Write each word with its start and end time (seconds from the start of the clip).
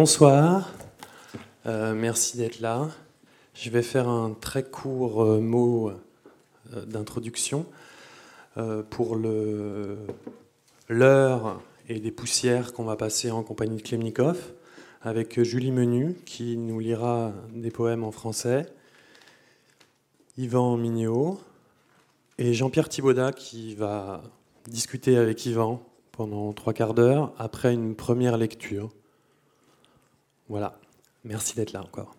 Bonsoir, 0.00 0.72
euh, 1.66 1.92
merci 1.92 2.36
d'être 2.36 2.60
là. 2.60 2.88
Je 3.52 3.68
vais 3.68 3.82
faire 3.82 4.08
un 4.08 4.32
très 4.32 4.62
court 4.62 5.24
euh, 5.24 5.40
mot 5.40 5.90
euh, 5.90 6.84
d'introduction 6.84 7.66
pour 8.90 9.16
l'heure 10.88 11.60
et 11.88 11.98
les 11.98 12.12
poussières 12.12 12.72
qu'on 12.72 12.84
va 12.84 12.94
passer 12.94 13.32
en 13.32 13.42
compagnie 13.42 13.78
de 13.78 13.82
Klemnikov 13.82 14.38
avec 15.02 15.42
Julie 15.42 15.72
Menu 15.72 16.14
qui 16.24 16.56
nous 16.56 16.78
lira 16.78 17.32
des 17.52 17.72
poèmes 17.72 18.04
en 18.04 18.12
français, 18.12 18.66
Yvan 20.36 20.76
Mignot 20.76 21.40
et 22.38 22.54
Jean-Pierre 22.54 22.88
Thibaudat 22.88 23.32
qui 23.32 23.74
va 23.74 24.22
discuter 24.68 25.16
avec 25.16 25.44
Yvan 25.44 25.82
pendant 26.12 26.52
trois 26.52 26.72
quarts 26.72 26.94
d'heure 26.94 27.34
après 27.36 27.74
une 27.74 27.96
première 27.96 28.36
lecture. 28.36 28.92
Voilà, 30.48 30.78
merci 31.24 31.54
d'être 31.54 31.72
là 31.72 31.82
encore. 31.82 32.17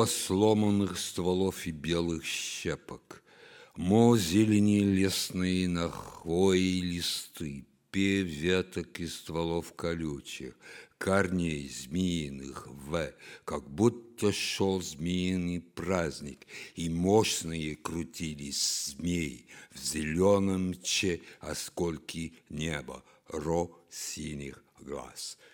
Босс 0.00 0.16
сломанных 0.16 0.98
стволов 0.98 1.66
и 1.66 1.72
белых 1.72 2.24
щепок, 2.24 3.22
Мо 3.76 4.16
зелени 4.16 4.80
лесные 4.80 5.68
на 5.68 5.90
хвои 5.90 6.80
листы, 6.80 7.66
Пе 7.90 8.22
веток 8.22 8.98
и 8.98 9.06
стволов 9.06 9.74
колючих, 9.74 10.54
Корней 10.96 11.68
змеиных 11.68 12.66
в, 12.66 13.12
Как 13.44 13.68
будто 13.68 14.32
шел 14.32 14.80
змеиный 14.80 15.60
праздник, 15.60 16.46
И 16.76 16.88
мощные 16.88 17.76
крутились 17.76 18.94
змей 18.96 19.48
В 19.70 19.78
зеленом 19.84 20.80
че 20.80 21.20
оскольки 21.40 22.32
неба, 22.48 23.04
Ро 23.28 23.70
синих 23.90 24.64
глаз— 24.80 25.36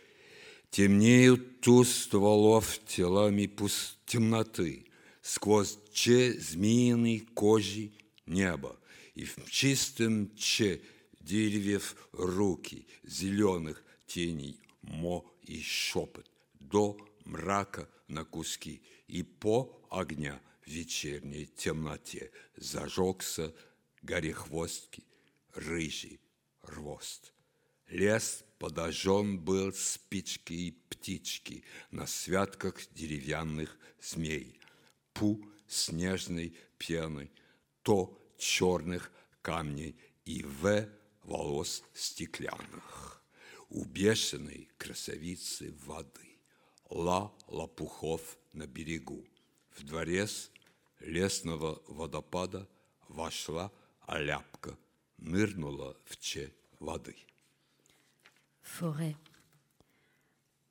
Темнеют 0.77 1.63
ту 1.63 1.85
стволов 1.85 2.79
телами 2.87 3.47
пуст 3.47 3.97
темноты, 4.05 4.85
Сквозь 5.23 5.79
че 5.91 6.35
змеиной 6.39 7.21
кожи 7.33 7.93
неба, 8.27 8.79
И 9.15 9.25
в 9.25 9.51
чистом 9.51 10.37
че 10.37 10.83
деревьев 11.19 11.97
руки 12.13 12.87
Зеленых 13.05 13.83
теней. 14.07 14.61
Мо 14.83 15.25
и 15.45 15.63
шепот 15.63 16.31
До 16.61 16.99
мрака 17.25 17.89
на 18.07 18.27
куски, 18.27 18.83
И 19.09 19.23
по 19.23 19.83
огня 19.89 20.39
в 20.61 20.69
вечерней 20.69 21.47
темноте 21.47 22.31
Зажегся 22.55 23.55
горехвостки, 24.03 25.05
рыжий 25.55 26.21
рвост. 26.61 27.33
Лес 27.89 28.45
подожжен 28.59 29.39
был 29.39 29.73
спички 29.73 30.53
и 30.53 30.71
птички 30.73 31.65
на 31.91 32.07
святках 32.07 32.77
деревянных 32.95 33.77
змей, 34.01 34.59
пу 35.12 35.45
снежной 35.67 36.57
пены, 36.79 37.31
то 37.83 38.19
черных 38.39 39.11
камней 39.43 39.97
и 40.25 40.43
в 40.43 40.89
волос 41.23 41.83
стеклянных. 41.94 43.22
У 43.69 43.84
бешеной 43.84 44.69
красавицы 44.78 45.75
воды, 45.84 46.38
ла 46.88 47.33
лопухов 47.49 48.38
на 48.53 48.67
берегу. 48.67 49.27
В 49.71 49.84
дворец 49.84 50.50
лесного 51.00 51.83
водопада 51.88 52.69
вошла 53.09 53.73
оляпка, 54.03 54.78
нырнула 55.19 55.97
в 56.05 56.17
че 56.17 56.53
воды. 56.78 57.17
Forêt. 58.66 59.16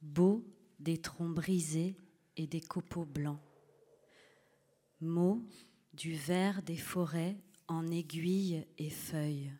Beau 0.01 0.45
des 0.79 0.99
troncs 0.99 1.33
brisés 1.33 1.95
et 2.35 2.45
des 2.45 2.61
copeaux 2.61 3.05
blancs. 3.05 3.39
Mots 4.99 5.41
du 5.93 6.13
vert 6.13 6.61
des 6.61 6.77
forêts 6.77 7.37
en 7.67 7.87
aiguilles 7.87 8.67
et 8.77 8.91
feuilles. 8.91 9.51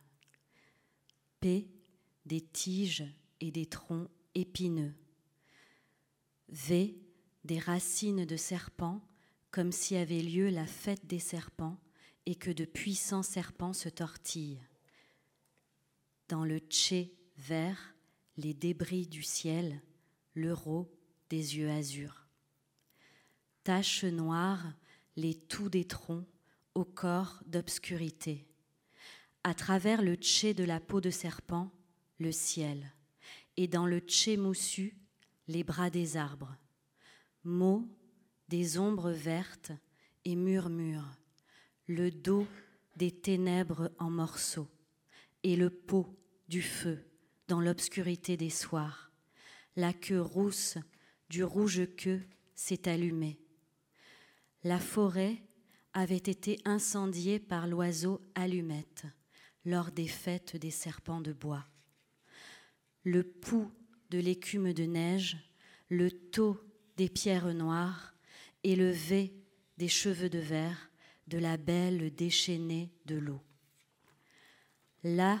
P 1.40 1.66
des 2.26 2.42
tiges 2.42 3.04
et 3.40 3.50
des 3.50 3.66
troncs 3.66 4.08
épineux. 4.36 4.94
V 6.50 6.94
des 7.42 7.58
racines 7.58 8.26
de 8.26 8.36
serpents 8.36 9.00
comme 9.50 9.72
s'y 9.72 9.96
avait 9.96 10.22
lieu 10.22 10.50
la 10.50 10.66
fête 10.66 11.06
des 11.06 11.20
serpents 11.20 11.80
et 12.26 12.36
que 12.36 12.50
de 12.50 12.66
puissants 12.66 13.24
serpents 13.24 13.72
se 13.72 13.88
tortillent. 13.88 14.62
Dans 16.28 16.44
le 16.44 16.58
tché 16.58 17.16
vert, 17.38 17.95
les 18.36 18.54
débris 18.54 19.06
du 19.06 19.22
ciel, 19.22 19.80
l'euro 20.34 20.92
des 21.30 21.56
yeux 21.56 21.70
azur. 21.70 22.26
Taches 23.64 24.04
noires, 24.04 24.72
les 25.16 25.34
toux 25.34 25.68
des 25.68 25.86
troncs, 25.86 26.26
au 26.74 26.84
corps 26.84 27.42
d'obscurité. 27.46 28.46
À 29.42 29.54
travers 29.54 30.02
le 30.02 30.14
tché 30.14 30.52
de 30.52 30.64
la 30.64 30.78
peau 30.78 31.00
de 31.00 31.08
serpent, 31.08 31.72
le 32.18 32.32
ciel, 32.32 32.92
et 33.56 33.66
dans 33.66 33.86
le 33.86 34.00
tché 34.00 34.36
moussu, 34.36 34.98
les 35.48 35.64
bras 35.64 35.88
des 35.88 36.18
arbres. 36.18 36.54
Mots, 37.44 37.88
des 38.48 38.78
ombres 38.78 39.12
vertes 39.12 39.72
et 40.24 40.36
murmures, 40.36 41.16
le 41.86 42.10
dos 42.10 42.46
des 42.96 43.12
ténèbres 43.12 43.90
en 43.98 44.10
morceaux, 44.10 44.68
et 45.42 45.56
le 45.56 45.70
pot 45.70 46.14
du 46.48 46.60
feu 46.60 47.02
dans 47.48 47.60
l'obscurité 47.60 48.36
des 48.36 48.50
soirs. 48.50 49.10
La 49.76 49.92
queue 49.92 50.20
rousse 50.20 50.78
du 51.28 51.44
rouge 51.44 51.82
queue 51.96 52.22
s'est 52.54 52.88
allumée. 52.88 53.38
La 54.64 54.78
forêt 54.78 55.42
avait 55.92 56.16
été 56.16 56.58
incendiée 56.64 57.38
par 57.38 57.66
l'oiseau 57.66 58.20
allumette 58.34 59.04
lors 59.64 59.90
des 59.90 60.08
fêtes 60.08 60.56
des 60.56 60.70
serpents 60.70 61.20
de 61.20 61.32
bois. 61.32 61.66
Le 63.02 63.22
pouls 63.22 63.70
de 64.10 64.18
l'écume 64.18 64.72
de 64.72 64.84
neige, 64.84 65.36
le 65.88 66.10
taux 66.10 66.60
des 66.96 67.08
pierres 67.08 67.54
noires 67.54 68.14
et 68.64 68.76
le 68.76 68.90
V 68.90 69.34
des 69.78 69.88
cheveux 69.88 70.30
de 70.30 70.38
verre 70.38 70.90
de 71.28 71.38
la 71.38 71.56
belle 71.56 72.14
déchaînée 72.14 72.92
de 73.06 73.16
l'eau. 73.16 73.40
Là, 75.02 75.40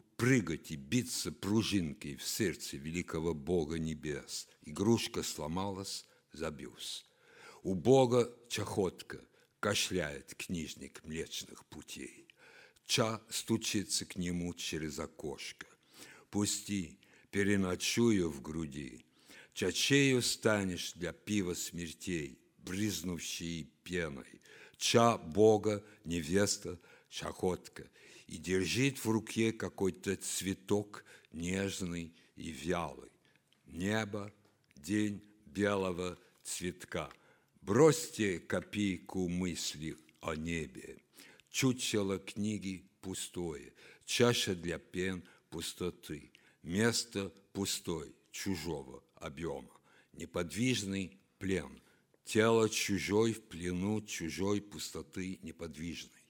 прыгать 0.21 0.69
и 0.69 0.75
биться 0.75 1.31
пружинкой 1.31 2.15
в 2.15 2.21
сердце 2.21 2.77
великого 2.77 3.33
Бога 3.33 3.79
небес. 3.79 4.47
Игрушка 4.61 5.23
сломалась, 5.23 6.05
забился. 6.31 7.05
У 7.63 7.73
Бога 7.73 8.31
чахотка, 8.47 9.19
кашляет 9.59 10.35
книжник 10.35 11.03
млечных 11.05 11.65
путей. 11.65 12.27
Ча 12.85 13.19
стучится 13.29 14.05
к 14.05 14.15
нему 14.15 14.53
через 14.53 14.99
окошко. 14.99 15.65
Пусти, 16.29 16.99
переночую 17.31 18.29
в 18.29 18.43
груди. 18.43 19.03
Чачею 19.55 20.21
станешь 20.21 20.93
для 20.93 21.13
пива 21.13 21.55
смертей, 21.55 22.37
бризнувшей 22.59 23.71
пеной. 23.83 24.39
Ча 24.77 25.17
Бога, 25.17 25.83
невеста, 26.05 26.77
чахотка– 27.09 27.89
и 28.31 28.37
держит 28.37 29.03
в 29.03 29.09
руке 29.09 29.51
какой-то 29.51 30.15
цветок 30.15 31.03
нежный 31.33 32.15
и 32.37 32.49
вялый. 32.49 33.11
Небо, 33.65 34.33
день 34.77 35.21
белого 35.45 36.17
цветка. 36.41 37.11
Бросьте 37.61 38.39
копейку 38.39 39.27
мысли 39.27 39.97
о 40.21 40.35
небе. 40.35 40.99
Чучело 41.49 42.19
книги 42.19 42.89
пустое, 43.01 43.73
чаша 44.05 44.55
для 44.55 44.79
пен 44.79 45.25
пустоты, 45.49 46.31
место 46.63 47.33
пустой, 47.51 48.15
чужого 48.31 49.03
объема, 49.15 49.77
неподвижный 50.13 51.19
плен, 51.37 51.81
тело 52.23 52.69
чужой 52.69 53.33
в 53.33 53.41
плену 53.41 54.01
чужой 54.01 54.61
пустоты 54.61 55.37
неподвижной. 55.41 56.21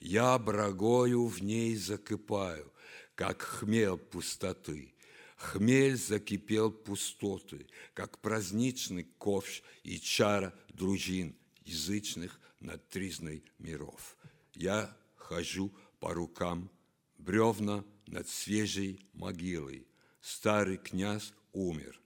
Я 0.00 0.38
брагою 0.38 1.26
в 1.26 1.42
ней 1.42 1.76
закипаю, 1.76 2.72
как 3.14 3.42
хмель 3.42 3.98
пустоты. 3.98 4.94
Хмель 5.36 5.96
закипел 5.96 6.72
пустоты, 6.72 7.66
как 7.92 8.18
праздничный 8.18 9.04
ковш 9.18 9.62
и 9.84 9.98
чара 9.98 10.54
дружин 10.68 11.36
язычных 11.64 12.40
над 12.60 12.88
тризной 12.88 13.44
миров. 13.58 14.16
Я 14.54 14.96
хожу 15.16 15.70
по 15.98 16.14
рукам, 16.14 16.70
бревна 17.18 17.84
над 18.06 18.26
свежей 18.28 19.06
могилой. 19.12 19.86
Старый 20.22 20.76
князь 20.76 21.32
умер, 21.52 22.00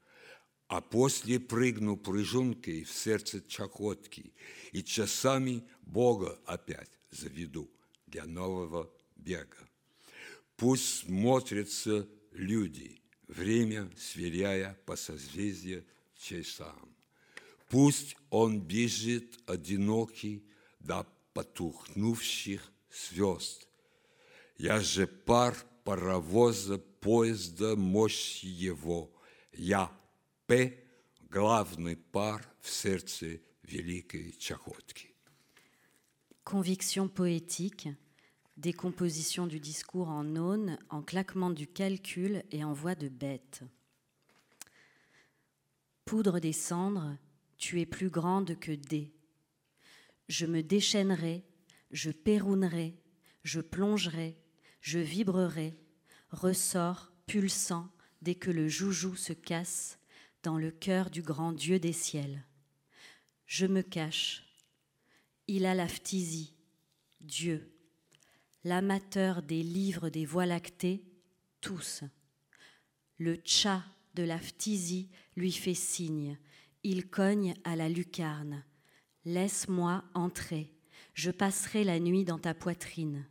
а 0.68 0.80
после 0.80 1.40
прыгну 1.40 1.96
прыжункой 1.96 2.84
в 2.84 2.92
сердце 2.92 3.40
чахотки 3.40 4.32
и 4.72 4.82
часами 4.82 5.64
Бога 5.82 6.38
опять 6.46 6.90
заведу 7.10 7.70
для 8.14 8.26
нового 8.26 8.88
бега. 9.16 9.58
Пусть 10.56 11.00
смотрятся 11.00 12.08
люди, 12.30 13.02
время 13.26 13.90
сверяя 13.98 14.78
по 14.86 14.94
созвездию 14.94 15.84
часам. 16.16 16.94
Пусть 17.68 18.16
он 18.30 18.60
бежит 18.60 19.40
одинокий 19.46 20.44
до 20.78 21.04
потухнувших 21.32 22.72
звезд. 22.92 23.68
Я 24.58 24.78
же 24.78 25.08
пар 25.08 25.56
паровоза, 25.82 26.78
поезда, 26.78 27.74
мощь 27.74 28.44
его. 28.44 29.10
Я 29.52 29.90
П, 30.46 30.72
главный 31.22 31.96
пар 31.96 32.46
в 32.60 32.70
сердце 32.70 33.40
великой 33.64 34.32
чахотки. 34.38 35.14
Conviction 36.44 37.08
poétique, 37.08 37.96
décomposition 38.56 39.46
du 39.46 39.60
discours 39.60 40.08
en 40.08 40.36
aune, 40.36 40.78
en 40.88 41.02
claquement 41.02 41.50
du 41.50 41.66
calcul 41.66 42.44
et 42.50 42.64
en 42.64 42.72
voix 42.72 42.94
de 42.94 43.08
bête. 43.08 43.62
Poudre 46.04 46.38
des 46.38 46.52
cendres, 46.52 47.16
tu 47.56 47.80
es 47.80 47.86
plus 47.86 48.10
grande 48.10 48.58
que 48.58 48.72
D. 48.72 49.12
Je 50.28 50.46
me 50.46 50.62
déchaînerai, 50.62 51.44
je 51.90 52.10
pérounerai, 52.10 52.94
je 53.42 53.60
plongerai, 53.60 54.36
je 54.80 54.98
vibrerai, 54.98 55.76
ressort 56.30 57.12
pulsant 57.26 57.88
dès 58.22 58.34
que 58.34 58.50
le 58.50 58.68
joujou 58.68 59.16
se 59.16 59.32
casse 59.32 59.98
dans 60.42 60.58
le 60.58 60.70
cœur 60.70 61.10
du 61.10 61.22
grand 61.22 61.52
Dieu 61.52 61.78
des 61.78 61.92
ciels. 61.92 62.44
Je 63.46 63.66
me 63.66 63.82
cache. 63.82 64.44
Il 65.46 65.66
a 65.66 65.74
la 65.74 65.88
phtisie, 65.88 66.54
Dieu, 67.20 67.73
l'amateur 68.64 69.42
des 69.42 69.62
livres 69.62 70.08
des 70.08 70.24
voies 70.24 70.46
lactées, 70.46 71.04
tous. 71.60 72.02
Le 73.18 73.36
tcha 73.36 73.84
de 74.14 74.22
la 74.22 74.38
phtisie 74.38 75.10
lui 75.36 75.52
fait 75.52 75.74
signe. 75.74 76.38
Il 76.82 77.08
cogne 77.08 77.54
à 77.64 77.76
la 77.76 77.88
lucarne. 77.88 78.64
Laisse-moi 79.24 80.04
entrer. 80.14 80.72
Je 81.12 81.30
passerai 81.30 81.84
la 81.84 82.00
nuit 82.00 82.24
dans 82.24 82.38
ta 82.38 82.54
poitrine. 82.54 83.26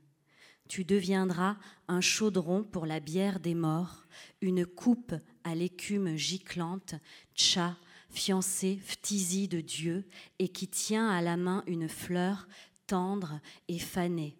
Tu 0.70 0.86
deviendras 0.86 1.58
un 1.88 2.00
chaudron 2.00 2.64
pour 2.64 2.86
la 2.86 3.00
bière 3.00 3.40
des 3.40 3.54
morts, 3.54 4.06
une 4.42 4.66
coupe 4.66 5.14
à 5.44 5.56
l'écume 5.56 6.16
giclante, 6.16 6.96
tcha, 7.36 7.78
fiancé, 8.10 8.80
phtisie 8.82 9.48
de 9.48 9.62
Dieu, 9.62 10.08
et 10.40 10.48
qui 10.48 10.68
tient 10.68 11.10
à 11.10 11.22
la 11.22 11.38
main 11.38 11.64
une 11.68 11.90
fleur 11.90 12.48
tendre 12.88 13.40
et 13.68 13.80
fanée. 13.80 14.38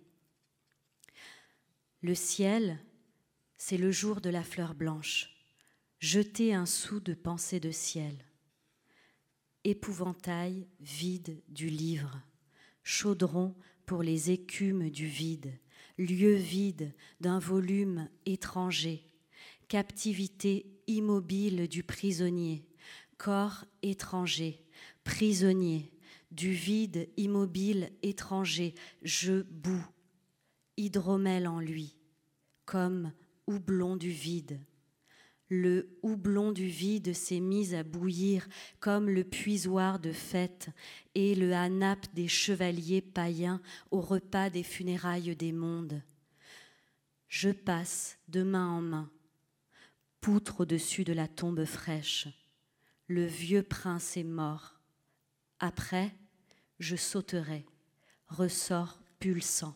Le 2.04 2.16
ciel, 2.16 2.80
c'est 3.56 3.78
le 3.78 3.90
jour 3.90 4.20
de 4.20 4.30
la 4.30 4.44
fleur 4.44 4.76
blanche. 4.76 5.38
Jetez 6.00 6.54
un 6.54 6.66
sou 6.66 7.00
de 7.00 7.14
pensée 7.14 7.62
de 7.62 7.72
ciel. 7.72 8.26
Épouvantail 9.64 10.68
vide 10.82 11.42
du 11.48 11.70
livre, 11.70 12.22
chaudron 12.84 13.56
pour 13.86 14.04
les 14.04 14.32
écumes 14.32 14.90
du 14.90 15.08
vide, 15.08 15.58
lieu 15.98 16.34
vide 16.34 16.94
d'un 17.22 17.40
volume 17.40 18.10
étranger, 18.26 19.02
captivité 19.70 20.66
immobile 20.88 21.70
du 21.70 21.84
prisonnier, 21.84 22.68
corps 23.16 23.64
étranger, 23.82 24.62
prisonnier, 25.06 25.90
du 26.32 26.52
vide 26.52 27.08
immobile 27.16 27.94
étranger, 28.02 28.76
je 29.04 29.44
boue, 29.44 29.88
hydromel 30.78 31.48
en 31.48 31.60
lui, 31.60 31.96
comme 32.66 33.12
houblon 33.48 33.96
du 33.96 34.10
vide. 34.10 34.60
Le 35.50 36.00
houblon 36.02 36.52
du 36.52 36.66
vide 36.66 37.14
s'est 37.14 37.40
mis 37.40 37.76
à 37.76 37.84
bouillir 37.84 38.48
comme 38.80 39.10
le 39.10 39.24
puisoir 39.24 40.00
de 40.00 40.12
fête 40.12 40.70
et 41.14 41.36
le 41.36 41.54
hanap 41.54 42.08
des 42.14 42.28
chevaliers 42.28 43.02
païens 43.02 43.62
au 43.92 44.02
repas 44.02 44.50
des 44.50 44.64
funérailles 44.64 45.36
des 45.36 45.52
mondes. 45.52 46.02
Je 47.28 47.50
passe 47.50 48.18
de 48.30 48.42
main 48.42 48.68
en 48.68 48.82
main, 48.82 49.12
poutre 50.22 50.62
au-dessus 50.62 51.04
de 51.04 51.14
la 51.14 51.28
tombe 51.28 51.66
fraîche. 51.66 52.28
Le 53.08 53.26
vieux 53.26 53.64
prince 53.64 54.18
est 54.18 54.24
mort. 54.24 54.80
Après, 55.60 56.16
je 56.80 56.96
sauterai, 56.96 57.66
ressort 58.28 59.00
pulsant, 59.20 59.76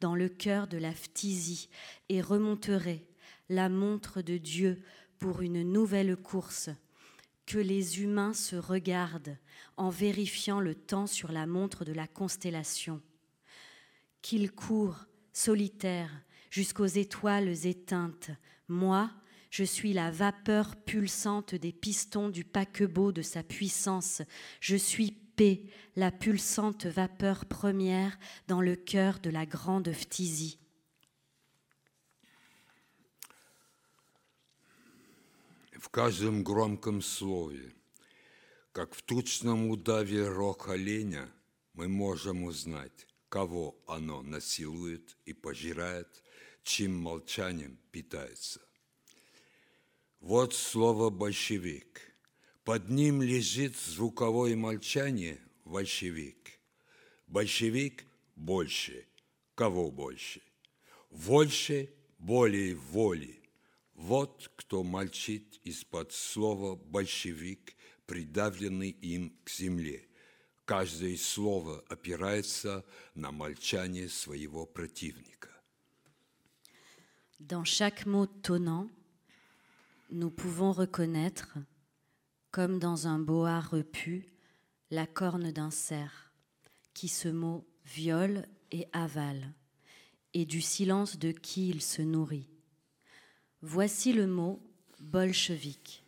dans 0.00 0.14
le 0.14 0.28
cœur 0.28 0.66
de 0.66 0.78
la 0.78 0.92
phtisie 0.92 1.68
et 2.08 2.20
remonterai 2.20 3.06
la 3.48 3.68
montre 3.68 4.22
de 4.22 4.38
Dieu 4.38 4.82
pour 5.18 5.42
une 5.42 5.62
nouvelle 5.62 6.16
course. 6.16 6.70
Que 7.46 7.58
les 7.58 8.00
humains 8.00 8.32
se 8.32 8.56
regardent 8.56 9.36
en 9.76 9.90
vérifiant 9.90 10.60
le 10.60 10.74
temps 10.74 11.06
sur 11.06 11.32
la 11.32 11.46
montre 11.46 11.84
de 11.84 11.92
la 11.92 12.06
constellation. 12.06 13.00
Qu'ils 14.22 14.52
courent 14.52 15.06
solitaires 15.32 16.12
jusqu'aux 16.50 16.86
étoiles 16.86 17.66
éteintes. 17.66 18.30
Moi, 18.68 19.10
je 19.50 19.64
suis 19.64 19.92
la 19.92 20.10
vapeur 20.12 20.76
pulsante 20.76 21.56
des 21.56 21.72
pistons 21.72 22.28
du 22.28 22.44
paquebot 22.44 23.10
de 23.10 23.22
sa 23.22 23.42
puissance. 23.42 24.22
Je 24.60 24.76
suis 24.76 25.12
P, 25.40 25.70
la 25.96 26.10
pulsante 26.10 26.84
vapeur 26.84 27.46
première 27.46 28.18
dans 28.46 28.60
le 28.60 28.76
cœur 28.76 29.20
de 29.20 29.30
la 29.30 29.46
grande 29.46 29.90
phtisie. 29.90 30.58
В 35.78 35.88
каждом 35.88 36.44
громком 36.44 37.00
слове, 37.00 37.72
как 38.72 38.92
в 38.94 39.00
тучном 39.00 39.70
удаве 39.70 40.28
рог 40.28 40.68
оленя, 40.68 41.26
мы 41.72 41.88
можем 41.88 42.44
узнать, 42.44 43.06
кого 43.30 43.82
оно 43.86 44.20
насилует 44.20 45.16
и 45.24 45.32
пожирает, 45.32 46.22
чьим 46.64 46.94
молчанием 46.94 47.78
питается. 47.90 48.60
Вот 50.20 50.54
слово 50.54 51.08
«большевик». 51.08 52.09
Под 52.64 52.90
ним 52.90 53.22
лежит 53.22 53.76
звуковое 53.76 54.54
молчание 54.54 55.40
«большевик». 55.64 56.58
Большевик 57.26 58.04
больше. 58.36 59.06
Кого 59.54 59.90
больше? 59.90 60.42
Больше 61.10 61.90
более 62.18 62.74
воли. 62.74 63.40
Вот 63.94 64.50
кто 64.56 64.82
мальчит 64.82 65.60
из-под 65.64 66.12
слова 66.12 66.76
«большевик», 66.76 67.74
придавленный 68.06 68.90
им 68.90 69.34
к 69.44 69.50
земле. 69.50 70.06
Каждое 70.64 71.16
слово 71.16 71.84
опирается 71.88 72.84
на 73.14 73.32
молчание 73.32 74.08
своего 74.08 74.66
противника. 74.66 75.48
Dans 77.38 77.64
chaque 77.64 78.04
mot 78.04 78.28
tonnant, 78.42 78.90
nous 80.10 80.30
pouvons 80.30 80.72
reconnaître, 80.72 81.48
comme 82.50 82.78
dans 82.78 83.06
un 83.06 83.18
boa 83.18 83.60
repu, 83.60 84.26
la 84.90 85.06
corne 85.06 85.52
d'un 85.52 85.70
cerf, 85.70 86.32
qui 86.94 87.08
ce 87.08 87.28
mot 87.28 87.66
viole 87.84 88.46
et 88.72 88.88
avale, 88.92 89.54
et 90.34 90.44
du 90.44 90.60
silence 90.60 91.18
de 91.18 91.30
qui 91.32 91.68
il 91.68 91.82
se 91.82 92.02
nourrit. 92.02 92.48
Voici 93.62 94.12
le 94.12 94.26
mot 94.26 94.60
bolchevique. 95.00 96.04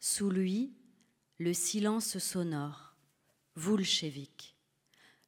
Sous 0.00 0.30
lui, 0.30 0.74
le 1.38 1.52
silence 1.52 2.18
sonore, 2.18 2.94
bolchevique. 3.56 4.56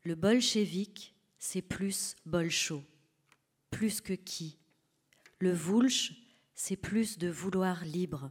Le 0.03 0.15
bolchevique, 0.15 1.15
c'est 1.39 1.63
plus 1.63 2.15
bolcho, 2.25 2.83
plus 3.71 4.01
que 4.01 4.13
qui. 4.13 4.59
Le 5.39 5.53
Voulch, 5.53 6.13
c'est 6.55 6.77
plus 6.77 7.19
de 7.19 7.29
vouloir 7.29 7.85
libre. 7.85 8.31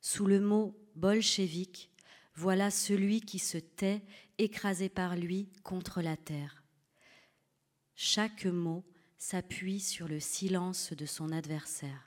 Sous 0.00 0.26
le 0.26 0.40
mot 0.40 0.76
bolchevique, 0.95 1.91
voilà 2.35 2.71
celui 2.71 3.21
qui 3.21 3.39
se 3.39 3.57
tait, 3.57 4.01
écrasé 4.37 4.89
par 4.89 5.15
lui 5.15 5.49
contre 5.63 6.01
la 6.01 6.17
terre. 6.17 6.63
Chaque 7.95 8.45
mot 8.45 8.85
s'appuie 9.17 9.79
sur 9.79 10.07
le 10.07 10.19
silence 10.19 10.93
de 10.93 11.05
son 11.05 11.31
adversaire. 11.31 12.03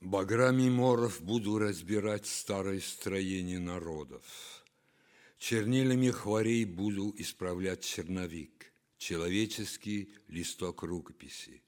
Баграми 0.00 0.68
моров 0.68 1.22
буду 1.22 1.58
разбирать 1.58 2.26
старое 2.26 2.80
строение 2.80 3.60
народов. 3.60 4.64
Чернилами 5.38 6.10
хворей 6.10 6.64
буду 6.64 7.14
исправлять 7.18 7.84
черновик, 7.84 8.72
человеческий 8.98 10.12
листок 10.28 10.82
рукописи. 10.82 11.62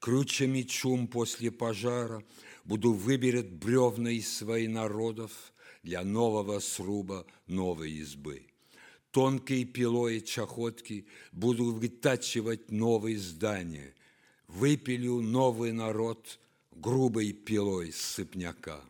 Круче 0.00 0.46
мечом 0.46 1.06
после 1.06 1.50
пожара 1.50 2.24
буду 2.64 2.94
выберет 2.94 3.52
бревна 3.52 4.10
из 4.10 4.34
своих 4.34 4.70
народов 4.70 5.52
для 5.82 6.02
нового 6.02 6.58
сруба 6.60 7.26
новой 7.46 7.92
избы. 7.92 8.46
Тонкой 9.10 9.66
пилой 9.66 10.22
чахотки 10.22 11.06
буду 11.32 11.72
вытачивать 11.72 12.70
новые 12.70 13.18
здания. 13.18 13.94
Выпилю 14.48 15.20
новый 15.20 15.72
народ 15.72 16.40
грубой 16.70 17.32
пилой 17.34 17.92
сыпняка. 17.92 18.80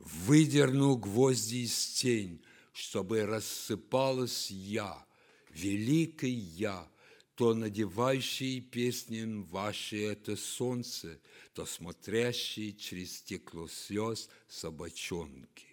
Выдерну 0.00 0.96
гвозди 0.96 1.64
из 1.64 1.86
тень, 1.94 2.42
чтобы 2.72 3.24
рассыпалась 3.24 4.50
я, 4.50 5.06
великий 5.50 6.30
я, 6.30 6.88
то 7.37 7.53
надевающий 7.53 8.61
песням 8.61 9.43
ваши 9.45 10.03
это 10.03 10.35
солнце, 10.35 11.19
то 11.53 11.65
смотрящий 11.65 12.73
через 12.73 13.17
стекло 13.17 13.67
слез 13.67 14.29
собачонки. 14.47 15.67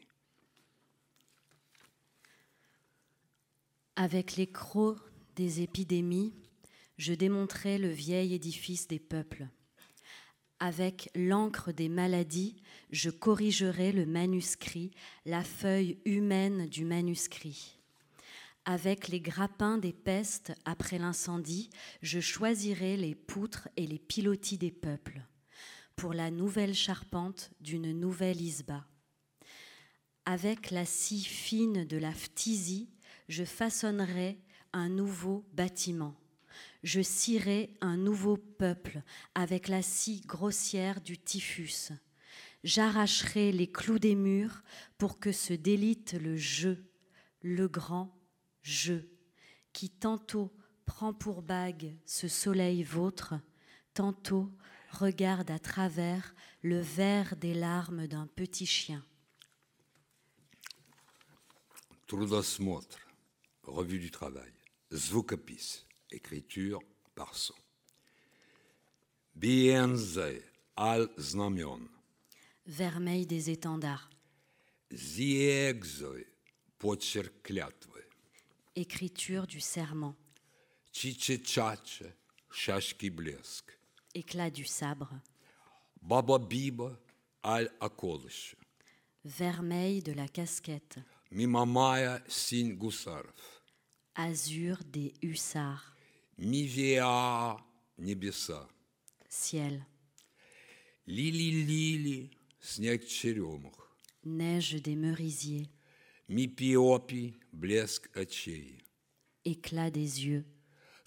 Avec 3.96 4.36
les 4.36 4.46
crocs 4.46 4.98
des 5.36 5.60
épidémies, 5.60 6.32
je 6.96 7.12
démontrai 7.12 7.76
le 7.76 7.88
vieil 7.88 8.32
édifice 8.32 8.88
des 8.88 8.98
peuples. 8.98 9.46
Avec 10.58 11.10
l'encre 11.14 11.72
des 11.72 11.88
maladies, 11.88 12.56
je 12.90 13.10
corrigerai 13.10 13.92
le 13.92 14.06
manuscrit, 14.06 14.90
la 15.26 15.42
feuille 15.42 15.98
humaine 16.04 16.66
du 16.68 16.84
manuscrit. 16.84 17.73
Avec 18.67 19.09
les 19.09 19.21
grappins 19.21 19.77
des 19.77 19.93
pestes 19.93 20.51
après 20.65 20.97
l'incendie, 20.97 21.69
je 22.01 22.19
choisirai 22.19 22.97
les 22.97 23.13
poutres 23.13 23.69
et 23.77 23.85
les 23.85 23.99
pilotis 23.99 24.57
des 24.57 24.71
peuples 24.71 25.21
pour 25.95 26.13
la 26.13 26.31
nouvelle 26.31 26.73
charpente 26.73 27.51
d'une 27.61 27.91
nouvelle 27.91 28.41
isba. 28.41 28.87
Avec 30.25 30.71
la 30.71 30.83
scie 30.83 31.23
fine 31.23 31.85
de 31.85 31.97
la 31.97 32.11
phtisie, 32.11 32.89
je 33.29 33.43
façonnerai 33.43 34.39
un 34.73 34.89
nouveau 34.89 35.45
bâtiment. 35.53 36.15
Je 36.81 37.01
scierai 37.01 37.77
un 37.81 37.97
nouveau 37.97 38.35
peuple 38.35 39.03
avec 39.35 39.67
la 39.67 39.83
scie 39.83 40.21
grossière 40.21 41.01
du 41.01 41.19
typhus. 41.19 41.91
J'arracherai 42.63 43.51
les 43.51 43.71
clous 43.71 43.99
des 43.99 44.15
murs 44.15 44.63
pour 44.97 45.19
que 45.19 45.31
se 45.31 45.53
délite 45.53 46.13
le 46.13 46.35
jeu, 46.35 46.83
le 47.41 47.67
grand 47.67 48.14
jeu, 48.64 49.10
qui 49.72 49.90
tantôt 49.90 50.52
prend 50.86 51.12
pour 51.12 51.42
bague 51.42 51.96
ce 52.04 52.28
soleil 52.28 52.82
vôtre, 52.82 53.34
tantôt 53.94 54.50
regarde 54.90 55.50
à 55.50 55.58
travers 55.58 56.34
le 56.62 56.80
verre 56.80 57.36
des 57.36 57.54
larmes 57.54 58.06
d'un 58.06 58.26
petit 58.26 58.66
chien. 58.66 59.04
Трудосмотр, 62.06 62.98
revue 63.62 64.00
du 64.00 64.10
travail, 64.10 64.52
звукопись, 64.90 65.86
écriture 66.10 66.80
par 67.14 67.36
son. 67.36 67.54
Биензе 69.36 70.42
аль 70.76 71.08
знамен, 71.16 71.88
Vermeil 72.66 73.26
des 73.26 73.50
étendards, 73.50 74.10
зиэгзой, 74.90 76.26
почерк 76.78 77.32
клятвы, 77.42 77.93
écriture 78.76 79.46
du 79.46 79.60
serment, 79.60 80.14
чиче-чаче, 80.92 82.14
шашки 82.50 83.08
блеск, 83.08 83.78
éclat 84.14 84.50
du 84.50 84.64
sabre, 84.64 85.20
баба-биба 86.02 86.98
аль 87.42 87.70
околыш, 87.80 88.56
vermeil 89.24 90.02
de 90.02 90.12
la 90.12 90.28
casquette, 90.28 90.98
мимамая 91.30 92.24
синь 92.28 92.74
гусаров, 92.74 93.62
azur 94.14 94.78
des 94.84 95.14
hussards, 95.22 95.84
мивиа 96.38 97.56
небеса, 97.98 98.68
ciel, 99.28 99.84
лили-лили, 101.06 102.30
снег 102.60 103.06
черемух, 103.06 103.96
neige 104.24 104.80
des 104.82 104.96
merisiers, 104.96 105.68
мипиопи, 106.28 107.34
блеск 107.52 108.10
очей, 108.16 108.82
éclat 109.44 109.90
des 109.90 110.26
yeux, 110.26 110.44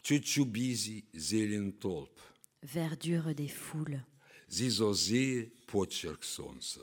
чучубизи, 0.01 1.05
зелень 1.13 1.73
толп, 1.73 2.19
verdure 2.61 3.33
des 3.35 3.47
foules, 3.47 4.03
зизози, 4.49 5.51
почерк 5.67 6.23
солнца. 6.23 6.81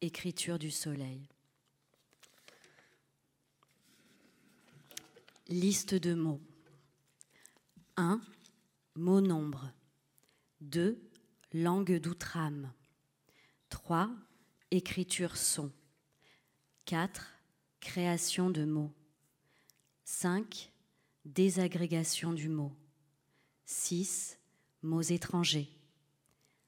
écriture 0.00 0.58
du 0.58 0.70
soleil. 0.70 1.28
Liste 5.48 5.94
de 5.96 6.14
mots. 6.14 6.40
1. 7.96 8.20
Mot 8.94 9.20
nombre. 9.20 9.72
2. 10.60 10.96
Langue 11.52 11.98
d'outrame. 11.98 12.72
3. 13.68 14.10
Écriture 14.70 15.36
son. 15.36 15.72
4. 16.84 17.33
Création 17.85 18.49
de 18.49 18.65
mots. 18.65 18.91
5. 20.05 20.73
Désagrégation 21.23 22.33
du 22.33 22.49
mot. 22.49 22.73
6. 23.65 24.39
Mots 24.81 25.01
étrangers. 25.01 25.69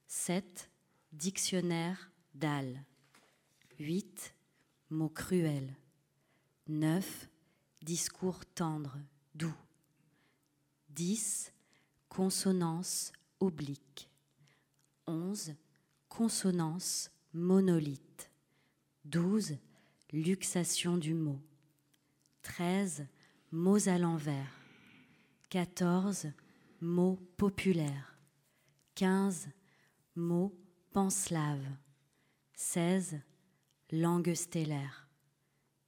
7. 0.06 0.70
Dictionnaire 1.12 2.12
d'Al. 2.36 2.86
8. 3.80 4.36
Mots 4.92 5.10
cruels. 5.10 5.76
9. 6.68 7.28
Discours 7.82 8.46
tendre, 8.54 8.96
doux. 9.34 9.58
10. 10.92 11.52
Consonance 12.10 13.12
oblique. 13.40 14.08
11. 15.08 15.56
Consonance 16.10 17.10
monolithe. 17.34 18.30
12. 19.06 19.58
Luxation 20.18 20.98
du 20.98 21.14
mot. 21.14 21.40
13. 22.42 23.06
Mots 23.52 23.88
à 23.88 24.00
l'envers. 24.00 24.52
14. 25.52 26.32
Mots 26.82 27.20
populaires. 27.38 28.18
15. 28.96 29.48
Mots 30.16 30.58
panslaves. 30.92 31.70
16. 32.56 33.22
Langue 33.92 34.34
stellaire. 34.34 35.08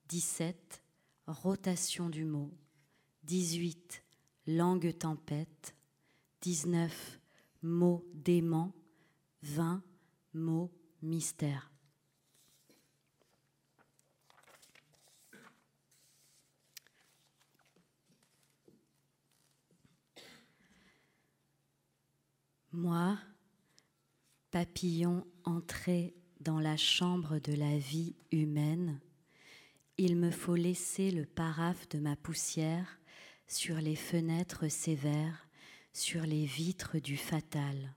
17. 0.10 0.84
Rotation 1.26 2.08
du 2.12 2.24
mot. 2.24 2.52
18. 3.24 4.04
Langue 4.46 4.96
tempête. 4.96 5.74
19. 6.42 7.20
Mots 7.64 8.06
dément. 8.14 8.76
20. 9.42 9.82
Mots 10.36 10.72
mystère. 11.02 11.72
Moi, 22.82 23.18
papillon 24.52 25.28
entré 25.44 26.16
dans 26.40 26.62
la 26.62 26.78
chambre 26.78 27.38
de 27.40 27.52
la 27.52 27.78
vie 27.78 28.16
humaine, 28.32 29.02
il 29.98 30.16
me 30.16 30.32
faut 30.32 30.56
laisser 30.56 31.12
le 31.12 31.26
paraphe 31.26 31.90
de 31.90 32.00
ma 32.00 32.16
poussière 32.16 32.98
sur 33.48 33.76
les 33.82 33.98
fenêtres 33.98 34.70
sévères, 34.70 35.50
sur 35.92 36.22
les 36.22 36.46
vitres 36.46 37.00
du 37.00 37.18
fatal. 37.18 37.94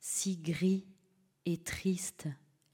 Si 0.00 0.38
gris 0.38 0.88
et 1.46 1.58
triste 1.58 2.26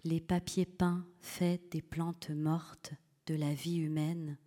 les 0.04 0.22
papiers 0.22 0.64
peints 0.64 1.06
faits 1.20 1.70
des 1.70 1.82
plantes 1.82 2.30
mortes 2.30 2.94
de 3.26 3.34
la 3.34 3.52
vie 3.52 3.76
humaine, 3.76 4.38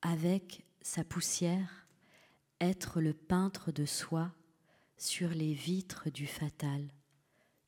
avec 0.00 0.64
sa 0.80 1.02
poussière, 1.02 1.81
être 2.62 3.00
le 3.00 3.12
peintre 3.12 3.72
de 3.72 3.84
soi 3.84 4.30
sur 4.96 5.30
les 5.30 5.52
vitres 5.52 6.10
du 6.10 6.28
fatal, 6.28 6.88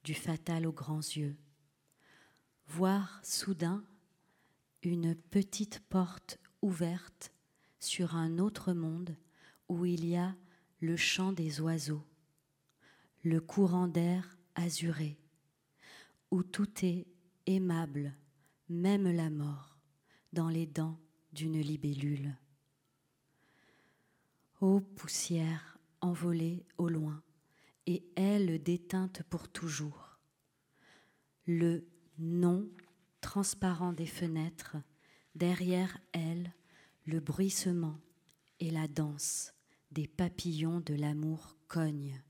du 0.04 0.14
fatal 0.14 0.68
aux 0.68 0.72
grands 0.72 0.98
yeux. 0.98 1.36
Voir 2.68 3.20
soudain 3.24 3.84
une 4.82 5.16
petite 5.16 5.80
porte 5.88 6.38
ouverte 6.62 7.32
sur 7.80 8.14
un 8.14 8.38
autre 8.38 8.72
monde 8.72 9.16
où 9.68 9.84
il 9.84 10.06
y 10.06 10.16
a 10.16 10.36
le 10.78 10.96
chant 10.96 11.32
des 11.32 11.60
oiseaux, 11.60 12.04
le 13.24 13.40
courant 13.40 13.88
d'air 13.88 14.38
azuré, 14.54 15.18
où 16.30 16.44
tout 16.44 16.84
est 16.84 17.08
aimable, 17.46 18.14
même 18.68 19.10
la 19.10 19.28
mort, 19.28 19.76
dans 20.32 20.48
les 20.48 20.66
dents 20.66 21.00
d'une 21.32 21.60
libellule. 21.60 22.36
Ô 24.66 24.80
poussière 24.80 25.76
envolée 26.00 26.64
au 26.78 26.88
loin, 26.88 27.22
et 27.84 28.02
elle 28.16 28.62
déteinte 28.62 29.22
pour 29.24 29.46
toujours, 29.46 30.18
le 31.44 31.86
nom 32.16 32.66
transparent 33.20 33.92
des 33.92 34.06
fenêtres, 34.06 34.78
derrière 35.34 35.98
elle, 36.12 36.50
le 37.04 37.20
bruissement 37.20 38.00
et 38.58 38.70
la 38.70 38.88
danse 38.88 39.52
des 39.90 40.08
papillons 40.08 40.80
de 40.80 40.94
l'amour 40.94 41.58
cognent. 41.68 42.22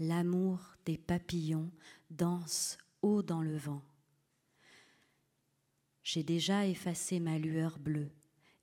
L'amour 0.00 0.58
des 0.84 0.98
papillons 0.98 1.70
danse 2.10 2.76
haut 3.02 3.22
dans 3.22 3.40
le 3.40 3.56
vent. 3.56 3.84
J'ai 6.02 6.24
déjà 6.24 6.66
effacé 6.66 7.20
ma 7.20 7.38
lueur 7.38 7.78
bleue 7.78 8.10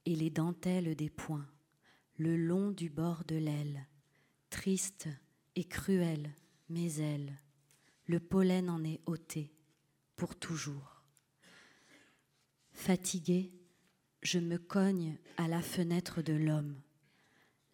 et 0.06 0.18
les 0.18 0.30
dentelles 0.30 0.98
des 0.98 1.10
poings, 1.10 1.48
le 2.20 2.36
long 2.36 2.72
du 2.72 2.90
bord 2.90 3.24
de 3.24 3.38
l'aile, 3.38 3.88
triste 4.50 5.08
et 5.56 5.64
cruelle 5.64 6.30
mes 6.68 7.00
ailes, 7.00 7.34
le 8.08 8.20
pollen 8.20 8.70
en 8.70 8.84
est 8.84 9.00
ôté 9.06 9.54
pour 10.18 10.36
toujours. 10.36 11.02
Fatigué, 12.74 13.54
je 14.22 14.38
me 14.38 14.58
cogne 14.58 15.18
à 15.38 15.48
la 15.48 15.62
fenêtre 15.62 16.22
de 16.22 16.34
l'homme. 16.34 16.82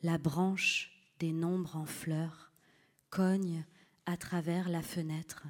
La 0.03 0.19
branche 0.19 0.91
des 1.17 1.33
nombres 1.33 1.75
en 1.75 1.85
fleurs 1.85 2.51
cogne 3.09 3.65
à 4.05 4.15
travers 4.15 4.69
la 4.69 4.83
fenêtre 4.83 5.47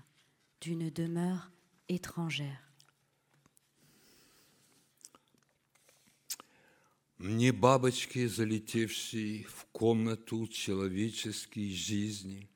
d'une 0.62 0.90
demeure 0.90 1.52
étrangère. 1.90 2.72
Мне 7.18 7.54
бабочки, 7.54 8.28
залетевшие 8.28 9.46
в 9.46 9.66
комнату 9.72 10.48
человеческой 10.48 11.72
жизни, 11.72 12.50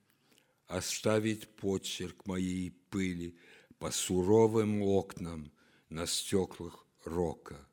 оставить 0.67 1.47
почерк 1.47 2.25
моей 2.25 2.71
пыли 2.89 3.37
по 3.77 3.89
суровым 3.89 4.81
окнам 4.81 5.49
на 5.87 6.05
стеклах 6.05 6.85
рока. 7.05 7.69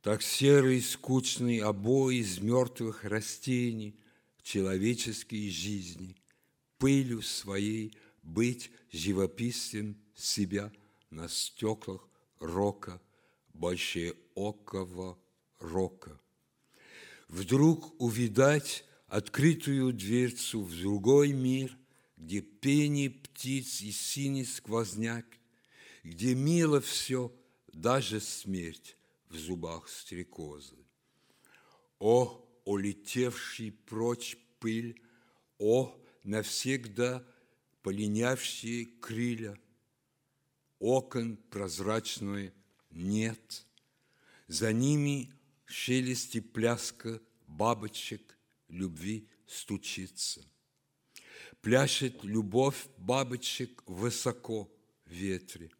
Так 0.00 0.22
серый 0.22 0.80
скучный 0.80 1.58
обои 1.58 2.20
из 2.20 2.40
мертвых 2.40 3.04
растений 3.04 3.94
человеческой 4.42 5.50
жизни, 5.50 6.16
пылью 6.78 7.20
своей 7.20 7.98
быть 8.22 8.70
живописцем 8.92 10.00
себя 10.14 10.72
на 11.10 11.28
стеклах 11.28 12.08
рока, 12.40 12.98
больше 13.52 14.16
окого 14.34 15.18
рока. 15.62 16.20
Вдруг 17.28 18.00
увидать 18.00 18.84
открытую 19.06 19.92
дверцу 19.92 20.62
в 20.62 20.78
другой 20.78 21.32
мир, 21.32 21.76
где 22.16 22.40
пение 22.40 23.10
птиц 23.10 23.80
и 23.80 23.90
синий 23.90 24.44
сквозняк, 24.44 25.26
где 26.02 26.34
мило 26.34 26.80
все, 26.80 27.32
даже 27.72 28.20
смерть 28.20 28.96
в 29.28 29.36
зубах 29.36 29.88
стрекозы. 29.88 30.76
О, 31.98 32.44
улетевший 32.64 33.72
прочь 33.72 34.36
пыль, 34.58 35.00
о, 35.58 35.98
навсегда 36.22 37.24
полинявшие 37.82 38.86
крылья, 38.86 39.58
окон 40.78 41.36
прозрачной 41.36 42.52
нет, 42.90 43.66
за 44.46 44.72
ними 44.72 45.32
шелест 45.72 46.36
пляска 46.52 47.20
бабочек 47.46 48.36
любви 48.68 49.26
стучится. 49.46 50.44
Пляшет 51.62 52.24
любовь 52.24 52.88
бабочек 52.98 53.82
высоко 53.86 54.70
в 55.06 55.10
ветре. 55.10 55.70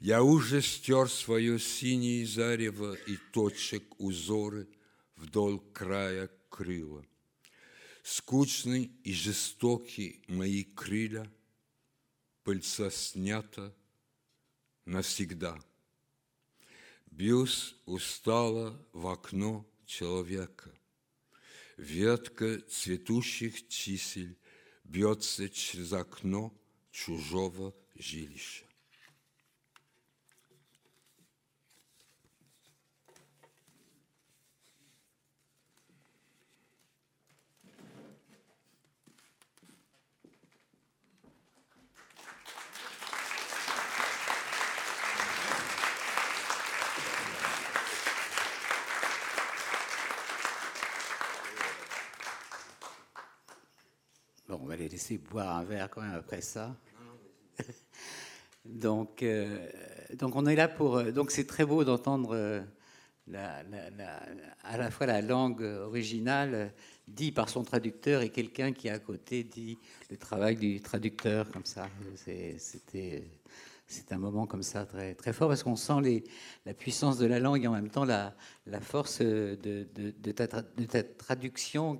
Я 0.00 0.22
уже 0.22 0.60
стер 0.60 1.08
свое 1.08 1.58
синее 1.58 2.26
зарево 2.26 2.94
и 2.94 3.16
точек 3.32 3.84
узоры 3.98 4.68
вдоль 5.16 5.60
края 5.72 6.28
крыла. 6.50 7.06
Скучный 8.02 8.90
и 9.04 9.12
жестокий 9.14 10.22
мои 10.26 10.64
крылья, 10.64 11.30
пыльца 12.42 12.90
снята 12.90 13.72
навсегда. 14.84 15.62
Бьюсь 17.12 17.76
устало 17.84 18.74
в 18.94 19.06
окно 19.06 19.66
человека. 19.84 20.72
Ветка 21.76 22.58
цветущих 22.62 23.68
чисель 23.68 24.34
бьется 24.82 25.50
через 25.50 25.92
окно 25.92 26.54
чужого 26.90 27.74
жилища. 27.96 28.64
Va 54.72 54.78
les 54.78 54.88
laisser 54.88 55.18
boire 55.18 55.56
un 55.56 55.64
verre 55.64 55.90
quand 55.90 56.00
même 56.00 56.14
après 56.14 56.40
ça. 56.40 56.74
donc, 58.64 59.22
euh, 59.22 59.68
donc 60.14 60.34
on 60.34 60.46
est 60.46 60.56
là 60.56 60.66
pour. 60.66 60.96
euh, 60.96 61.12
Donc 61.12 61.30
c'est 61.30 61.46
très 61.46 61.66
beau 61.66 61.84
d'entendre 61.84 62.34
euh, 62.34 62.62
à 63.34 64.76
la 64.76 64.90
fois 64.90 65.06
la 65.06 65.20
langue 65.20 65.62
originale 65.62 66.72
dit 67.06 67.32
par 67.32 67.50
son 67.50 67.64
traducteur 67.64 68.22
et 68.22 68.30
quelqu'un 68.30 68.72
qui 68.72 68.88
à 68.88 68.98
côté 68.98 69.44
dit 69.44 69.78
le 70.10 70.16
travail 70.16 70.56
du 70.56 70.80
traducteur 70.80 71.50
comme 71.50 71.66
ça. 71.66 71.88
C'était 72.16 73.24
c'est 73.92 74.12
un 74.12 74.18
moment 74.18 74.46
comme 74.46 74.62
ça 74.62 74.86
très, 74.86 75.14
très 75.14 75.34
fort 75.34 75.48
parce 75.48 75.62
qu'on 75.62 75.76
sent 75.76 76.22
la 76.64 76.72
puissance 76.72 77.18
de 77.18 77.26
la 77.26 77.38
langue 77.38 77.62
et 77.64 77.66
en 77.66 77.72
même 77.72 77.90
temps 77.90 78.06
la, 78.06 78.34
force 78.80 79.20
de, 79.20 79.86
ta, 80.32 81.02
traduction 81.02 81.98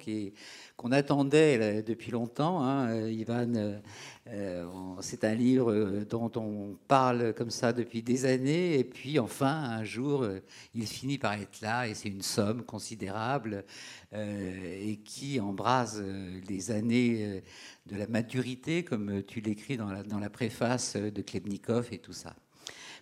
qu'on 0.76 0.90
attendait 0.92 1.58
là, 1.58 1.82
depuis 1.82 2.10
longtemps. 2.10 2.62
hein. 2.62 2.88
Euh, 2.88 3.12
Ivan, 3.12 3.54
euh, 3.54 3.78
euh, 4.28 4.64
c'est 5.00 5.24
un 5.24 5.34
livre 5.34 5.72
euh, 5.72 6.04
dont 6.08 6.30
on 6.36 6.76
parle 6.86 7.34
comme 7.34 7.50
ça 7.50 7.72
depuis 7.72 8.02
des 8.02 8.24
années 8.24 8.78
et 8.78 8.84
puis 8.84 9.18
enfin 9.18 9.52
un 9.52 9.82
jour 9.82 10.22
euh, 10.22 10.38
il 10.74 10.86
finit 10.86 11.18
par 11.18 11.32
être 11.34 11.60
là 11.60 11.88
et 11.88 11.94
c'est 11.94 12.08
une 12.08 12.22
somme 12.22 12.62
considérable 12.62 13.54
euh, 13.54 13.62
et 14.14 15.00
qui 15.04 15.40
embrase 15.40 16.00
euh, 16.02 16.40
les 16.48 16.70
années 16.70 17.24
euh, 17.24 17.40
de 17.86 17.96
la 17.96 18.06
maturité, 18.06 18.84
comme 18.84 19.22
tu 19.22 19.40
l'écris 19.40 19.76
dans 19.76 19.90
la, 19.90 20.30
préface 20.30 20.96
de 20.96 21.22
Klebnikov 21.22 21.88
et 21.92 21.98
tout 21.98 22.12
ça. 22.12 22.36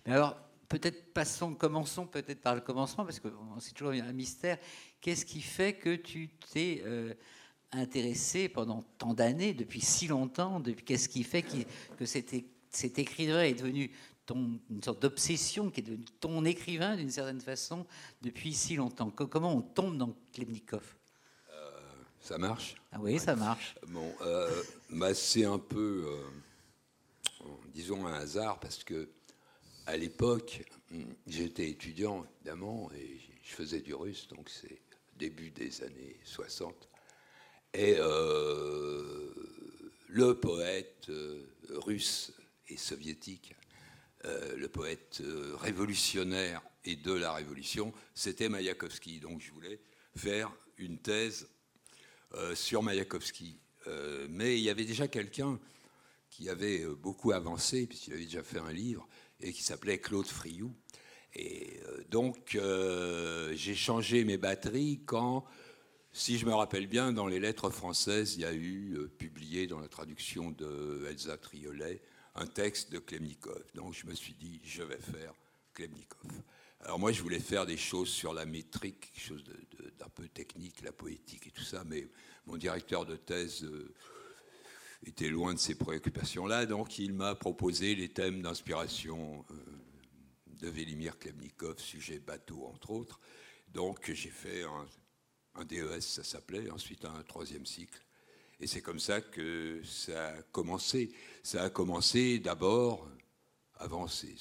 Mais 0.05 0.13
alors, 0.13 0.37
peut-être 0.69 1.13
passons, 1.13 1.53
commençons 1.53 2.07
peut-être 2.07 2.41
par 2.41 2.55
le 2.55 2.61
commencement, 2.61 3.03
parce 3.03 3.19
que 3.19 3.27
c'est 3.59 3.73
toujours 3.73 3.93
un 3.93 4.13
mystère. 4.13 4.57
Qu'est-ce 5.01 5.25
qui 5.25 5.41
fait 5.41 5.73
que 5.73 5.95
tu 5.95 6.29
t'es 6.53 6.81
euh, 6.85 7.13
intéressé 7.71 8.47
pendant 8.49 8.81
tant 8.97 9.13
d'années, 9.13 9.53
depuis 9.53 9.81
si 9.81 10.07
longtemps 10.07 10.61
Qu'est-ce 10.85 11.09
qui 11.09 11.23
fait 11.23 11.43
qui- 11.43 11.65
que 11.97 12.05
cet, 12.05 12.33
écrivain 12.99 13.43
est 13.43 13.53
devenu 13.53 13.91
une 14.69 14.81
sorte 14.81 15.01
d'obsession, 15.01 15.69
qui 15.69 15.81
est 15.81 15.83
devenu 15.83 16.05
ton 16.21 16.45
écrivain 16.45 16.95
d'une 16.95 17.09
certaine 17.09 17.41
façon 17.41 17.85
depuis 18.21 18.53
si 18.53 18.75
longtemps? 18.77 19.09
Co- 19.09 19.27
Comment 19.27 19.53
on 19.53 19.61
tombe 19.61 19.97
dans 19.97 20.15
Klebnikov? 20.31 20.95
Ça 22.21 22.37
marche 22.37 22.75
Ah 22.91 22.99
oui, 22.99 23.17
ça 23.17 23.35
marche. 23.35 23.75
Bon, 23.87 24.13
euh, 24.21 24.63
bah, 24.91 25.13
c'est 25.15 25.43
un 25.43 25.57
peu, 25.57 26.05
euh, 26.07 27.45
disons, 27.73 28.05
un 28.05 28.13
hasard 28.13 28.59
parce 28.59 28.83
que 28.83 29.09
à 29.87 29.97
l'époque, 29.97 30.63
j'étais 31.25 31.67
étudiant, 31.69 32.23
évidemment, 32.35 32.91
et 32.93 33.19
je 33.43 33.53
faisais 33.53 33.81
du 33.81 33.95
russe, 33.95 34.27
donc 34.27 34.49
c'est 34.49 34.81
début 35.15 35.49
des 35.49 35.83
années 35.83 36.19
60. 36.23 36.89
Et 37.73 37.95
euh, 37.97 39.33
le 40.07 40.39
poète 40.39 41.09
russe 41.69 42.33
et 42.67 42.77
soviétique, 42.77 43.55
le 44.23 44.67
poète 44.67 45.23
révolutionnaire 45.59 46.61
et 46.85 46.95
de 46.95 47.13
la 47.13 47.33
révolution, 47.33 47.91
c'était 48.13 48.49
Mayakovsky. 48.49 49.19
Donc 49.19 49.41
je 49.41 49.51
voulais 49.51 49.79
faire 50.15 50.51
une 50.77 50.99
thèse 50.99 51.47
sur 52.53 52.83
Mayakovsky. 52.83 53.59
mais 54.29 54.57
il 54.57 54.63
y 54.63 54.69
avait 54.69 54.85
déjà 54.85 55.07
quelqu'un 55.07 55.59
qui 56.29 56.49
avait 56.49 56.85
beaucoup 56.85 57.31
avancé, 57.31 57.87
puisqu'il 57.87 58.13
avait 58.13 58.23
déjà 58.23 58.43
fait 58.43 58.59
un 58.59 58.71
livre, 58.71 59.07
et 59.41 59.51
qui 59.51 59.63
s'appelait 59.63 59.99
Claude 59.99 60.27
Friou. 60.27 60.71
Et 61.33 61.79
donc 62.09 62.57
j'ai 63.53 63.75
changé 63.75 64.23
mes 64.23 64.37
batteries 64.37 65.01
quand 65.05 65.45
si 66.13 66.37
je 66.37 66.45
me 66.45 66.53
rappelle 66.53 66.87
bien, 66.87 67.13
dans 67.13 67.27
les 67.27 67.39
lettres 67.39 67.69
françaises, 67.69 68.35
il 68.35 68.41
y 68.41 68.45
a 68.45 68.51
eu 68.51 68.95
euh, 68.97 69.07
publié 69.07 69.65
dans 69.65 69.79
la 69.79 69.87
traduction 69.87 70.51
de 70.51 71.05
Elsa 71.09 71.37
Triolet 71.37 72.01
un 72.35 72.47
texte 72.47 72.91
de 72.91 72.99
Klemnikov. 72.99 73.63
Donc 73.75 73.93
je 73.93 74.05
me 74.05 74.13
suis 74.13 74.33
dit, 74.33 74.59
je 74.63 74.83
vais 74.83 74.99
faire 74.99 75.33
Klemnikov. 75.73 76.31
Alors 76.83 76.97
moi, 76.97 77.11
je 77.11 77.21
voulais 77.21 77.39
faire 77.39 77.65
des 77.65 77.77
choses 77.77 78.09
sur 78.09 78.33
la 78.33 78.45
métrique, 78.45 79.11
quelque 79.13 79.23
chose 79.23 79.43
d'un 79.99 80.09
peu 80.09 80.27
technique, 80.27 80.81
la 80.81 80.91
poétique 80.91 81.47
et 81.47 81.51
tout 81.51 81.63
ça, 81.63 81.83
mais 81.85 82.07
mon 82.47 82.57
directeur 82.57 83.05
de 83.05 83.15
thèse 83.15 83.63
euh, 83.63 83.93
était 85.05 85.29
loin 85.29 85.53
de 85.53 85.59
ces 85.59 85.75
préoccupations-là, 85.75 86.65
donc 86.65 86.97
il 86.97 87.13
m'a 87.13 87.35
proposé 87.35 87.93
les 87.93 88.09
thèmes 88.09 88.41
d'inspiration 88.41 89.45
euh, 89.51 89.55
de 90.47 90.69
Vélimir 90.69 91.19
Klemnikov, 91.19 91.79
sujet 91.79 92.19
bateau 92.19 92.65
entre 92.65 92.91
autres. 92.91 93.19
Donc 93.67 94.11
j'ai 94.11 94.29
fait 94.29 94.63
un 95.55 95.65
DES, 95.65 96.01
ça 96.01 96.23
s'appelait, 96.23 96.71
ensuite 96.71 97.05
un 97.05 97.21
troisième 97.23 97.65
cycle. 97.65 98.03
Et 98.59 98.67
c'est 98.67 98.81
comme 98.81 98.99
ça 98.99 99.21
que 99.21 99.81
ça 99.83 100.29
a 100.29 100.41
commencé. 100.43 101.11
Ça 101.43 101.63
a 101.63 101.69
commencé 101.69 102.39
d'abord, 102.39 103.07
avant 103.75 104.07
ces, 104.07 104.35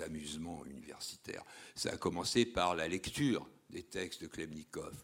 amusements 0.00 0.64
universitaires, 0.66 1.44
ça 1.74 1.92
a 1.92 1.96
commencé 1.96 2.46
par 2.46 2.74
la 2.74 2.88
lecture 2.88 3.48
des 3.70 3.82
textes 3.82 4.22
de 4.22 4.26
Klemnikov. 4.26 4.94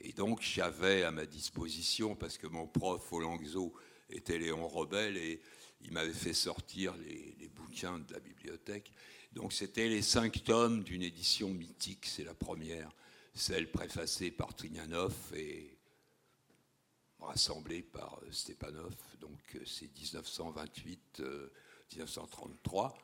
Et 0.00 0.12
donc 0.12 0.42
j'avais 0.42 1.02
à 1.02 1.10
ma 1.10 1.26
disposition, 1.26 2.14
parce 2.14 2.38
que 2.38 2.46
mon 2.46 2.66
prof 2.66 3.12
au 3.12 3.74
était 4.10 4.38
Léon 4.38 4.68
Robel, 4.68 5.16
et 5.16 5.40
il 5.82 5.92
m'avait 5.92 6.12
fait 6.12 6.34
sortir 6.34 6.94
les, 6.96 7.36
les, 7.38 7.48
bouquins 7.48 7.98
de 7.98 8.12
la 8.12 8.20
bibliothèque. 8.20 8.92
Donc 9.32 9.52
c'était 9.52 9.88
les 9.88 10.02
cinq 10.02 10.44
tomes 10.44 10.82
d'une 10.82 11.02
édition 11.02 11.50
mythique, 11.50 12.06
c'est 12.06 12.24
la 12.24 12.34
première 12.34 12.90
celle 13.38 13.70
préfacée 13.70 14.32
par 14.32 14.54
Trignanov 14.54 15.14
et 15.34 15.78
rassemblée 17.20 17.82
par 17.82 18.20
Stepanov, 18.30 18.94
donc 19.20 19.38
euh, 19.54 19.60
c'est 19.64 19.90
1928-1933. 19.94 22.94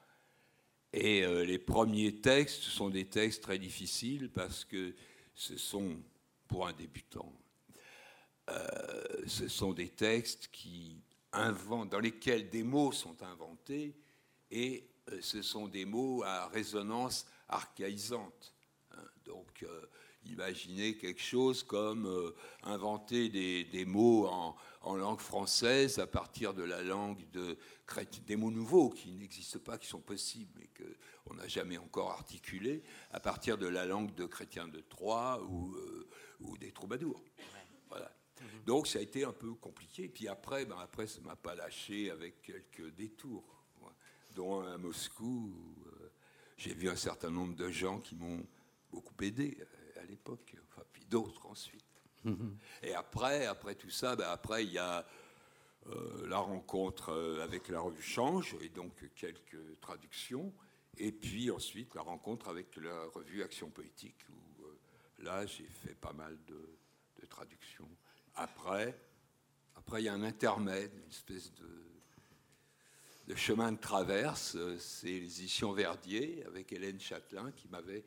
Euh, 0.95 1.43
et 1.43 1.47
les 1.47 1.59
premiers 1.59 2.21
textes 2.21 2.63
sont 2.63 2.89
des 2.89 3.07
textes 3.07 3.43
très 3.43 3.59
difficiles 3.59 4.31
parce 4.31 4.65
que 4.65 4.95
ce 5.35 5.57
sont, 5.57 5.97
pour 6.47 6.67
un 6.67 6.73
débutant, 6.73 7.33
ce 9.27 9.49
sont 9.49 9.73
des 9.73 9.89
textes 9.89 10.49
qui 10.53 11.01
inventent, 11.33 11.91
dans 11.91 11.99
lesquels 11.99 12.51
des 12.51 12.63
mots 12.63 12.93
sont 12.93 13.23
inventés 13.23 13.97
et 14.51 14.87
ce 15.21 15.41
sont 15.41 15.67
des 15.67 15.87
mots 15.87 16.23
à 16.23 16.49
résonance 16.49 17.27
archaïsante. 17.49 18.55
Hein. 18.93 19.05
donc, 19.25 19.65
Imaginez 20.27 20.97
quelque 20.97 21.21
chose 21.21 21.63
comme 21.63 22.07
euh, 22.07 22.35
inventer 22.63 23.29
des, 23.29 23.85
mots 23.85 24.27
en, 24.27 24.97
langue 24.97 25.21
française 25.21 25.99
à 25.99 26.07
partir 26.07 26.55
de 26.55 26.63
la 26.63 26.83
langue 26.83 27.29
de 27.33 27.57
des 28.27 28.37
mots 28.37 28.51
nouveaux 28.51 28.91
qui 28.91 29.13
n'existent 29.13 29.59
pas, 29.59 29.79
qui 29.79 29.87
sont 29.87 30.01
possibles, 30.01 30.53
mais 30.59 30.69
qu'on 30.69 31.35
n'a 31.35 31.47
jamais 31.47 31.77
encore 31.79 32.11
articulés, 32.11 32.83
à 33.11 33.21
partir 33.21 33.59
de 33.59 33.67
la 33.67 33.85
langue 33.85 34.15
de 34.15 34.25
chrétiens 34.25 34.69
de 34.69 34.81
Troyes 34.81 35.43
ou, 35.43 35.75
euh, 35.75 36.09
ou 36.41 36.57
des 36.57 36.73
troubadours. 36.73 37.23
Voilà. 37.89 38.11
Mhm. 38.41 38.65
Donc 38.67 38.87
ça 38.87 38.99
a 38.99 39.03
été 39.03 39.25
un 39.25 39.33
peu 39.33 39.53
compliqué. 39.55 40.09
Puis 40.09 40.29
après, 40.29 40.65
ben 40.65 40.77
après 40.81 41.07
ça 41.07 41.21
ne 41.21 41.27
m'a 41.27 41.37
pas 41.37 41.55
lâché 41.55 42.11
avec 42.11 42.43
quelques 42.43 42.95
détours, 42.95 43.65
dont 44.35 44.61
à 44.61 44.79
Moscou, 44.79 45.55
euh, 45.87 46.11
j'ai 46.57 46.75
vu 46.75 46.89
un 46.89 46.97
certain 46.97 47.31
nombre 47.31 47.55
de 47.55 47.71
gens 47.71 48.01
qui 48.01 48.17
m'ont 48.17 48.45
beaucoup 48.91 49.15
aidé 49.23 49.59
à 50.05 50.07
l'époque, 50.07 50.57
enfin, 50.69 50.83
puis 50.93 51.05
d'autres 51.07 51.47
ensuite. 51.47 51.85
Mhm. 52.25 52.57
Et 52.83 52.95
après, 52.95 53.47
après 53.47 53.75
tout 53.75 53.91
ça, 53.91 54.17
ben 54.17 54.29
après 54.29 54.65
il 54.65 54.73
y 54.73 54.79
a 54.79 55.07
euh, 55.89 56.27
la 56.29 56.39
rencontre 56.39 57.11
euh, 57.11 57.43
avec 57.43 57.69
la 57.69 57.81
revue 57.81 58.03
Change 58.03 58.57
et 58.61 58.69
donc 58.69 58.93
quelques 59.15 59.81
traductions, 59.81 60.53
et 60.97 61.13
puis 61.13 61.51
ensuite 61.51 61.95
la 61.95 62.03
rencontre 62.03 62.49
avec 62.49 62.77
la 62.77 63.05
revue 63.13 63.43
Action 63.43 63.69
Poétique 63.69 64.25
où 64.31 64.65
euh, 64.65 64.79
là 65.19 65.45
j'ai 65.45 65.67
fait 65.67 65.95
pas 65.95 66.13
mal 66.13 66.39
de, 66.47 66.79
de, 67.21 67.27
traductions. 67.27 67.89
Après, 68.35 68.99
après 69.77 70.01
il 70.03 70.07
y 70.07 70.09
a 70.09 70.15
un 70.15 70.23
intermède, 70.23 70.93
une 70.95 71.11
espèce 71.11 71.53
de, 71.55 71.85
de 73.27 73.35
chemin 73.35 73.73
de 73.73 73.79
traverse, 73.79 74.57
c'est 74.79 75.07
les 75.09 75.41
éditions 75.41 75.73
Verdier 75.73 76.43
avec 76.47 76.73
Hélène 76.73 77.01
Châtelain 77.01 77.53
qui 77.53 77.69
m'avait 77.69 78.05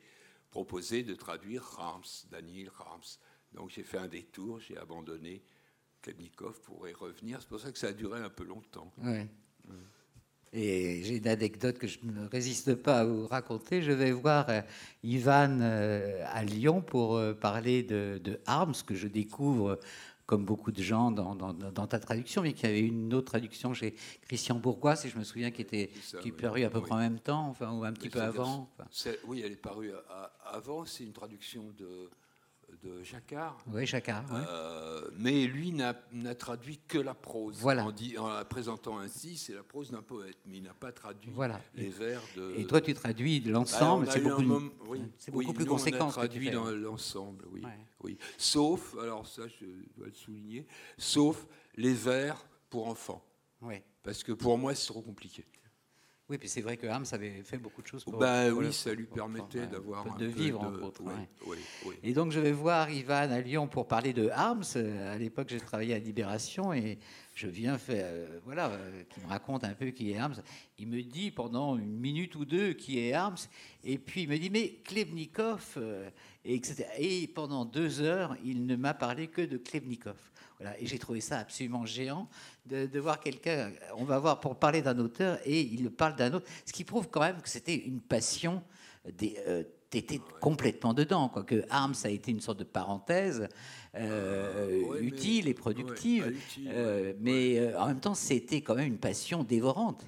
proposé 0.58 1.04
de 1.04 1.13
traduire 1.13 1.62
Rams, 1.62 2.02
Daniel 2.32 2.72
Rams. 2.76 3.12
Donc 3.54 3.70
j'ai 3.70 3.84
fait 3.84 4.00
un 4.00 4.08
détour, 4.08 4.60
j'ai 4.60 4.76
abandonné 4.76 5.43
Klemnikov 6.02 6.60
pour 6.62 6.88
y 6.88 6.93
revenir. 6.93 7.38
C'est 7.39 7.48
pour 7.48 7.60
ça 7.60 7.72
que 7.72 7.78
ça 7.78 7.89
a 7.89 7.93
duré 7.93 8.20
un 8.20 8.32
peu 8.32 8.43
longtemps. 8.43 8.91
Et 10.54 11.04
j'ai 11.04 11.17
une 11.17 11.28
anecdote 11.28 11.78
que 11.78 11.86
je 11.86 12.00
ne 12.02 12.28
résiste 12.28 12.74
pas 12.74 13.02
à 13.02 13.06
vous 13.06 13.28
raconter. 13.28 13.84
Je 13.84 13.91
vais 13.91 14.12
voir 14.12 14.50
euh, 14.50 14.62
Ivan 15.04 15.60
euh, 15.62 16.24
à 16.26 16.43
Lyon 16.43 16.82
pour 16.82 17.17
euh, 17.17 17.36
parler 17.36 17.84
de, 17.84 18.20
de 18.24 18.39
Arms, 18.48 18.74
que 18.84 18.96
je 18.96 19.08
découvre 19.08 19.80
comme 20.27 20.43
beaucoup 20.43 20.73
de 20.73 20.81
gens 20.81 21.09
dans, 21.09 21.35
dans, 21.35 21.87
ta 21.87 21.99
traduction, 21.99 22.41
mais 22.41 22.51
qu'il 22.51 22.69
y 22.69 22.71
avait 22.71 22.81
une 22.81 23.13
autre 23.13 23.27
traduction 23.27 23.73
chez 23.73 23.95
Christian 24.27 24.55
Bourgois, 24.59 24.97
si 24.97 25.07
je 25.09 25.17
me 25.17 25.23
souviens, 25.23 25.51
qui 25.51 25.61
était 25.61 25.89
qui 26.21 26.27
est 26.27 26.31
paru 26.33 26.63
à 26.63 26.69
peu 26.69 26.81
près 26.81 26.91
en 26.91 26.97
même 26.97 27.19
temps, 27.19 27.47
enfin, 27.47 27.71
ou 27.71 27.85
un 27.85 27.93
petit 27.93 28.09
peu 28.09 28.21
avant. 28.21 28.69
oui, 29.25 29.41
elle 29.43 29.53
est 29.53 29.55
parue 29.55 29.91
avant. 30.43 30.85
C'est 30.85 31.05
une 31.05 31.13
traduction 31.13 31.71
de 31.77 32.09
de 32.84 33.03
Jacquard. 33.03 33.58
Oui, 33.71 33.86
Jacquard. 33.86 34.25
Euh, 34.34 35.10
mais 35.17 35.45
lui 35.45 35.71
n'a 35.71 35.93
traduit 36.36 36.80
que 36.88 36.97
la 36.97 37.13
prose. 37.13 37.58
Voilà. 37.60 37.86
En, 37.86 37.91
dit, 37.91 38.17
en 38.17 38.30
la 38.30 38.45
présentant 38.45 38.99
ainsi, 38.99 39.38
c'est 39.38 39.53
la 39.53 39.63
prose 39.63 39.91
d'un 39.91 40.01
poète, 40.01 40.38
mais 40.45 40.58
il 40.58 40.63
n'a 40.63 40.73
pas 40.73 40.91
traduit 40.91 41.32
les 41.75 41.89
vers 41.89 42.21
de. 42.36 42.53
Et 42.58 42.65
toi, 42.65 42.82
tu 42.82 42.93
traduis 42.93 43.39
l'ensemble. 43.41 44.06
Bah, 44.06 44.12
c'est 44.13 44.21
beaucoup, 44.21 44.71
oui, 44.88 45.01
beaucoup 45.32 45.53
plus 45.53 45.65
conséquent. 45.65 46.06
On 46.06 46.10
a 46.10 46.13
traduit 46.13 46.51
dans 46.51 46.69
l'ensemble, 46.71 47.45
oui, 47.51 47.63
oui. 48.01 48.17
Sauf, 48.38 48.95
alors 49.01 49.25
ça, 49.27 49.43
je 49.47 49.65
dois 49.95 50.08
le 50.08 50.13
souligner, 50.13 50.65
sauf 50.97 51.47
les 51.75 51.93
vers 51.93 52.45
pour 52.69 52.88
enfants. 52.88 53.23
Oui. 53.62 53.82
Parce 54.03 54.23
que 54.23 54.32
pour 54.32 54.58
moi, 54.58 54.75
c'est 54.75 54.88
trop 54.88 55.01
compliqué. 55.01 55.45
Oui, 56.29 56.37
puis 56.37 56.49
c'est 56.49 56.61
vrai 56.61 56.75
que 56.75 56.85
Harms 56.87 57.05
avait 57.13 57.41
fait 57.43 57.57
beaucoup 57.57 57.81
de 57.81 57.87
choses 57.87 58.03
pour. 58.03 58.17
Bah, 58.17 58.49
oui, 58.49 58.73
ça 58.73 58.93
lui 58.93 59.05
permettait 59.05 59.65
d'avoir 59.65 60.17
de 60.17 60.25
vivre 60.25 60.61
entre 60.61 60.83
autres. 60.83 61.01
Oui, 61.45 61.57
oui, 61.85 61.95
et 62.03 62.13
donc 62.13 62.33
je 62.33 62.39
vais 62.41 62.51
voir 62.51 62.89
Ivan 62.89 63.31
à 63.31 63.39
Lyon 63.39 63.67
pour 63.67 63.87
parler 63.87 64.11
de 64.11 64.27
Harms. 64.29 64.65
À 64.75 65.17
l'époque, 65.17 65.47
j'ai 65.49 65.61
travaillé 65.61 65.93
à 65.93 65.99
Libération 65.99 66.73
et 66.73 66.99
je 67.33 67.47
viens 67.47 67.77
faire, 67.77 68.07
euh, 68.09 68.39
voilà, 68.43 68.71
euh, 68.71 69.03
qui 69.09 69.21
me 69.21 69.27
raconte 69.27 69.63
un 69.63 69.73
peu 69.73 69.91
qui 69.91 70.11
est 70.11 70.17
Harms. 70.17 70.41
Il 70.79 70.87
me 70.87 71.01
dit 71.01 71.31
pendant 71.31 71.77
une 71.77 71.97
minute 71.97 72.35
ou 72.35 72.43
deux 72.43 72.73
qui 72.73 72.99
est 72.99 73.13
Harms, 73.13 73.37
et 73.85 73.97
puis 73.97 74.23
il 74.23 74.29
me 74.29 74.37
dit 74.37 74.49
mais 74.49 74.79
Klebnikov, 74.83 75.75
euh, 75.77 76.09
et 76.43 76.55
etc. 76.55 76.85
Et 76.97 77.27
pendant 77.27 77.63
deux 77.63 78.01
heures, 78.01 78.35
il 78.43 78.65
ne 78.65 78.75
m'a 78.75 78.93
parlé 78.93 79.27
que 79.27 79.41
de 79.41 79.57
Klebnikov. 79.57 80.17
Voilà, 80.60 80.80
et 80.82 80.88
j'ai 80.88 80.98
trouvé 80.98 81.22
ça 81.22 81.39
absolument 81.39 81.86
géant 81.86 82.28
de, 82.65 83.00
voir 83.00 83.20
quelqu'un. 83.20 83.72
On 83.96 84.06
va 84.06 84.17
voir 84.17 84.39
pour 84.39 84.56
parler 84.56 84.82
d'un 84.82 84.98
auteur 84.98 85.39
et 85.46 85.62
il 85.62 85.89
parle 85.91 86.15
d'un 86.15 86.34
autre, 86.34 86.48
ce 86.65 86.74
qui 86.74 86.84
prouve 86.84 87.10
quand 87.10 87.22
même 87.22 87.41
que 87.41 87.50
c'était 87.50 87.76
une 87.76 88.02
passion. 88.02 88.63
Des, 89.17 89.38
euh, 89.48 89.63
T'étais 89.89 90.20
complètement 90.41 90.93
dedans, 90.93 91.30
quoi. 91.30 91.43
Que 91.43 91.63
Arms 91.70 91.96
a 92.04 92.10
été 92.10 92.32
une 92.32 92.41
sorte 92.41 92.60
de 92.60 92.65
parenthèse 92.65 93.48
euh, 93.96 94.84
ah, 94.91 95.00
utile 95.00 95.48
et 95.48 95.54
productive, 95.54 96.36
euh, 96.67 97.13
mais 97.22 97.74
en 97.74 97.88
même 97.88 98.02
temps, 98.02 98.13
c'était 98.13 98.60
quand 98.60 98.76
même 98.76 98.88
une 98.88 98.98
passion 98.98 99.46
dévorante. 99.46 100.04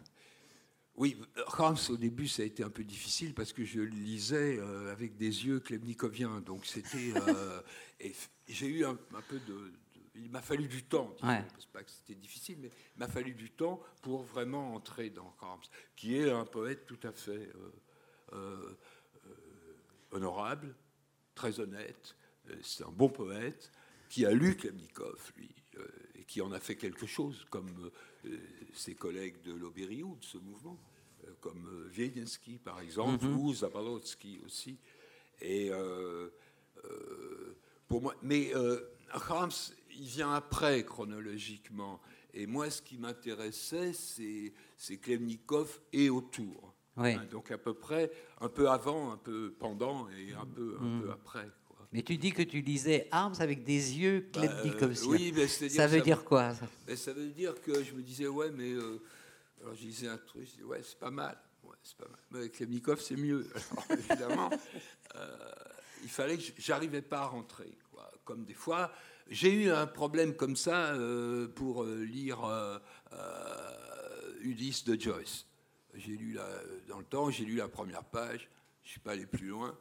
Oui, 0.98 1.16
Arms 1.58 1.78
au 1.88 1.96
début 1.96 2.28
ça 2.28 2.42
a 2.42 2.46
été 2.46 2.62
un 2.62 2.70
peu 2.70 2.84
difficile 2.84 3.34
parce 3.34 3.54
que 3.54 3.64
je 3.64 3.80
lisais 3.80 4.60
avec 4.92 5.16
des 5.16 5.46
yeux 5.46 5.62
klebnikoviens, 5.62 6.42
donc 6.46 6.66
c'était. 6.66 7.14
j'ai 8.50 8.68
eu 8.68 8.84
un, 8.84 8.98
peu 9.30 9.40
de, 9.48 9.72
il 10.24 10.30
m'a 10.30 10.42
fallu 10.42 10.68
du 10.68 10.84
temps. 10.84 11.16
Ouais. 11.24 11.46
pas 11.74 11.84
que 11.84 11.92
c'était 11.92 12.16
difficile, 12.16 12.58
mais 12.60 12.70
il 12.96 13.00
m'a 13.00 13.08
fallu 13.08 13.34
du 13.34 13.52
temps 13.52 13.82
pour 14.02 14.24
vraiment 14.24 14.74
entrer 14.74 15.10
dans 15.10 15.34
Rams, 15.40 15.60
qui 15.96 16.18
est 16.18 16.30
un 16.30 16.46
poète 16.46 16.86
tout 16.86 17.00
à 17.04 17.12
fait 17.12 17.50
euh, 18.34 18.78
honorable, 20.12 20.76
très 21.36 21.60
honnête. 21.60 22.16
C'est 22.62 22.84
un 22.84 22.92
bon 22.92 23.10
poète 23.10 23.72
qui 24.10 24.26
a 24.26 24.32
lu 24.32 24.56
Klemnikov, 24.56 25.32
lui, 25.38 25.54
et 26.16 26.24
qui 26.24 26.42
en 26.42 26.52
a 26.52 26.60
fait 26.60 26.76
quelque 26.76 27.06
chose, 27.06 27.46
comme 27.50 27.92
ses 28.74 28.96
collègues 28.96 29.42
de 29.44 29.54
l'Obériou, 29.54 30.16
de 30.16 30.26
ce 30.26 30.38
mouvement, 30.38 30.80
comme 31.42 31.90
Wiedensky, 31.96 32.58
par 32.58 32.80
exemple, 32.80 33.24
mm-hmm. 33.24 33.36
ou 33.36 33.54
Zabalotsky 33.54 34.40
aussi. 34.44 34.80
Et 35.42 35.70
pour 37.88 38.02
moi, 38.02 38.16
mais 38.24 38.52
Rams, 39.12 39.52
il 39.92 40.06
vient 40.06 40.34
après 40.34 40.84
chronologiquement. 40.84 42.00
Et 42.34 42.46
moi, 42.46 42.70
ce 42.70 42.82
qui 42.82 42.98
m'intéressait, 42.98 43.94
c'est 43.94 44.98
Klemnikov 44.98 45.80
et 45.94 46.10
autour. 46.10 46.74
Hein, 46.98 47.24
donc 47.32 47.50
à 47.52 47.58
peu 47.58 47.74
près 47.74 48.12
un 48.42 48.50
peu 48.50 48.70
avant, 48.70 49.14
un 49.14 49.18
peu 49.18 49.56
pendant 49.58 50.10
et 50.10 50.34
un 50.34 50.46
peu, 50.46 50.76
un 50.82 50.84
mm. 50.84 51.02
peu 51.02 51.12
après. 51.12 51.48
Mais 51.92 52.04
tu 52.04 52.18
dis 52.18 52.32
que 52.32 52.44
tu 52.44 52.62
lisais 52.62 53.08
Arms 53.12 53.36
avec 53.40 53.64
des 53.64 53.98
yeux. 53.98 54.30
Bah, 54.34 54.42
oui, 55.08 55.34
mais 55.36 55.48
ça 55.48 55.88
veut 55.88 56.02
dire 56.02 56.24
quoi 56.24 56.54
ça, 56.54 56.96
ça 56.96 57.14
veut 57.14 57.30
dire 57.30 57.60
que 57.62 57.84
je 57.84 57.94
me 57.94 58.02
disais, 58.02 58.28
ouais, 58.28 58.52
mais. 58.52 58.72
Euh, 58.72 59.02
alors 59.62 59.74
je 59.74 59.82
disais 59.82 60.08
un 60.08 60.18
truc, 60.18 60.46
je 60.46 60.52
disais, 60.52 60.64
ouais, 60.64 60.82
c'est 60.84 61.00
pas 61.00 61.12
mal. 61.12 61.38
Ouais, 61.64 61.76
c'est 61.84 61.98
pas 61.98 62.08
mal. 62.08 62.20
Mais 62.32 62.50
Klemnikov, 62.50 63.02
c'est 63.02 63.16
mieux. 63.16 63.48
Alors 63.72 63.86
évidemment, 63.92 64.50
euh, 65.16 65.38
il 66.04 66.10
fallait 66.10 66.38
que 66.38 66.44
j'arrivais 66.58 67.02
pas 67.02 67.22
à 67.22 67.26
rentrer. 67.26 67.78
Comme 68.30 68.46
des 68.46 68.54
fois, 68.54 68.92
j'ai 69.28 69.52
eu 69.52 69.72
un 69.72 69.88
problème 69.88 70.36
comme 70.36 70.56
ça 70.56 70.94
euh, 70.94 71.48
pour 71.48 71.84
euh, 71.84 72.04
lire 72.04 72.46
euh, 72.46 72.78
Ulysse 74.42 74.84
de 74.84 75.02
Joyce. 75.02 75.48
J'ai 75.96 76.16
lu 76.16 76.34
la, 76.34 76.48
dans 76.88 77.00
le 77.00 77.06
temps, 77.06 77.32
j'ai 77.32 77.44
lu 77.44 77.56
la 77.56 77.68
première 77.68 78.04
page, 78.04 78.48
je 78.84 78.88
ne 78.88 78.92
suis 78.92 79.00
pas 79.00 79.14
allé 79.14 79.26
plus 79.26 79.48
loin. 79.48 79.76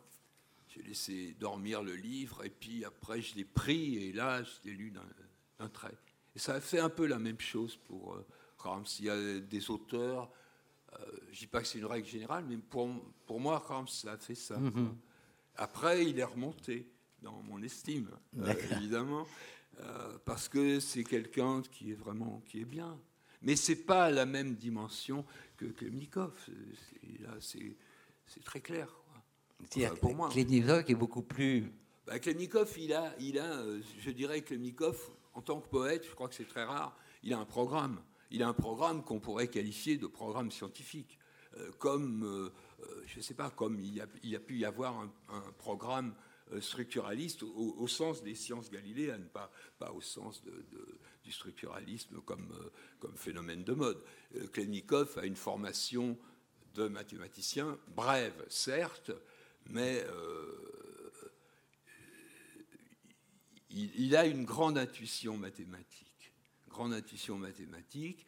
J'ai 0.68 0.80
laissé 0.80 1.36
dormir 1.38 1.82
le 1.82 1.94
livre 1.94 2.42
et 2.42 2.48
puis 2.48 2.86
après 2.86 3.20
je 3.20 3.36
l'ai 3.36 3.44
pris 3.44 3.98
et 3.98 4.14
là 4.14 4.42
je 4.42 4.50
l'ai 4.64 4.74
lu 4.74 4.94
d'un 5.58 5.68
trait. 5.68 5.98
Et 6.34 6.38
ça 6.38 6.54
a 6.54 6.60
fait 6.62 6.80
un 6.80 6.88
peu 6.88 7.04
la 7.04 7.18
même 7.18 7.38
chose 7.38 7.76
pour 7.76 8.18
Rams. 8.56 8.86
Il 8.98 9.04
y 9.04 9.10
a 9.10 9.40
des 9.40 9.70
auteurs, 9.70 10.30
je 10.94 11.32
ne 11.32 11.36
dis 11.36 11.46
pas 11.48 11.60
que 11.60 11.66
c'est 11.66 11.80
une 11.80 11.84
règle 11.84 12.08
générale, 12.08 12.46
mais 12.48 12.56
pour, 12.56 12.88
pour 13.26 13.40
moi, 13.40 13.58
Rams 13.58 13.88
ça 13.88 14.12
a 14.12 14.16
fait 14.16 14.34
ça. 14.34 14.56
Mm-hmm. 14.56 14.94
Après, 15.56 16.06
il 16.06 16.18
est 16.18 16.24
remonté 16.24 16.90
dans 17.22 17.42
mon 17.42 17.62
estime, 17.62 18.10
euh, 18.38 18.54
évidemment, 18.72 19.26
euh, 19.80 20.18
parce 20.24 20.48
que 20.48 20.80
c'est 20.80 21.04
quelqu'un 21.04 21.62
qui 21.62 21.92
est 21.92 21.94
vraiment 21.94 22.42
qui 22.46 22.60
est 22.60 22.64
bien. 22.64 22.98
Mais 23.42 23.54
c'est 23.54 23.76
pas 23.76 24.10
la 24.10 24.26
même 24.26 24.56
dimension 24.56 25.24
que 25.56 25.66
Klemnikov. 25.66 26.32
C'est 28.26 28.44
très 28.44 28.60
clair. 28.60 28.88
Quoi. 29.04 29.96
pour 29.96 30.14
moi. 30.14 30.28
Klemnikov 30.28 30.84
est 30.88 30.94
beaucoup 30.94 31.22
plus. 31.22 31.72
Bah, 32.06 32.18
Klemnikov, 32.18 32.72
il 32.78 32.92
a, 32.92 33.14
il 33.20 33.38
a, 33.38 33.60
euh, 33.60 33.80
je 34.00 34.10
dirais, 34.10 34.42
Klemnikov, 34.42 34.98
en 35.34 35.42
tant 35.42 35.60
que 35.60 35.68
poète, 35.68 36.04
je 36.04 36.14
crois 36.14 36.28
que 36.28 36.34
c'est 36.34 36.48
très 36.48 36.64
rare, 36.64 36.96
il 37.22 37.32
a 37.32 37.38
un 37.38 37.44
programme. 37.44 38.00
Il 38.30 38.42
a 38.42 38.48
un 38.48 38.54
programme 38.54 39.04
qu'on 39.04 39.20
pourrait 39.20 39.48
qualifier 39.48 39.96
de 39.96 40.06
programme 40.06 40.50
scientifique. 40.50 41.18
comme, 41.78 42.50
je 43.06 43.16
ne 43.16 43.22
sais 43.22 43.34
pas, 43.34 43.50
comme 43.50 43.80
il 43.80 43.94
y, 43.94 44.00
a, 44.00 44.06
il 44.22 44.36
a, 44.36 44.38
pu 44.38 44.58
y 44.58 44.64
avoir 44.66 45.00
un, 45.00 45.10
un 45.30 45.52
programme 45.56 46.14
structuraliste 46.60 47.42
au, 47.42 47.86
sens 47.88 48.22
des 48.22 48.34
sciences 48.34 48.70
galiléennes, 48.70 49.28
pas, 49.32 49.50
pas 49.78 49.92
au 49.92 50.00
sens 50.00 50.42
du 51.24 51.32
structuralisme 51.32 52.20
comme, 52.22 52.50
euh, 52.52 52.70
comme 53.00 53.16
phénomène 53.16 53.64
de 53.64 53.74
mode. 53.74 54.02
Euh, 54.36 54.46
Klemnikov 54.48 55.18
a 55.18 55.26
une 55.26 55.36
formation 55.36 56.18
de 56.74 56.88
mathématicien, 56.88 57.78
brève 57.88 58.44
certes, 58.48 59.10
mais 59.66 60.04
il, 63.70 64.16
a 64.16 64.26
une 64.26 64.44
grande 64.44 64.78
intuition 64.78 65.36
mathématique, 65.36 66.32
grande 66.68 66.92
intuition 66.92 67.36
mathématique, 67.36 68.24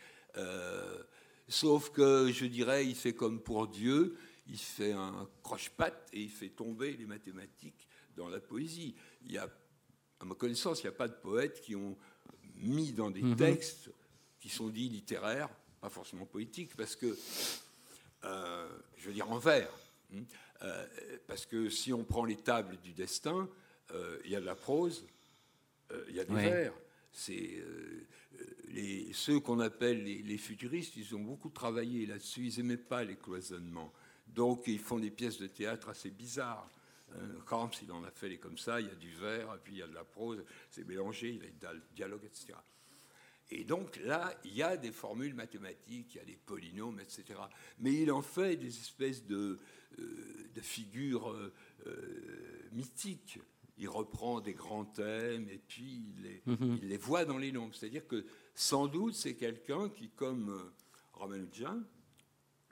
sauf 1.49 1.91
que 1.91 2.31
je 2.33 2.47
dirais, 2.47 2.87
il 2.87 2.97
fait 2.97 3.15
comme 3.15 3.41
pour 3.41 3.69
Dieu, 3.69 4.19
il 4.49 4.59
fait 4.59 4.93
un 4.93 5.29
croche-patte 5.43 6.09
et 6.13 6.23
il 6.23 6.31
fait 6.31 6.51
tomber 6.51 6.97
les 6.97 7.07
mathématiques 7.07 7.89
dans 8.21 8.29
la 8.29 8.41
poésie. 8.41 8.95
Il 9.25 9.33
y 9.33 9.39
a, 9.39 9.49
à 10.21 10.25
ma 10.25 10.35
connaissance, 10.35 10.81
il 10.81 10.87
n'y 10.87 10.91
a 10.91 10.97
pas 10.97 11.09
de 11.09 11.15
poètes 11.15 11.61
qui 11.63 11.75
ont 11.75 11.97
mis 12.57 12.93
dans 12.93 13.11
des 13.11 13.23
mhm. 13.23 13.37
textes 13.37 13.91
qui 14.39 14.51
sont 14.51 14.69
dits 14.69 14.89
littéraires, 14.89 15.49
pas 15.81 15.89
forcément 15.89 16.27
poétiques, 16.27 16.77
parce 16.77 16.97
que, 16.97 17.17
euh, 18.25 18.69
je 18.99 19.07
veux 19.07 19.15
dire 19.15 19.31
en 19.31 19.39
vers, 19.39 19.73
hein, 20.15 20.23
euh, 20.63 20.87
parce 21.27 21.47
que 21.47 21.71
si 21.71 21.93
on 21.93 22.05
prend 22.05 22.25
les 22.25 22.37
tables 22.37 22.77
du 22.79 22.93
destin, 22.93 23.49
euh, 23.93 24.21
il 24.25 24.31
y 24.31 24.37
a 24.37 24.41
de 24.41 24.47
la 24.47 24.55
prose, 24.55 25.05
il 26.09 26.15
y 26.15 26.21
a 26.21 26.25
des 26.25 26.35
vers. 26.35 26.75
C'est 27.13 27.65
les, 28.69 29.13
ceux 29.13 29.41
qu'on 29.41 29.59
appelle 29.59 30.05
les, 30.05 30.23
les, 30.23 30.39
futuristes, 30.39 30.97
ils 30.97 31.17
ont 31.17 31.21
beaucoup 31.21 31.49
travaillé 31.49 32.07
là-dessus. 32.07 32.47
Ils 32.47 32.59
n'aimaient 32.59 32.77
pas 32.77 33.03
les 33.03 33.17
cloisonnements. 33.17 33.93
Donc 34.29 34.69
ils 34.69 34.79
font 34.79 35.01
des 35.01 35.11
pièces 35.11 35.39
de 35.39 35.49
théâtre 35.49 35.89
assez 35.89 36.11
bizarres. 36.11 36.71
Camps, 37.47 37.71
il 37.83 37.91
en 37.93 38.05
a 38.05 38.11
fait 38.11 38.29
les 38.29 38.39
comme 38.39 38.59
ça, 38.59 38.81
il 38.81 38.87
y 38.87 38.91
a 38.91 38.95
du 38.95 39.13
vers, 39.13 39.55
et 39.55 39.59
puis 39.63 39.75
il 39.75 39.79
y 39.79 39.83
a 39.83 39.87
de 39.87 39.95
la 39.95 40.05
prose, 40.05 40.45
c'est 40.71 40.87
mélangé, 40.87 41.31
il 41.31 41.37
y 41.37 41.67
a 41.67 41.73
des 41.73 41.81
dialogues, 41.95 42.25
etc. 42.25 42.55
Et 43.51 43.65
donc 43.65 43.97
là, 44.05 44.33
il 44.45 44.55
y 44.55 44.63
a 44.63 44.77
des 44.77 44.93
formules 44.93 45.35
mathématiques, 45.35 46.15
il 46.15 46.19
y 46.19 46.21
a 46.21 46.25
des 46.25 46.37
polynômes, 46.37 47.01
etc. 47.01 47.41
Mais 47.81 47.93
il 47.95 48.13
en 48.13 48.23
fait 48.23 48.57
des 48.57 48.69
espèces 48.69 49.27
de, 49.27 49.59
euh, 49.99 50.51
de 50.55 50.61
figures 50.61 51.31
euh, 51.31 51.53
euh, 51.87 52.69
mythiques. 52.73 53.41
Il 53.77 53.89
reprend 53.89 54.41
des 54.41 54.55
grands 54.55 54.85
thèmes 54.85 55.49
et 55.49 55.59
puis 55.59 56.05
il 56.17 56.23
les, 56.23 56.43
mhm. 56.47 56.79
il 56.83 56.89
les 56.89 56.97
voit 56.97 57.25
dans 57.25 57.39
les 57.39 57.51
nombres. 57.51 57.75
C'est-à-dire 57.75 58.07
que 58.07 58.25
sans 58.55 58.87
doute 58.87 59.15
c'est 59.15 59.35
quelqu'un 59.35 59.89
qui, 59.89 60.11
comme 60.11 60.71
Ramanujan, 61.15 61.83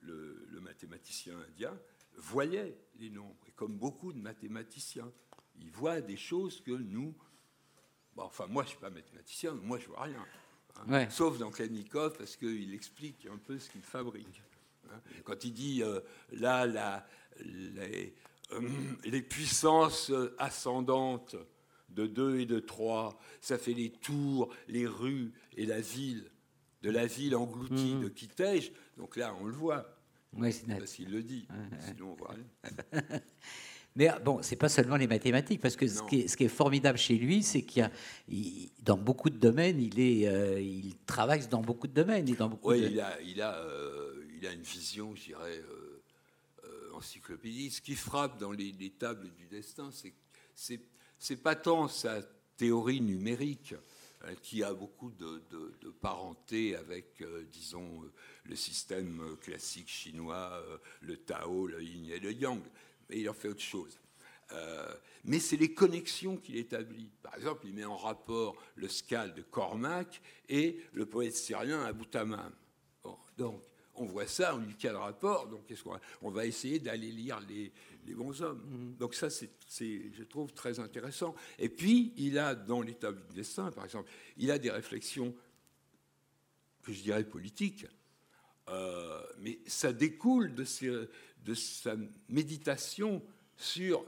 le, 0.02 0.46
le 0.48 0.60
mathématicien 0.60 1.36
indien, 1.48 1.76
voyait 2.16 2.76
les 3.00 3.10
nombres, 3.10 3.36
comme 3.58 3.76
beaucoup 3.76 4.12
de 4.12 4.20
mathématiciens. 4.20 5.12
Ils 5.60 5.70
voient 5.70 6.00
des 6.00 6.16
choses 6.16 6.60
que 6.60 6.70
nous... 6.70 7.12
enfin, 8.16 8.46
moi, 8.46 8.62
je 8.62 8.68
ne 8.68 8.70
suis 8.70 8.78
pas 8.78 8.90
mathématicien, 8.90 9.52
moi, 9.52 9.78
je 9.78 9.84
ne 9.84 9.88
vois 9.88 10.02
rien. 10.04 10.24
Hein. 10.86 11.10
Sauf 11.10 11.38
dans 11.38 11.50
Klemnikov, 11.50 12.16
parce 12.16 12.36
qu'il 12.36 12.72
explique 12.72 13.26
un 13.26 13.36
peu 13.36 13.58
ce 13.58 13.68
qu'il 13.68 13.82
fabrique. 13.82 14.42
Hein. 14.88 15.00
Quand 15.24 15.44
il 15.44 15.52
dit, 15.52 15.82
euh, 15.82 16.00
là, 16.30 16.66
la, 16.66 17.04
les, 17.40 18.14
euh, 18.52 18.60
les, 19.04 19.22
puissances 19.22 20.12
ascendantes 20.38 21.34
de 21.88 22.06
2 22.06 22.38
et 22.38 22.46
de 22.46 22.60
3, 22.60 23.18
ça 23.40 23.58
fait 23.58 23.74
les 23.74 23.90
tours, 23.90 24.54
les 24.68 24.86
rues 24.86 25.32
et 25.56 25.66
la 25.66 25.80
ville, 25.80 26.30
de 26.82 26.90
la 26.90 27.06
ville 27.06 27.34
engloutie 27.34 27.96
mmh. 27.96 28.02
de 28.02 28.08
Kitej. 28.08 28.72
Donc 28.98 29.16
là, 29.16 29.34
on 29.40 29.46
le 29.46 29.52
voit. 29.52 29.97
Oui, 30.36 30.52
c'est 30.52 30.66
net. 30.66 30.78
Parce 30.78 30.92
qu'il 30.92 31.10
le 31.10 31.22
dit, 31.22 31.46
sinon 31.80 32.12
on 32.12 32.14
voit 32.14 32.34
rien. 32.34 33.02
Mais 33.96 34.10
bon, 34.24 34.42
c'est 34.42 34.56
pas 34.56 34.68
seulement 34.68 34.96
les 34.96 35.08
mathématiques, 35.08 35.60
parce 35.60 35.74
que 35.74 35.88
ce 35.88 36.02
qui, 36.04 36.20
est, 36.20 36.28
ce 36.28 36.36
qui, 36.36 36.44
est, 36.44 36.48
formidable 36.48 36.98
chez 36.98 37.16
lui, 37.16 37.42
c'est 37.42 37.62
qu'il 37.62 37.82
y 37.82 37.84
a, 37.84 38.70
dans 38.82 38.96
beaucoup 38.96 39.28
de 39.28 39.38
domaines, 39.38 39.80
il, 39.80 39.98
est, 39.98 40.28
euh, 40.28 40.60
il 40.60 40.96
travaille 41.04 41.44
dans 41.48 41.62
beaucoup 41.62 41.88
de 41.88 41.94
domaines. 41.94 42.24
dans 42.36 42.48
beaucoup 42.48 42.70
oui, 42.70 42.90
il, 42.92 43.00
a, 43.00 43.20
il, 43.22 43.42
a, 43.42 43.56
euh, 43.56 44.24
il 44.38 44.46
a 44.46 44.52
une 44.52 44.62
vision, 44.62 45.16
je 45.16 45.24
dirais, 45.24 45.60
euh, 46.64 46.90
encyclopédique. 46.94 47.72
Ce 47.72 47.80
qui 47.80 47.96
frappe 47.96 48.38
dans 48.38 48.52
les, 48.52 48.70
les 48.70 48.90
tables 48.90 49.30
du 49.34 49.46
destin, 49.48 49.90
c'est 49.90 50.14
c'est 51.18 51.36
pas 51.36 51.54
tant 51.54 51.88
sa 51.88 52.22
théorie 52.56 53.00
numérique, 53.00 53.72
euh, 53.72 53.78
qui 54.42 54.62
a 54.62 54.72
beaucoup 54.74 55.10
de, 55.10 55.90
parenté 56.00 56.76
avec, 56.76 57.20
euh, 57.20 57.44
disons, 57.50 58.02
euh, 58.02 58.12
le 58.44 58.56
système 58.56 59.36
classique 59.40 59.88
chinois, 59.88 60.62
le 61.00 61.16
Tao, 61.16 61.66
le 61.66 61.82
Yin 61.82 62.10
et 62.10 62.20
le 62.20 62.32
Yang. 62.32 62.62
Mais 63.08 63.20
il 63.20 63.28
en 63.28 63.34
fait 63.34 63.48
autre 63.48 63.60
chose. 63.60 63.98
mais 65.24 65.38
c'est 65.38 65.56
les 65.56 65.74
connexions 65.74 66.36
qu'il 66.36 66.56
établit. 66.56 67.10
Par 67.22 67.34
exemple, 67.34 67.66
il 67.66 67.74
met 67.74 67.84
en 67.84 67.96
rapport 67.96 68.56
le 68.76 68.88
Scal 68.88 69.34
de 69.34 69.42
Cormac 69.42 70.22
et 70.48 70.80
le 70.92 71.04
poète 71.06 71.34
syrien 71.34 71.84
Abou 71.84 72.06
Tamam. 72.06 72.52
donc, 73.36 73.62
on 73.98 74.04
voit 74.04 74.26
ça, 74.26 74.54
on 74.54 74.58
dit 74.58 74.76
quel 74.78 74.96
rapport, 74.96 75.48
donc 75.48 75.62
qu'on 75.82 75.98
on 76.22 76.30
va 76.30 76.46
essayer 76.46 76.78
d'aller 76.78 77.10
lire 77.10 77.40
les, 77.48 77.72
les, 78.08 78.14
bons 78.14 78.42
hommes. 78.42 78.60
Mm-hmm. 78.60 78.98
Donc 78.98 79.14
ça, 79.14 79.28
c'est, 79.30 79.50
je 80.12 80.22
trouve, 80.24 80.52
très 80.52 80.80
intéressant. 80.80 81.34
Et 81.58 81.68
puis, 81.68 82.12
il 82.16 82.38
a, 82.38 82.54
dans 82.54 82.82
l'état 82.82 83.12
du 83.12 83.34
destin, 83.34 83.70
par 83.70 83.84
exemple, 83.84 84.10
il 84.36 84.50
a 84.50 84.58
des 84.58 84.70
réflexions 84.70 85.34
que 86.82 86.92
je 86.92 87.02
dirais 87.02 87.24
politiques, 87.24 87.86
euh, 88.68 89.22
mais 89.38 89.58
ça 89.66 89.92
découle 89.92 90.54
de, 90.54 90.64
de 91.44 91.54
sa 91.54 91.96
méditation 92.28 93.22
sur 93.56 94.04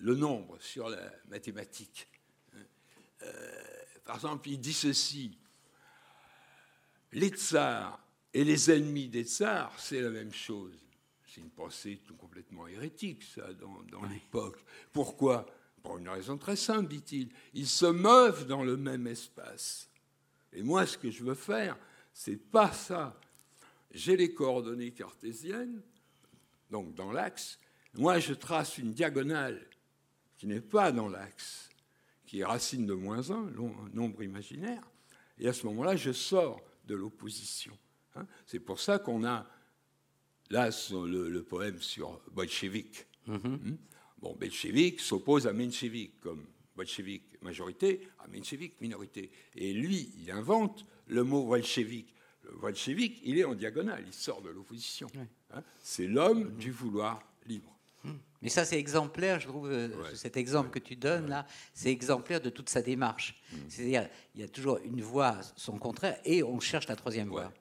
le 0.00 0.14
nombre, 0.14 0.58
sur 0.60 0.88
la 0.88 1.12
mathématique. 1.28 2.08
Euh, 3.22 3.62
par 4.04 4.16
exemple, 4.16 4.48
il 4.48 4.60
dit 4.60 4.72
ceci, 4.72 5.38
les 7.12 7.28
tsars 7.28 8.02
et 8.32 8.44
les 8.44 8.70
ennemis 8.70 9.08
des 9.08 9.24
tsars, 9.24 9.78
c'est 9.78 10.00
la 10.00 10.10
même 10.10 10.32
chose. 10.32 10.79
C'est 11.30 11.40
une 11.40 11.50
pensée 11.50 12.00
tout 12.04 12.16
complètement 12.16 12.66
hérétique, 12.66 13.22
ça, 13.22 13.52
dans, 13.54 14.04
l'époque. 14.06 14.58
Pourquoi? 14.92 15.46
Pour 15.82 15.98
une 15.98 16.08
raison 16.08 16.36
très 16.36 16.56
simple, 16.56 16.88
dit-il. 16.88 17.30
Ils 17.54 17.68
se 17.68 17.86
meuvent 17.86 18.46
dans 18.46 18.64
le 18.64 18.76
même 18.76 19.06
espace. 19.06 19.88
Et 20.52 20.62
moi, 20.62 20.86
ce 20.86 20.98
que 20.98 21.10
je 21.10 21.22
veux 21.22 21.34
faire, 21.34 21.78
c'est 22.12 22.36
pas 22.36 22.72
ça. 22.72 23.18
J'ai 23.92 24.16
les 24.16 24.34
coordonnées 24.34 24.90
cartésiennes, 24.90 25.80
donc 26.70 26.94
dans 26.94 27.12
l'axe. 27.12 27.60
Moi, 27.94 28.18
je 28.18 28.34
trace 28.34 28.78
une 28.78 28.92
diagonale 28.92 29.64
qui 30.36 30.48
n'est 30.48 30.60
pas 30.60 30.90
dans 30.90 31.08
l'axe, 31.08 31.70
qui 32.26 32.40
est 32.40 32.44
racine 32.44 32.86
de 32.86 32.94
moins 32.94 33.30
1, 33.30 33.52
nombre 33.94 34.22
imaginaire. 34.22 34.82
Et 35.38 35.48
à 35.48 35.52
ce 35.52 35.64
moment-là, 35.66 35.94
je 35.94 36.12
sors 36.12 36.60
de 36.86 36.96
l'opposition. 36.96 37.76
Hein. 38.16 38.26
C'est 38.46 38.60
pour 38.60 38.80
ça 38.80 38.98
qu'on 38.98 39.24
a 39.24 39.46
là 40.50 40.70
le, 40.92 41.42
poème 41.42 41.80
sur 41.80 42.20
bolchevique. 42.32 43.06
Hmm? 43.26 43.76
Bon, 44.20 44.36
bolchevique 44.38 45.00
s'oppose 45.00 45.46
à 45.46 45.52
menchevique, 45.52 46.20
comme 46.20 46.44
bolchevique 46.76 47.40
majorité, 47.42 48.08
à 48.18 48.28
menchevique 48.28 48.80
minorité. 48.80 49.30
Et 49.56 49.72
lui, 49.72 50.12
il 50.20 50.30
invente 50.30 50.84
le 51.06 51.24
mot 51.24 51.44
bolchevique. 51.46 52.14
Le 52.44 52.56
bolchevique, 52.56 53.20
il 53.24 53.38
est 53.38 53.44
en 53.44 53.54
diagonale, 53.54 54.04
il 54.06 54.12
sort 54.12 54.42
de 54.42 54.50
l'opposition. 54.50 55.08
Hein? 55.52 55.62
C'est 55.80 56.06
l'homme 56.06 56.56
du 56.56 56.70
vouloir 56.70 57.22
libre. 57.46 57.76
Mais 58.42 58.48
ça, 58.48 58.64
c'est 58.64 58.78
exemplaire, 58.78 59.38
je 59.38 59.48
trouve, 59.48 59.70
euh, 59.70 60.14
cet 60.14 60.36
exemple 60.36 60.70
que 60.70 60.78
tu 60.78 60.96
donnes 60.96 61.28
là, 61.28 61.46
c'est 61.74 61.90
exemplaire 61.90 62.40
de 62.40 62.48
toute 62.48 62.70
sa 62.70 62.80
démarche. 62.80 63.38
Mm. 63.52 63.56
C'est-à-dire, 63.68 64.08
il 64.34 64.40
y 64.40 64.44
a 64.44 64.48
toujours 64.48 64.78
une 64.82 65.02
voie, 65.02 65.38
son 65.56 65.78
contraire, 65.78 66.18
et 66.24 66.42
on 66.42 66.58
cherche 66.58 66.88
la 66.88 66.96
troisième 66.96 67.28
voie. 67.28 67.52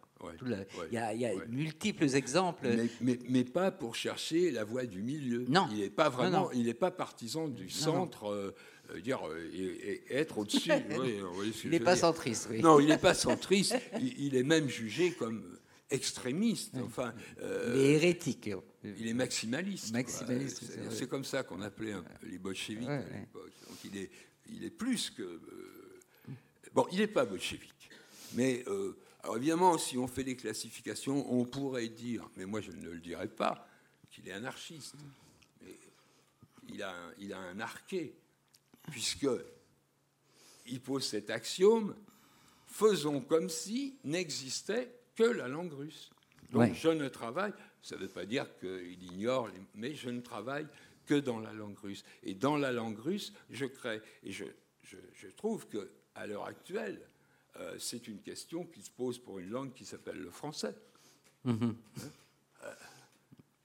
Il 0.43 0.91
y 0.91 0.97
a, 0.97 1.31
multiples 1.47 2.15
exemples. 2.15 2.67
Mais, 3.01 3.43
pas 3.43 3.71
pour 3.71 3.95
chercher 3.95 4.51
la 4.51 4.63
voie 4.63 4.85
du 4.85 5.01
milieu. 5.01 5.45
Non. 5.47 5.67
Il 5.71 5.79
n'est 5.79 5.89
pas 5.89 6.09
vraiment, 6.09 6.51
il 6.51 6.65
n'est 6.65 6.73
pas 6.73 6.91
partisan 6.91 7.47
du 7.47 7.69
centre. 7.69 8.29
Euh, 8.29 8.55
euh, 8.91 9.01
dire 9.01 9.19
et, 9.53 10.01
être 10.09 10.39
au-dessus. 10.39 10.71
il 11.63 11.69
n'est 11.69 11.79
pas 11.79 11.95
centriste. 11.95 12.49
Non, 12.49 12.79
il 12.79 12.87
n'est 12.87 12.97
pas 12.97 13.13
centriste. 13.13 13.75
il, 13.99 14.35
est 14.35 14.43
même 14.43 14.67
jugé 14.67 15.11
comme 15.11 15.43
extrémiste. 15.89 16.75
Enfin, 16.83 17.13
euh, 17.41 17.73
il 17.75 17.81
est 17.81 17.93
hérétique. 17.93 18.49
Il 18.83 19.07
est 19.07 19.13
maximaliste. 19.13 19.93
C'est 20.91 21.09
comme 21.09 21.25
ça 21.25 21.43
qu'on 21.43 21.61
appelait 21.61 21.93
les 22.23 22.37
bolcheviques 22.37 22.87
à 22.87 22.97
l'époque. 22.97 23.51
Donc 23.67 23.77
il 23.85 23.97
est, 23.97 24.09
il 24.51 24.63
est 24.63 24.69
plus 24.69 25.09
que. 25.09 25.23
Euh, 25.23 25.39
bon, 26.73 26.85
il 26.91 26.99
n'est 26.99 27.07
pas 27.07 27.25
bolchevique. 27.25 27.89
Mais 28.33 28.63
euh, 28.67 28.97
alors 29.23 29.37
évidemment, 29.37 29.77
si 29.77 29.97
on 29.97 30.07
fait 30.07 30.23
des 30.23 30.35
classifications, 30.35 31.31
on 31.31 31.45
pourrait 31.45 31.89
dire, 31.89 32.29
mais 32.37 32.45
moi 32.45 32.61
je 32.61 32.71
ne 32.71 32.89
le 32.89 32.99
dirais 32.99 33.27
pas, 33.27 33.67
qu'il 34.09 34.27
est 34.27 34.31
anarchiste. 34.31 34.95
Mais 35.61 35.75
il 36.69 36.81
a, 36.81 36.91
un, 36.91 37.13
il 37.19 37.33
a 37.33 37.39
un 37.39 37.59
arqué, 37.59 38.15
puisque 38.89 39.27
il 40.65 40.81
pose 40.81 41.05
cet 41.05 41.29
axiome 41.29 41.95
faisons 42.69 43.21
comme 43.21 43.49
si 43.49 43.97
n'existait 44.03 44.93
que 45.15 45.23
la 45.23 45.47
langue 45.47 45.73
russe. 45.73 46.11
Donc 46.51 46.73
je 46.73 46.89
ne 46.89 47.07
travaille, 47.07 47.53
ça 47.81 47.95
ne 47.95 48.01
veut 48.01 48.07
pas 48.07 48.25
dire 48.25 48.47
qu'il 48.59 49.03
ignore, 49.03 49.49
mais 49.75 49.95
je 49.95 50.09
ne 50.09 50.21
travaille 50.21 50.67
que 51.05 51.15
dans 51.15 51.39
la 51.39 51.53
langue 51.53 51.77
russe. 51.79 52.03
Et 52.23 52.35
dans 52.35 52.57
la 52.57 52.71
langue 52.71 52.99
russe, 52.99 53.33
je 53.49 53.65
crée. 53.65 54.01
Et 54.23 54.31
je, 54.31 54.45
je, 54.83 55.27
trouve 55.27 55.67
qu'à 55.67 56.27
l'heure 56.27 56.45
actuelle, 56.45 57.01
euh, 57.59 57.75
c'est 57.77 58.07
une 58.07 58.19
question 58.19 58.65
qui 58.65 58.81
se 58.81 58.89
pose 58.89 59.19
pour 59.19 59.39
une 59.39 59.49
langue 59.49 59.73
qui 59.73 59.85
s'appelle 59.85 60.17
le 60.17 60.31
français. 60.31 60.75
Hein 61.45 61.57
euh, 62.63 62.73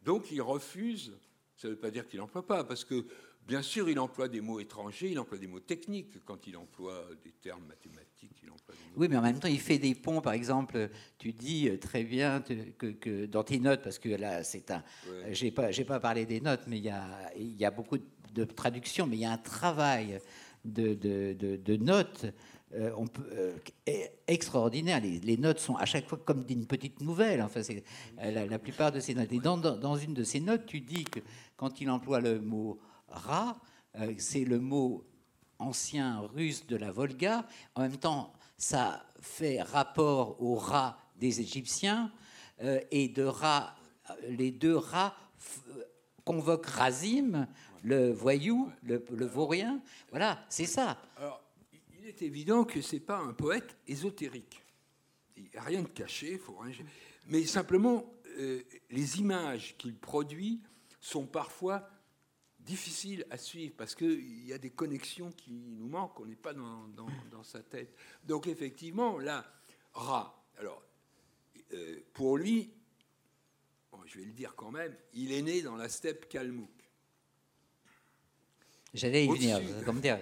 donc 0.03 0.31
il 0.31 0.43
refuse, 0.43 1.13
ça 1.57 1.69
ne 1.69 1.73
veut 1.73 1.79
pas 1.79 1.91
dire 1.91 2.07
qu'il 2.07 2.19
n'emploie 2.19 2.47
pas, 2.47 2.65
parce 2.65 2.85
que 2.85 3.07
bien 3.47 3.63
sûr 3.63 3.89
il 3.89 3.99
emploie 3.99 4.29
des 4.29 4.41
mots 4.41 4.61
étrangers, 4.61 5.11
il 5.11 5.19
emploie 5.19 5.39
des 5.39 5.47
mots 5.47 5.61
techniques 5.61 6.25
quand 6.25 6.47
il 6.47 6.57
emploie 6.57 7.09
des 7.23 7.33
termes 7.33 7.65
mathématiques. 7.67 8.15
Oui, 8.97 9.09
mais 9.09 9.17
en 9.17 9.23
même 9.23 9.39
temps, 9.39 9.49
il 9.49 9.61
fait 9.61 9.79
des 9.79 9.95
ponts. 9.95 10.21
Par 10.21 10.35
exemple, 10.35 10.89
tu 11.19 11.33
dis 11.33 11.69
très 11.81 12.05
bien 12.05 12.43
que, 12.43 13.27
dans 13.27 13.43
tes 13.43 13.59
notes, 13.59 13.83
parce 13.83 13.99
que 13.99 14.09
là, 14.09 14.45
c'est 14.45 14.71
un. 14.71 14.83
J'ai 15.31 15.51
pas, 15.51 15.71
pas 15.71 16.01
parlé 16.01 16.27
des 16.27 16.41
notes, 16.41 16.63
mais 16.69 16.79
il 16.79 16.85
y 16.85 16.91
a, 16.91 17.33
y 17.37 17.65
a 17.65 17.71
beaucoup 17.71 17.99
de 17.99 18.45
traductions, 18.45 19.07
mais 19.07 19.17
il 19.17 19.23
y 19.23 19.25
a 19.25 19.33
un 19.33 19.39
travail 19.39 20.21
de, 20.65 20.95
de, 20.95 21.57
de, 21.57 21.77
notes. 21.77 22.27
Euh, 22.77 22.91
euh, 23.33 23.57
extraordinaire. 24.27 25.01
Les, 25.01 25.37
notes 25.37 25.61
sont 25.61 25.77
à 25.77 25.85
chaque 25.85 26.09
fois 26.09 26.19
comme 26.25 26.45
d'une 26.45 26.67
petite 26.67 27.01
nouvelle. 27.01 27.41
Enfin, 27.43 27.63
c'est 27.63 27.85
la, 28.19 28.59
plupart 28.59 28.91
de 28.91 28.99
ces 28.99 29.15
notes. 29.15 29.33
Et 29.33 29.39
dans, 29.39 29.97
une 29.97 30.15
de 30.15 30.25
ces 30.25 30.41
notes, 30.41 30.67
tu 30.67 30.81
dis 30.81 31.05
que 31.05 31.21
quand 31.57 31.81
il 31.81 31.89
emploie 31.89 32.21
le 32.21 32.41
mot 32.41 32.81
rat, 33.09 33.57
euh, 34.01 34.15
c'est 34.19 34.45
le 34.45 34.59
mot 34.59 35.05
ancien 35.59 36.21
russe 36.35 36.67
de 36.67 36.77
la 36.77 36.91
Volga. 36.91 37.47
En 37.77 37.83
même 37.83 37.97
temps, 37.97 38.33
ça 38.57 39.05
fait 39.21 39.63
rapport 39.63 40.43
au 40.43 40.57
rat 40.57 40.99
des 41.17 41.41
Égyptiens 41.41 42.11
euh, 42.63 42.81
et 42.91 43.09
de 43.09 43.25
rat, 43.25 43.77
les 44.29 44.51
deux 44.51 44.77
rats 44.77 45.15
convoquent 46.25 46.67
Razim, 46.67 47.47
le 47.83 48.11
voyou, 48.11 48.71
le, 48.83 49.27
vaurien. 49.27 49.81
Voilà, 50.11 50.39
c'est 50.49 50.67
ça. 50.67 50.97
Alors, 51.19 51.44
il 52.05 52.11
est 52.11 52.23
évident 52.23 52.65
que 52.65 52.83
c'est 52.83 53.01
pas 53.01 53.19
un 53.19 53.33
poète 53.33 53.79
ésotérique. 53.89 54.63
Il 55.39 55.45
n'y 55.45 55.57
a 55.57 55.63
rien 55.63 55.83
de 55.83 55.89
caché, 55.89 56.37
faut 56.37 56.59
mais 57.27 57.47
simplement 57.47 58.13
euh, 58.39 58.63
les 58.91 59.21
images 59.21 59.75
qu'il 59.79 59.97
produit 59.97 60.61
sont 61.01 61.27
parfois 61.27 61.89
difficile 62.59 63.27
à 63.31 63.39
suivre 63.39 63.75
parce 63.77 63.95
qu'il 63.95 64.47
y 64.47 64.53
a 64.53 64.59
des 64.59 64.69
connexions 64.71 65.33
qui 65.33 65.53
nous 65.53 65.89
manquent, 65.89 66.21
on 66.21 66.27
n'est 66.27 66.37
pas 66.37 66.53
dans, 66.53 66.89
dans, 66.89 67.43
sa 67.43 67.63
tête. 67.63 67.95
Donc 68.25 68.49
effectivement, 68.49 69.19
là, 69.19 69.51
Ra, 69.95 70.45
alors, 70.59 70.83
euh, 71.73 72.01
pour 72.13 72.37
lui, 72.37 72.71
je 74.05 74.19
vais 74.19 74.27
le 74.27 74.33
dire 74.33 74.55
quand 74.57 74.71
même, 74.71 74.95
il 75.15 75.33
est 75.33 75.43
né 75.43 75.63
dans 75.63 75.77
la 75.77 75.89
steppe 75.89 76.29
kalmouk. 76.29 76.84
J'allais 78.95 79.27
y 79.27 79.29
venir, 79.29 79.61
comme 79.85 80.01
dire. 80.01 80.19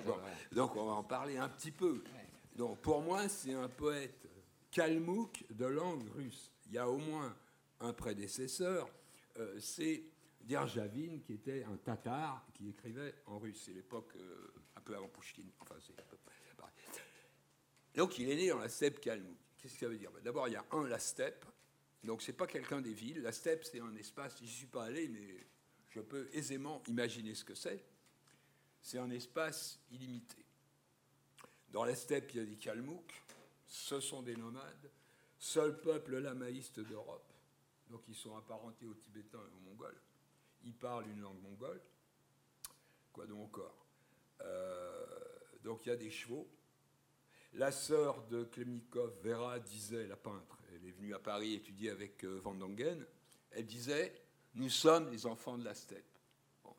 donc 0.51 0.75
on 0.77 0.87
va 0.87 0.93
en 0.93 1.05
parler 1.05 1.37
un 1.37 1.49
petit 1.49 1.71
peu. 1.71 2.03
Donc 2.57 2.79
pour 2.81 3.03
moi, 3.03 3.29
c'est 3.29 3.53
un 3.53 3.69
poète 3.69 4.27
kalmouk 4.71 5.45
de 5.51 5.67
langue 5.67 6.09
russe. 6.15 6.51
Il 6.67 6.73
y 6.73 6.79
a 6.79 6.89
au 6.89 6.97
moins 6.97 7.37
un 7.81 7.93
prédécesseur, 7.93 8.89
euh, 9.39 9.59
c'est 9.61 10.03
Derjavin, 10.41 11.19
qui 11.25 11.35
était 11.35 11.65
un 11.65 11.77
tatar 11.77 12.45
qui 12.55 12.71
écrivait 12.71 13.15
en 13.27 13.39
russe. 13.39 13.63
C'est 13.67 13.73
l'époque 13.73 14.13
euh, 14.17 14.53
un 14.77 14.81
peu 14.81 14.97
avant 14.97 15.09
Pushkin. 15.09 15.45
Enfin, 15.61 15.77
c'est 15.81 15.95
Donc 17.95 18.19
il 18.19 18.31
est 18.31 18.37
né 18.37 18.49
dans 18.49 18.59
la 18.59 18.71
steppe 18.71 19.01
kalmouk. 19.01 19.37
Qu'est-ce 19.59 19.75
que 19.75 19.81
ça 19.81 19.89
veut 19.89 19.99
dire? 19.99 20.11
Ben, 20.13 20.23
D'abord, 20.23 20.49
il 20.49 20.55
y 20.55 20.57
a 20.57 20.65
un, 20.73 20.89
la 20.89 20.99
steppe. 20.99 21.45
Donc 22.03 22.23
c'est 22.23 22.33
pas 22.33 22.47
quelqu'un 22.47 22.81
des 22.81 22.95
villes. 22.95 23.21
La 23.23 23.33
steppe, 23.33 23.65
c'est 23.65 23.81
un 23.81 23.95
espace, 23.97 24.39
je 24.39 24.45
n'y 24.45 24.49
suis 24.49 24.67
pas 24.67 24.85
allé, 24.85 25.09
mais 25.09 25.47
je 25.91 26.01
peux 26.01 26.29
aisément 26.33 26.83
imaginer 26.89 27.35
ce 27.35 27.45
que 27.45 27.55
c'est. 27.55 27.85
C'est 28.83 28.99
un 28.99 29.11
espace 29.11 29.81
illimité. 29.91 30.45
Dans 31.71 31.85
la 31.85 31.95
steppe, 31.95 32.35
il 32.35 32.37
y 32.37 32.43
a 32.43 32.47
des 32.47 32.57
kalmouks. 32.57 33.23
Ce 33.67 34.01
sont 34.01 34.23
des 34.23 34.37
nomades. 34.37 34.91
Seul 35.39 35.81
peuple 35.81 36.19
lamaïste 36.19 36.81
d'Europe. 36.81 37.33
Donc 37.89 38.03
ils 38.09 38.15
sont 38.15 38.37
apparentés 38.37 38.87
aux 38.87 38.95
Tibétains 38.95 39.39
et 39.39 39.57
aux 39.57 39.71
Mongols 39.71 40.01
il 40.65 40.75
parle 40.75 41.09
une 41.09 41.21
langue 41.21 41.41
mongole. 41.43 41.81
Quoi 43.13 43.27
donc 43.27 43.45
encore? 43.47 43.87
Euh, 44.43 45.07
Donc 45.65 45.87
il 45.87 45.91
y 45.91 45.93
a 45.93 45.97
des 45.97 46.11
chevaux. 46.11 46.49
La 47.55 47.71
sœur 47.71 48.27
de 48.29 48.45
Klemnikov, 48.45 49.13
Vera, 49.23 49.59
disait, 49.59 50.07
la 50.07 50.17
peintre, 50.17 50.59
elle 50.73 50.87
est 50.87 50.93
venue 50.93 51.15
à 51.15 51.19
Paris 51.19 51.55
étudier 51.55 51.91
avec 51.91 52.25
euh, 52.25 52.41
Van 52.43 52.55
Dongen, 52.55 53.07
elle 53.51 53.67
disait 53.67 54.15
Nous 54.55 54.71
sommes 54.71 55.11
les 55.11 55.27
enfants 55.27 55.59
de 55.59 55.65
la 55.65 55.75
steppe. 55.75 56.12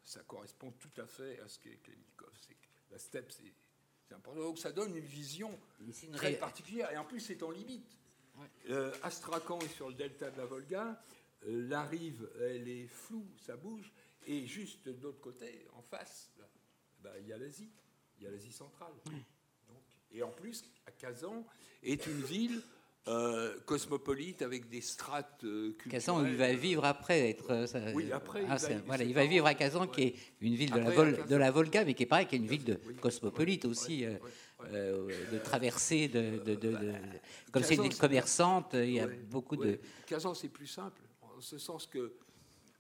Ça 0.04 0.22
correspond 0.22 0.72
tout 0.72 1.02
à 1.02 1.06
fait 1.06 1.40
à 1.40 1.48
ce 1.48 1.60
qu'est 1.60 1.78
Klemnikov. 1.78 2.34
La 2.92 3.00
steppe, 3.00 3.32
c'est 3.32 4.14
important. 4.14 4.42
Donc 4.42 4.60
ça 4.60 4.72
donne 4.72 4.96
une 4.96 5.06
vision 5.06 5.58
très 6.14 6.34
particulière. 6.34 6.92
Et 6.92 6.98
en 6.98 7.06
plus, 7.06 7.20
c'est 7.20 7.42
en 7.44 7.52
limite. 7.52 8.00
Euh, 8.70 8.94
Astrakhan 9.04 9.60
est 9.60 9.74
sur 9.74 9.90
le 9.90 9.96
delta 9.96 10.30
de 10.30 10.38
la 10.38 10.46
Volga. 10.46 11.02
Euh, 11.46 11.68
la 11.68 11.84
rive, 11.84 12.30
elle 12.42 12.68
est 12.68 12.88
floue, 12.88 13.28
ça 13.38 13.56
bouge, 13.56 13.92
et 14.26 14.46
juste 14.48 14.88
de 14.88 15.02
l'autre 15.02 15.20
côté, 15.20 15.68
en 15.74 15.82
face, 15.82 16.32
bah, 17.00 17.12
il 17.20 17.28
y 17.28 17.34
a 17.34 17.38
l'Asie, 17.38 17.70
il 18.18 18.24
y 18.24 18.28
a 18.28 18.32
l'Asie 18.32 18.52
centrale. 18.52 18.94
et 20.12 20.24
en 20.24 20.32
plus, 20.32 20.64
à 20.86 20.92
Kazan 20.92 21.46
est 21.82 22.06
une 22.08 22.22
ville 22.22 22.62
euh, 23.08 23.60
cosmopolite 23.66 24.42
avec 24.42 24.70
des 24.70 24.82
strates 24.82 25.44
euh, 25.44 25.72
culturelles. 25.74 26.02
Kazan, 26.02 26.26
il 26.26 26.36
va 26.36 26.54
vivre 26.54 26.86
après 26.86 27.30
être. 27.30 27.66
oui, 27.94 28.12
après. 28.12 28.46
Ah, 28.48 28.58
il, 28.62 28.76
va, 28.76 28.82
voilà, 28.86 29.04
il 29.04 29.14
va 29.14 29.26
vivre 29.26 29.46
à 29.46 29.54
Kazan, 29.54 29.88
qui 29.88 30.02
est 30.04 30.16
une 30.40 30.56
ville 30.56 30.72
de, 30.72 30.80
la, 30.80 31.12
de 31.26 31.36
la 31.36 31.52
Volga, 31.52 31.84
mais 31.84 31.94
qui 31.94 32.04
est 32.04 32.08
pareil, 32.08 32.28
qui 32.28 32.36
est 32.36 32.40
une 32.40 32.48
ville 32.48 32.64
de 32.64 32.80
cosmopolite 33.02 33.66
aussi. 33.66 34.06
de 34.62 35.38
traversée, 35.44 36.08
de, 36.08 36.42
comme 37.52 37.64
c'est 37.64 37.76
une 37.76 37.84
ville 37.84 37.98
commerçante, 37.98 38.72
il 38.74 38.94
y 38.94 39.00
a 39.00 39.08
beaucoup 39.08 39.58
de. 39.58 39.80
Kazan, 40.08 40.34
c'est 40.34 40.50
plus 40.50 40.68
simple 40.68 41.02
ce 41.44 41.58
sens 41.58 41.88
que, 41.88 42.14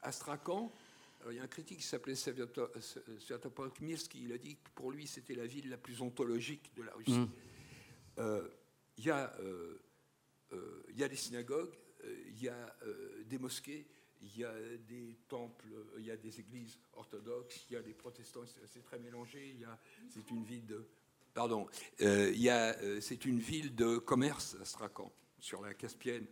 Astrakhan, 0.01 0.71
il 1.29 1.37
y 1.37 1.39
a 1.39 1.43
un 1.43 1.47
critique 1.47 1.79
qui 1.79 1.85
s'appelait 1.85 2.15
Sviatopolk 2.15 3.79
Mirski, 3.81 4.23
il 4.23 4.33
a 4.33 4.37
dit 4.37 4.55
que 4.55 4.69
pour 4.75 4.91
lui 4.91 5.07
c'était 5.07 5.35
la 5.35 5.45
ville 5.45 5.69
la 5.69 5.77
plus 5.77 6.01
ontologique 6.01 6.71
de 6.75 6.83
la 6.83 6.93
Russie. 6.93 7.19
Mm. 8.17 8.41
Il 8.97 9.05
y, 9.05 9.09
a, 9.09 9.33
il 10.89 10.97
y 10.97 11.03
a 11.03 11.07
des 11.07 11.15
synagogues, 11.15 11.73
il 12.03 12.41
y 12.41 12.49
a 12.49 12.75
des 13.25 13.37
mosquées, 13.37 13.87
il 14.21 14.37
y 14.37 14.45
a 14.45 14.53
des 14.87 15.17
temples, 15.27 15.65
il 15.97 16.05
y 16.05 16.11
a 16.11 16.17
des 16.17 16.39
églises 16.39 16.77
orthodoxes, 16.93 17.65
il 17.69 17.73
y 17.73 17.77
a 17.77 17.81
des 17.81 17.93
protestants, 17.93 18.45
c'est 18.65 18.83
très 18.83 18.99
mélangé. 18.99 19.55
C'est 20.09 20.29
une 20.31 20.43
ville 20.43 20.65
de, 20.65 20.85
pardon, 21.33 21.67
euh, 22.01 23.01
c'est 23.01 23.25
une 23.25 23.39
ville 23.39 23.75
de 23.75 23.97
commerce, 23.97 24.55
Astrakhan, 24.61 25.11
sur 25.39 25.61
la 25.61 25.73
Caspienne. 25.73 26.25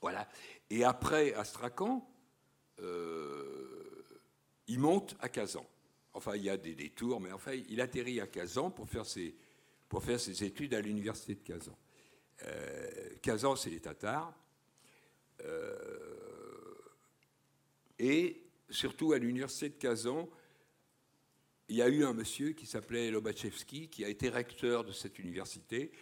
Voilà. 0.00 0.28
Et 0.68 0.84
après 0.84 1.34
Astrakhan, 1.34 2.08
euh, 2.80 4.04
il 4.68 4.78
monte 4.78 5.16
à 5.20 5.28
Kazan. 5.28 5.66
Enfin, 6.12 6.36
il 6.36 6.42
y 6.42 6.50
a 6.50 6.56
des 6.56 6.74
détours, 6.74 7.20
mais 7.20 7.32
enfin, 7.32 7.52
il 7.52 7.80
atterrit 7.80 8.20
à 8.20 8.26
Kazan 8.26 8.70
pour 8.70 8.88
faire 8.88 9.06
ses, 9.06 9.34
pour 9.88 10.02
faire 10.02 10.18
ses 10.18 10.44
études 10.44 10.74
à 10.74 10.80
l'université 10.80 11.34
de 11.34 11.40
Kazan. 11.40 11.76
Euh, 12.44 12.88
Kazan, 13.22 13.56
c'est 13.56 13.70
les 13.70 13.80
Tatars. 13.80 14.34
Et 17.98 18.42
surtout 18.70 19.12
à 19.12 19.18
l'université 19.18 19.68
de 19.68 19.74
Kazan, 19.74 20.28
il 21.70 21.76
y 21.76 21.82
a 21.82 21.88
eu 21.88 22.04
un 22.04 22.12
monsieur 22.12 22.50
qui 22.50 22.66
s'appelait 22.66 23.10
Lobachevsky, 23.10 23.88
qui 23.88 24.04
a 24.04 24.08
été 24.08 24.28
recteur 24.28 24.84
de 24.84 24.90
cette 24.90 25.18
université. 25.18 25.92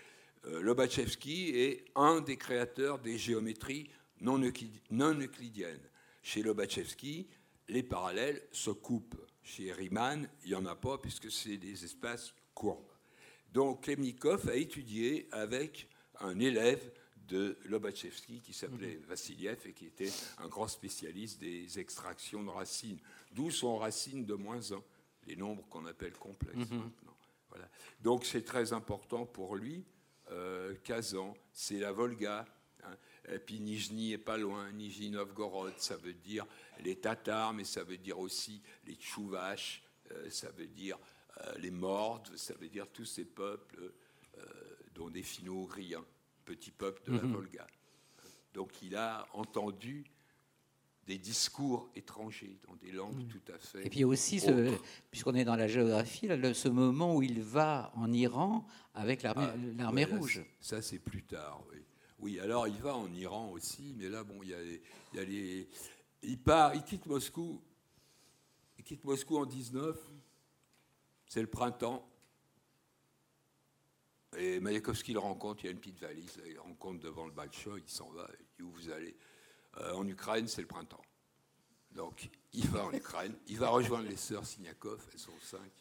Euh, 0.47 0.63
Lobachevsky 0.63 1.51
est 1.57 1.85
un 1.95 2.21
des 2.21 2.37
créateurs 2.37 2.99
des 2.99 3.19
géométries 3.19 3.91
non, 4.21 4.39
euclidiennes. 4.41 5.91
Chez 6.23 6.43
Lobachevsky, 6.43 7.29
les 7.69 7.83
parallèles 7.83 8.43
se 8.51 8.71
coupent. 8.71 9.21
Chez 9.43 9.73
Riemann, 9.73 10.29
il 10.45 10.51
n'y 10.51 10.55
en 10.55 10.67
a 10.67 10.75
pas 10.75 10.99
puisque 10.99 11.31
c'est 11.31 11.59
des 11.59 11.85
espaces 11.85 12.33
courbes. 12.55 12.93
Donc 13.53 13.85
Klemnikov 13.85 14.49
a 14.49 14.57
étudié 14.57 15.29
avec 15.33 15.89
un 16.21 16.39
élève 16.39 16.91
de 17.29 17.57
Lobachevsky 17.67 18.41
qui 18.41 18.53
s'appelait 18.53 18.97
mhm. 18.97 19.05
Vassiliev 19.05 19.59
et 19.67 19.73
qui 19.73 19.87
était 19.87 20.11
un 20.39 20.49
grand 20.49 20.69
spécialiste 20.69 21.41
des 21.41 21.79
extractions 21.79 22.43
de 22.43 22.49
racines, 22.49 22.99
d'où 23.33 23.51
son 23.51 23.77
racine 23.77 24.25
de 24.25 24.35
moins 24.35 24.73
1, 24.73 24.83
les 25.27 25.37
nombres 25.37 25.67
qu'on 25.69 25.87
appelle 25.87 26.15
complexes 26.15 26.71
mhm. 26.71 26.79
maintenant. 26.79 27.17
Voilà. 27.51 27.69
Donc 28.01 28.25
c'est 28.25 28.45
très 28.45 28.73
important 28.73 29.27
pour 29.27 29.57
lui. 29.57 29.85
Euh, 30.31 30.75
Kazan, 30.85 31.35
c'est 31.53 31.79
la 31.79 31.93
Volga. 31.93 32.47
Hein. 32.85 32.97
Et 33.31 33.39
puis 33.39 33.61
Nijni 33.61 34.13
est 34.13 34.19
pas 34.19 34.39
loin, 34.39 34.71
Nijni 34.73 35.11
Novgorod, 35.11 35.75
ça 35.79 35.97
veut 35.97 36.15
dire 36.15 36.47
les 36.81 36.97
Tatars, 36.97 37.53
mais 37.53 37.65
ça 37.65 37.83
veut 37.83 37.99
dire 37.99 38.19
aussi 38.19 38.63
les 38.87 38.95
Tchouvaches, 38.95 39.83
euh, 40.13 40.31
ça 40.31 40.51
veut 40.51 40.67
dire 40.67 40.99
euh, 41.41 41.59
les 41.59 41.71
Mordes, 41.71 42.35
ça 42.37 42.55
veut 42.55 42.69
dire 42.69 42.87
tous 42.89 43.05
ces 43.05 43.25
peuples, 43.25 43.93
des 45.19 45.25
Finno-Ougriens 45.25 46.05
petit 46.45 46.71
peuple 46.71 47.03
de 47.11 47.17
la 47.17 47.25
mhm. 47.25 47.33
Volga. 47.33 47.67
Donc 48.55 48.71
il 48.83 48.95
a 48.95 49.27
entendu 49.33 50.05
des 51.09 51.19
discours 51.19 51.91
étrangers 51.97 52.57
dans 52.69 52.77
des 52.77 52.93
langues 52.93 53.25
mhm. 53.25 53.29
tout 53.29 53.53
à 53.53 53.59
fait. 53.59 53.85
Et 53.85 53.91
puis 53.91 54.05
aussi, 54.05 54.41
puisqu'on 55.11 55.35
est 55.35 55.45
dans 55.45 55.57
la 55.57 55.67
géographie, 55.67 56.29
ce 56.55 56.69
moment 56.69 57.17
où 57.17 57.23
il 57.23 57.43
va 57.43 57.91
en 57.97 58.13
Iran 58.13 58.65
avec 58.95 59.23
l'armée 59.23 60.07
ah, 60.09 60.17
rouge. 60.17 60.45
Ça, 60.61 60.81
c'est 60.83 61.01
plus 61.01 61.25
tard, 61.25 61.65
oui. 61.73 61.79
Oui, 62.21 62.41
alors 62.41 62.69
il 62.69 62.81
va 62.81 62.97
en 62.97 63.13
Iran 63.13 63.51
aussi, 63.51 63.95
mais 63.97 64.09
là, 64.09 64.23
bon, 64.23 64.41
il 64.43 64.51
y 64.51 64.55
a, 64.55 64.63
il, 64.63 64.81
y 65.15 65.19
a 65.19 65.25
les, 65.25 65.69
il 66.23 66.39
part, 66.39 66.75
il 66.77 66.83
quitte 66.83 67.07
Moscou, 67.07 67.61
il 68.79 68.85
quitte 68.85 69.05
Moscou 69.05 69.39
en 69.39 69.47
19, 69.47 69.97
c'est 71.27 71.41
le 71.41 71.47
printemps, 71.47 72.09
et 74.37 74.61
Mayakovsky 74.61 75.13
le 75.13 75.21
rencontre, 75.21 75.65
il 75.65 75.67
y 75.67 75.69
a 75.69 75.73
une 75.73 75.79
petite 75.79 76.01
valise, 76.01 76.39
il 76.47 76.55
le 76.55 76.61
rencontre 76.61 77.01
devant 77.01 77.25
le 77.25 77.33
Balchoy, 77.33 77.81
il 77.81 77.91
s'en 77.91 78.11
va, 78.11 78.29
il 78.39 78.47
dit 78.57 78.63
où 78.63 78.71
vous 78.71 78.91
allez 78.91 79.17
euh, 79.79 79.93
En 79.93 80.07
Ukraine, 80.07 80.47
c'est 80.49 80.61
le 80.61 80.67
printemps. 80.67 81.03
Donc 81.93 82.29
il 82.53 82.69
va 82.69 82.85
en 82.85 82.93
Ukraine, 82.93 83.35
il 83.47 83.59
va 83.59 83.71
rejoindre 83.71 84.09
les 84.09 84.17
sœurs 84.17 84.45
Signakov, 84.45 85.07
elles 85.13 85.19
sont 85.19 85.33
cinq. 85.41 85.73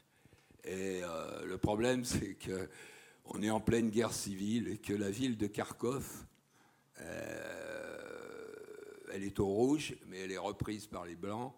Et 0.64 1.02
euh, 1.04 1.45
le 1.45 1.58
problème, 1.58 2.06
c'est 2.06 2.38
qu'on 2.38 3.41
est 3.41 3.50
en 3.50 3.60
pleine 3.60 3.89
guerre 3.89 4.14
civile 4.14 4.70
et 4.70 4.78
que 4.78 4.93
la 4.93 5.12
ville 5.12 5.38
de 5.38 5.48
Kharkov, 5.48 6.26
euh, 7.02 7.98
elle 9.12 9.24
est 9.24 9.39
au 9.39 9.48
rouge, 9.48 9.95
mais 10.08 10.20
elle 10.20 10.32
est 10.32 10.38
reprise 10.38 10.88
par 10.88 11.06
les 11.06 11.16
blancs 11.16 11.54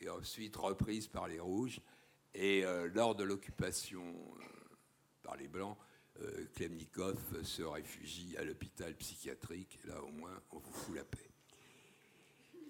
et 0.00 0.10
ensuite 0.10 0.56
reprise 0.56 1.08
par 1.08 1.26
les 1.26 1.40
rouges. 1.40 1.80
Et 2.34 2.62
lors 2.94 3.16
de 3.16 3.24
l'occupation 3.24 4.04
par 5.22 5.36
les 5.36 5.48
blancs, 5.48 5.76
euh, 6.20 6.46
Klemnikov 6.54 7.42
se 7.44 7.62
réfugie 7.62 8.36
à 8.36 8.44
l'hôpital 8.44 8.94
psychiatrique. 8.96 9.78
Là, 9.84 10.02
au 10.02 10.10
moins, 10.10 10.42
on 10.52 10.58
vous 10.58 10.72
fout 10.72 10.96
la 10.96 11.04
paix. 11.04 11.30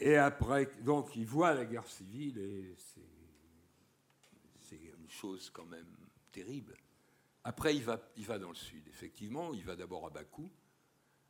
Et 0.01 0.17
après, 0.17 0.71
donc, 0.83 1.17
il 1.17 1.27
voit 1.27 1.55
la 1.55 1.65
guerre 1.65 1.89
civile 1.89 2.39
et 2.39 2.75
c'est 4.69 4.77
une 4.77 5.09
chose 5.09 5.51
quand 5.51 5.67
même 5.67 5.97
terrible. 6.31 6.77
Après, 7.45 7.75
il 7.75 7.83
va, 7.83 8.39
dans 8.39 8.51
le 8.51 8.55
sud, 8.55 8.87
effectivement. 8.89 9.55
Il 9.55 9.65
va 9.65 9.75
d'abord 9.75 10.07
à 10.07 10.11
Bakou. 10.11 10.51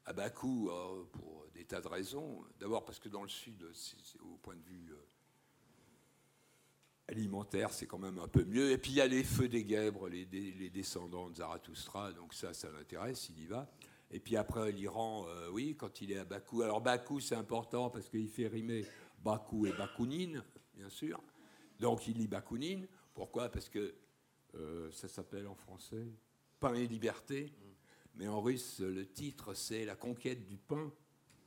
À 0.04 0.12
Bakou, 0.12 0.70
euh, 0.70 1.04
pour 1.12 1.46
des 1.54 1.64
tas 1.64 1.80
de 1.80 1.88
raisons. 1.88 2.44
D'abord 2.58 2.84
parce 2.84 2.98
que 2.98 3.08
dans 3.08 3.22
le 3.22 3.28
sud, 3.28 3.64
au 4.20 4.36
point 4.38 4.56
de 4.56 4.62
vue 4.62 4.92
euh, 4.92 5.06
alimentaire, 7.09 7.72
c'est 7.72 7.86
quand 7.86 7.98
même 7.98 8.18
un 8.18 8.28
peu 8.28 8.44
mieux. 8.44 8.70
Et 8.70 8.78
puis 8.78 8.92
il 8.92 8.96
y 8.96 9.00
a 9.00 9.06
les 9.06 9.24
feux 9.24 9.48
des 9.48 9.64
guèbres, 9.64 10.09
les, 10.09 10.26
descendants 10.70 11.30
de 11.30 11.36
Zarathustra, 11.36 12.12
donc 12.12 12.34
ça, 12.34 12.52
ça 12.52 12.70
l'intéresse, 12.70 13.30
il 13.30 13.42
y 13.42 13.46
va. 13.46 13.70
Et 14.11 14.20
puis 14.20 14.36
après, 14.36 14.72
l'Iran, 14.72 15.26
euh, 15.28 15.50
oui, 15.50 15.76
quand 15.76 16.00
il 16.00 16.12
est 16.12 16.18
à 16.18 16.24
Bakou. 16.24 16.62
Alors 16.62 16.80
Bakou, 16.80 17.20
c'est 17.20 17.34
important 17.34 17.90
parce 17.90 18.09
qu'il 18.09 18.28
fait 18.28 18.46
rimer 18.46 18.84
Bakou 19.22 19.66
et 19.66 19.72
Bakounine, 19.72 20.42
bien 20.74 20.88
sûr. 20.88 21.22
Donc 21.78 22.06
il 22.06 22.18
lit 22.18 22.28
Bakounine. 22.28 22.86
Pourquoi? 23.14 23.48
Parce 23.50 23.68
que 23.68 23.94
euh, 24.54 24.90
ça 24.92 25.09
s'appelle 25.09 25.46
en 25.46 25.54
français 25.54 26.06
Pain 26.61 26.74
et 26.74 26.86
liberté. 26.86 27.52
Mais 28.14 28.26
en 28.26 28.40
russe, 28.40 28.80
le 28.80 29.06
titre, 29.06 29.54
c'est 29.54 29.84
La 29.84 29.94
conquête 29.94 30.46
du 30.46 30.56
pain. 30.56 30.92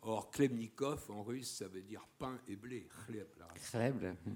Or, 0.04 0.32
Klemnikov, 0.32 1.12
en 1.12 1.22
russe, 1.22 1.52
ça 1.58 1.68
veut 1.68 1.84
dire 1.84 2.08
pain 2.18 2.39
et 2.47 2.56
blé. 2.56 2.88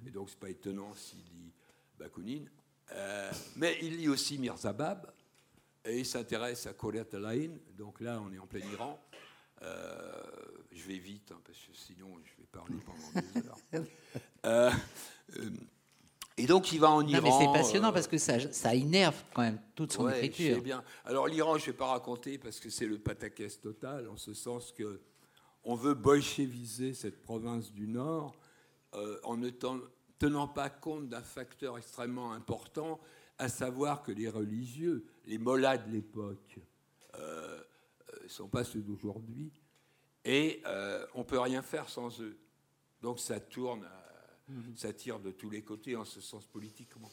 Et 0.05 0.11
donc, 0.11 0.29
c'est 0.29 0.39
pas 0.39 0.49
étonnant 0.49 0.93
s'il 0.93 1.19
lit 1.19 1.51
Bakounine. 1.97 2.49
Euh, 2.91 3.31
mais 3.55 3.77
il 3.81 3.97
lit 3.97 4.07
aussi 4.07 4.37
Mirzabab, 4.37 5.11
et 5.83 5.99
il 5.99 6.05
s'intéresse 6.05 6.67
à 6.67 6.73
Koret 6.73 7.07
Alain. 7.13 7.49
Donc 7.75 7.99
là, 7.99 8.21
on 8.23 8.31
est 8.31 8.37
en 8.37 8.45
plein 8.45 8.65
Iran. 8.71 8.99
Euh, 9.63 10.11
je 10.71 10.83
vais 10.83 10.99
vite, 10.99 11.31
hein, 11.31 11.41
parce 11.43 11.57
que 11.57 11.73
sinon, 11.73 12.15
je 12.23 12.41
vais 12.41 12.47
parler 12.51 12.75
pendant 12.85 13.27
des 13.33 13.47
heures. 13.47 13.57
Euh, 14.45 14.69
et 16.37 16.45
donc, 16.45 16.71
il 16.71 16.79
va 16.79 16.91
en 16.91 17.01
Iran. 17.07 17.21
mais 17.23 17.31
c'est 17.31 17.51
passionnant 17.51 17.91
parce 17.91 18.05
que 18.05 18.19
ça, 18.19 18.39
ça 18.53 18.75
énerve 18.75 19.15
quand 19.33 19.41
même 19.41 19.59
toute 19.73 19.93
son 19.93 20.03
ouais, 20.05 20.23
écriture. 20.23 20.61
bien. 20.61 20.83
Alors, 21.03 21.27
l'Iran, 21.27 21.57
je 21.57 21.63
ne 21.63 21.65
vais 21.71 21.77
pas 21.77 21.87
raconter 21.87 22.37
parce 22.37 22.59
que 22.59 22.69
c'est 22.69 22.85
le 22.85 22.99
pataquès 22.99 23.59
total, 23.59 24.07
en 24.07 24.17
ce 24.17 24.35
sens 24.35 24.71
que 24.71 25.01
on 25.65 25.75
veut 25.75 25.95
bolcheviser 25.95 26.93
cette 26.93 27.21
province 27.21 27.73
du 27.73 27.87
Nord 27.87 28.37
euh, 28.93 29.19
en 29.23 29.35
ne 29.35 29.49
tenant 30.19 30.47
pas 30.47 30.69
compte 30.69 31.09
d'un 31.09 31.23
facteur 31.23 31.77
extrêmement 31.77 32.31
important, 32.31 33.01
à 33.39 33.49
savoir 33.49 34.03
que 34.03 34.11
les 34.11 34.29
religieux, 34.29 35.05
les 35.25 35.39
mollahs 35.39 35.79
de 35.79 35.91
l'époque, 35.91 36.59
ne 37.13 37.19
euh, 37.19 37.59
euh, 38.13 38.27
sont 38.27 38.47
pas 38.47 38.63
ceux 38.63 38.81
d'aujourd'hui, 38.81 39.51
et 40.23 40.63
on 41.13 41.19
ne 41.19 41.23
peut 41.23 41.39
rien 41.39 41.61
faire 41.61 41.89
sans 41.89 42.21
eux. 42.21 42.37
Donc 43.01 43.19
ça 43.19 43.39
tourne, 43.39 43.87
mhm. 44.47 44.75
ça 44.75 44.91
tire 44.91 45.19
de 45.19 45.29
tous 45.29 45.51
les 45.51 45.61
côtés 45.61 45.95
en 45.95 46.05
ce 46.05 46.19
sens 46.19 46.47
politiquement. 46.47 47.11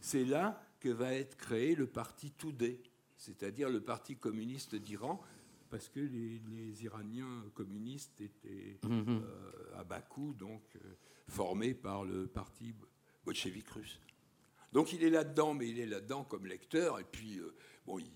C'est 0.00 0.24
là 0.24 0.62
que 0.78 0.90
va 0.90 1.14
être 1.14 1.36
créé 1.36 1.74
le 1.74 1.86
parti 1.86 2.32
Toudé, 2.32 2.82
c'est-à-dire 3.16 3.70
le 3.70 3.80
parti 3.80 4.16
communiste 4.16 4.74
d'Iran, 4.74 5.22
parce 5.70 5.88
que 5.88 6.00
les, 6.00 6.84
Iraniens 6.84 7.44
communistes 7.54 8.20
étaient 8.20 8.78
mhm. 8.84 9.22
euh, 9.22 9.78
à 9.78 9.84
Bakou, 9.84 10.34
donc 10.34 10.62
euh, 10.76 10.96
formés 11.28 11.74
par 11.74 12.04
le 12.04 12.26
parti 12.26 12.74
bolchevique 13.24 13.68
russe. 13.70 14.00
Donc 14.72 14.92
il 14.92 15.02
est 15.04 15.10
là-dedans, 15.10 15.54
mais 15.54 15.68
il 15.68 15.78
est 15.78 15.86
là-dedans 15.86 16.24
comme 16.24 16.46
lecteur, 16.46 16.98
et 16.98 17.04
puis, 17.04 17.38
euh, 17.38 17.54
bon, 17.86 17.98
il 17.98 18.06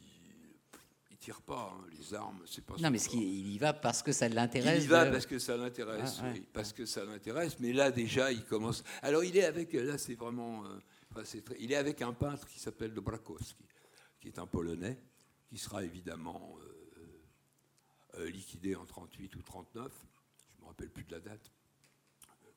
ne 1.10 1.16
tire 1.16 1.42
pas, 1.42 1.74
hein, 1.74 1.86
les 1.96 2.14
armes, 2.14 2.42
c'est 2.46 2.64
pas 2.64 2.74
Non, 2.78 2.90
mais 2.90 2.98
il 3.12 3.52
y 3.52 3.58
va 3.58 3.72
parce 3.72 4.02
que 4.02 4.12
ça 4.12 4.28
l'intéresse. 4.28 4.82
Il 4.82 4.84
y 4.84 4.88
va 4.88 5.06
parce 5.06 5.26
que 5.26 5.38
ça 5.38 5.56
l'intéresse, 5.56 6.18
ah, 6.22 6.30
oui, 6.32 6.46
parce 6.52 6.72
que 6.72 6.86
ça 6.86 7.04
l'intéresse, 7.04 7.58
mais 7.60 7.72
là 7.72 7.90
déjà, 7.90 8.32
il 8.32 8.44
commence... 8.44 8.82
Alors 9.02 9.24
il 9.24 9.36
est 9.36 9.44
avec, 9.44 9.72
là 9.72 9.98
c'est 9.98 10.14
vraiment... 10.14 10.64
il 11.58 11.72
est 11.72 11.76
avec 11.76 12.02
un 12.02 12.12
peintre 12.12 12.46
qui 12.48 12.58
s'appelle 12.58 12.92
Dobrakowski, 12.92 13.64
qui 14.20 14.28
est 14.28 14.38
un 14.38 14.46
Polonais, 14.46 14.98
qui 15.54 15.58
sera 15.58 15.84
évidemment 15.84 16.56
euh, 16.58 16.73
liquidé 18.18 18.76
en 18.76 18.84
38 18.84 19.36
ou 19.36 19.42
39, 19.42 19.92
je 20.36 20.56
ne 20.56 20.62
me 20.62 20.66
rappelle 20.68 20.90
plus 20.90 21.04
de 21.04 21.12
la 21.12 21.20
date, 21.20 21.52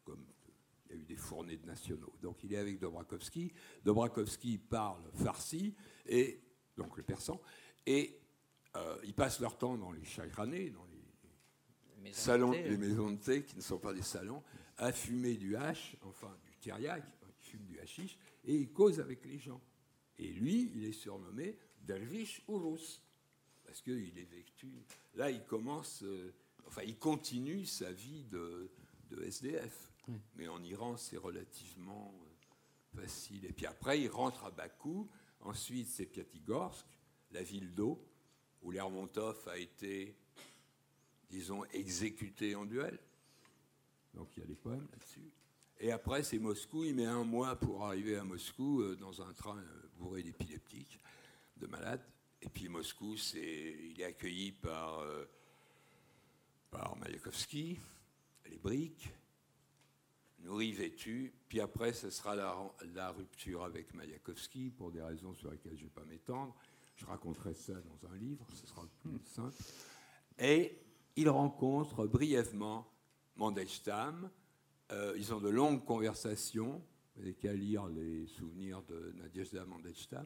comme 0.04 0.26
Il 0.90 0.96
y 0.96 1.00
a 1.00 1.02
eu 1.02 1.06
des 1.06 1.16
fournées 1.16 1.58
de 1.58 1.66
nationaux. 1.66 2.14
Donc 2.22 2.44
il 2.44 2.54
est 2.54 2.58
avec 2.58 2.80
Dobrakovsky. 2.80 3.52
Dobrakovsky 3.84 4.58
parle 4.58 5.04
farsi, 5.14 5.76
et, 6.06 6.42
donc 6.78 6.96
le 6.98 7.04
persan, 7.04 7.42
et 7.86 8.20
euh, 8.76 8.98
ils 9.04 9.14
passent 9.14 9.40
leur 9.40 9.58
temps 9.58 9.78
dans 9.78 9.92
les 9.92 10.04
chagranés, 10.04 10.70
dans 10.70 10.86
les, 10.86 12.14
salons, 12.14 12.52
les 12.52 12.78
maisons 12.78 13.12
de 13.12 13.18
thé 13.18 13.44
qui 13.44 13.56
ne 13.56 13.62
sont 13.62 13.80
pas 13.80 13.94
des 13.94 14.02
salons, 14.02 14.44
à 14.78 14.92
fumer 14.92 15.36
du 15.36 15.56
hache, 15.56 15.98
enfin 16.04 16.34
du 16.46 16.56
tiriac, 16.58 17.04
ils 17.22 17.46
fument 17.46 17.66
du 17.66 17.80
hashish, 17.80 18.18
et 18.46 18.56
ils 18.56 18.72
causent 18.72 19.00
avec 19.00 19.26
les 19.26 19.40
gens. 19.40 19.62
Et 20.18 20.28
lui, 20.28 20.72
il 20.76 20.86
est 20.86 20.94
surnommé 20.94 21.58
Dervish 21.82 22.44
Urus, 22.48 23.02
parce 23.68 23.82
qu'il 23.82 24.18
est 24.18 24.32
vécu. 24.32 24.86
Là, 25.14 25.30
il 25.30 25.44
commence, 25.44 26.02
euh, 26.04 26.34
enfin, 26.66 26.82
il 26.84 26.98
continue 26.98 27.66
sa 27.66 27.92
vie 27.92 28.24
de, 28.24 28.72
de 29.12 29.22
SDF. 29.24 29.92
Mais 30.36 30.48
en 30.48 30.64
Iran, 30.64 30.96
c'est 30.96 31.18
relativement 31.18 32.16
euh, 32.24 33.02
facile. 33.02 33.46
Et 33.46 33.52
puis 33.52 33.66
après, 33.66 34.00
il 34.00 34.08
rentre 34.08 34.46
à 34.46 34.52
Bakou. 34.52 35.10
Ensuite, 35.42 35.90
c'est 35.90 36.06
Piatigorsk, 36.06 36.88
la 37.32 37.44
ville 37.44 37.76
d'eau, 37.76 38.02
où 38.62 38.72
Lermontov 38.72 39.46
a 39.50 39.58
été, 39.58 40.16
disons, 41.30 41.66
exécuté 41.74 42.56
en 42.56 42.66
duel. 42.66 42.98
Donc 44.14 44.30
il 44.38 44.40
y 44.40 44.44
a 44.44 44.48
des 44.48 44.56
poèmes 44.56 44.88
là-dessus. 44.94 45.30
Et 45.80 45.92
après, 45.92 46.24
c'est 46.24 46.40
Moscou. 46.40 46.86
Il 46.86 46.96
met 46.96 47.06
un 47.06 47.26
mois 47.26 47.58
pour 47.58 47.86
arriver 47.86 48.16
à 48.16 48.24
Moscou 48.24 48.82
euh, 48.82 48.96
dans 48.96 49.22
un 49.22 49.34
train 49.34 49.62
bourré 49.98 50.24
d'épileptiques, 50.24 51.00
de 51.58 51.68
malades. 51.68 52.04
Et 52.48 52.50
puis 52.50 52.70
Moscou, 52.70 53.18
c'est, 53.18 53.76
il 53.92 54.00
est 54.00 54.06
accueilli 54.06 54.54
par, 54.54 55.04
par 56.72 56.96
Mayakovsky, 56.96 57.78
les 58.50 58.58
briques, 58.58 59.10
nourri, 60.40 60.72
vêtu. 60.72 61.34
Puis 61.50 61.60
après, 61.60 61.92
ce 61.92 62.10
sera 62.10 62.38
la, 62.38 63.12
rupture 63.12 63.66
avec 63.66 63.94
Mayakovsky, 63.94 64.70
pour 64.70 64.92
des 64.92 65.02
raisons 65.02 65.34
sur 65.34 65.52
lesquelles 65.52 65.76
je 65.76 65.84
ne 65.84 65.90
vais 65.90 65.94
pas 65.94 66.06
m'étendre. 66.06 66.56
Je 66.96 67.06
raconterai 67.06 67.54
ça 67.54 67.74
dans 67.74 68.10
un 68.10 68.16
livre, 68.16 68.48
ce 68.56 68.66
sera 68.66 68.88
plus 69.02 69.20
simple. 69.26 69.58
Et 70.40 70.80
il 71.18 71.30
rencontre 71.30 72.08
brièvement 72.08 72.90
Mandelstam. 73.36 74.30
Euh, 74.94 75.14
ils 75.18 75.34
ont 75.34 75.42
de 75.42 75.50
longues 75.50 75.84
conversations. 75.84 76.82
Vous 77.14 77.24
n'avez 77.24 77.34
qu'à 77.34 77.52
lire 77.52 77.88
les 77.88 78.26
souvenirs 78.26 78.82
de 78.84 79.12
Nadezhda 79.18 79.66
Mandelstam. 79.66 80.26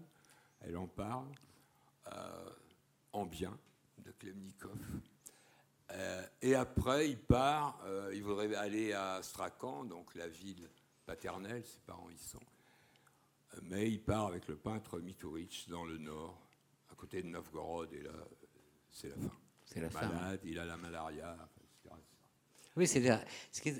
Elle 0.59 0.77
en 0.77 0.87
parle 0.87 1.25
euh, 1.27 1.50
en 3.13 3.25
bien 3.25 3.57
de 3.99 4.11
Klemnikov. 4.11 4.77
Euh, 5.93 6.25
et 6.41 6.55
après, 6.55 7.09
il 7.09 7.17
part, 7.17 7.79
euh, 7.85 8.11
il 8.13 8.23
voudrait 8.23 8.53
aller 8.55 8.93
à 8.93 9.15
Astrakhan, 9.15 9.83
donc 9.83 10.15
la 10.15 10.27
ville 10.27 10.69
paternelle, 11.05 11.65
ses 11.65 11.79
parents 11.79 12.09
y 12.09 12.17
sont. 12.17 12.39
Euh, 13.53 13.59
mais 13.63 13.89
il 13.89 14.01
part 14.01 14.27
avec 14.27 14.47
le 14.47 14.55
peintre 14.55 14.99
Miturich 14.99 15.67
dans 15.67 15.83
le 15.83 15.97
nord, 15.97 16.47
à 16.91 16.95
côté 16.95 17.21
de 17.21 17.27
Novgorod, 17.27 17.91
et 17.93 18.03
là, 18.03 18.13
c'est 18.89 19.09
la 19.09 19.15
fin. 19.15 19.37
C'est 19.65 19.81
la 19.81 19.89
Malade, 19.89 20.41
il 20.43 20.59
a 20.59 20.65
la 20.65 20.77
malaria, 20.77 21.49
oui, 22.75 22.87
c'est 22.87 23.01
ce, 23.51 23.61
qui, 23.61 23.73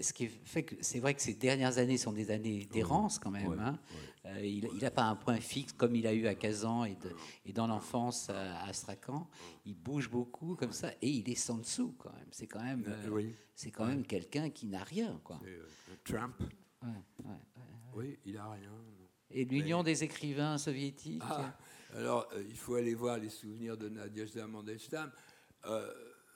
ce 0.00 0.12
qui 0.12 0.28
fait 0.28 0.62
que 0.62 0.76
c'est 0.80 1.00
vrai 1.00 1.14
que 1.14 1.22
ces 1.22 1.34
dernières 1.34 1.78
années 1.78 1.98
sont 1.98 2.12
des 2.12 2.30
années 2.30 2.66
d'errance 2.72 3.18
quand 3.18 3.30
même. 3.30 3.58
Hein. 3.58 3.78
Euh, 4.24 4.44
il 4.44 4.78
n'a 4.80 4.90
pas 4.90 5.04
un 5.04 5.16
point 5.16 5.40
fixe 5.40 5.72
comme 5.72 5.96
il 5.96 6.06
a 6.06 6.12
eu 6.12 6.26
à 6.26 6.34
Kazan 6.34 6.84
et, 6.84 6.96
et 7.44 7.52
dans 7.52 7.66
l'enfance 7.66 8.30
à 8.30 8.64
Astrakhan. 8.64 9.28
Il 9.64 9.74
bouge 9.74 10.08
beaucoup 10.08 10.54
comme 10.54 10.72
ça 10.72 10.92
et 11.02 11.08
il 11.08 11.28
est 11.28 11.34
sans 11.34 11.58
dessous 11.58 11.94
quand 11.98 12.12
même. 12.12 12.28
C'est 12.30 12.46
quand 12.46 12.62
même, 12.62 12.84
euh, 12.86 13.30
c'est 13.54 13.72
quand 13.72 13.86
même 13.86 14.06
quelqu'un 14.06 14.50
qui 14.50 14.66
n'a 14.66 14.84
rien. 14.84 15.20
Quoi. 15.24 15.40
Euh, 15.44 15.66
Trump. 16.04 16.40
Oui, 17.94 18.18
il 18.24 18.34
n'a 18.34 18.50
rien. 18.50 18.72
Et 19.30 19.44
l'Union 19.44 19.82
des 19.82 20.04
écrivains 20.04 20.58
soviétiques? 20.58 21.22
Ah, 21.24 21.56
Alors, 21.96 22.28
il 22.48 22.56
faut 22.56 22.74
aller 22.74 22.94
voir 22.94 23.18
les 23.18 23.30
souvenirs 23.30 23.76
de 23.76 23.88
Nadia 23.88 24.46
Mandelstam. 24.46 25.10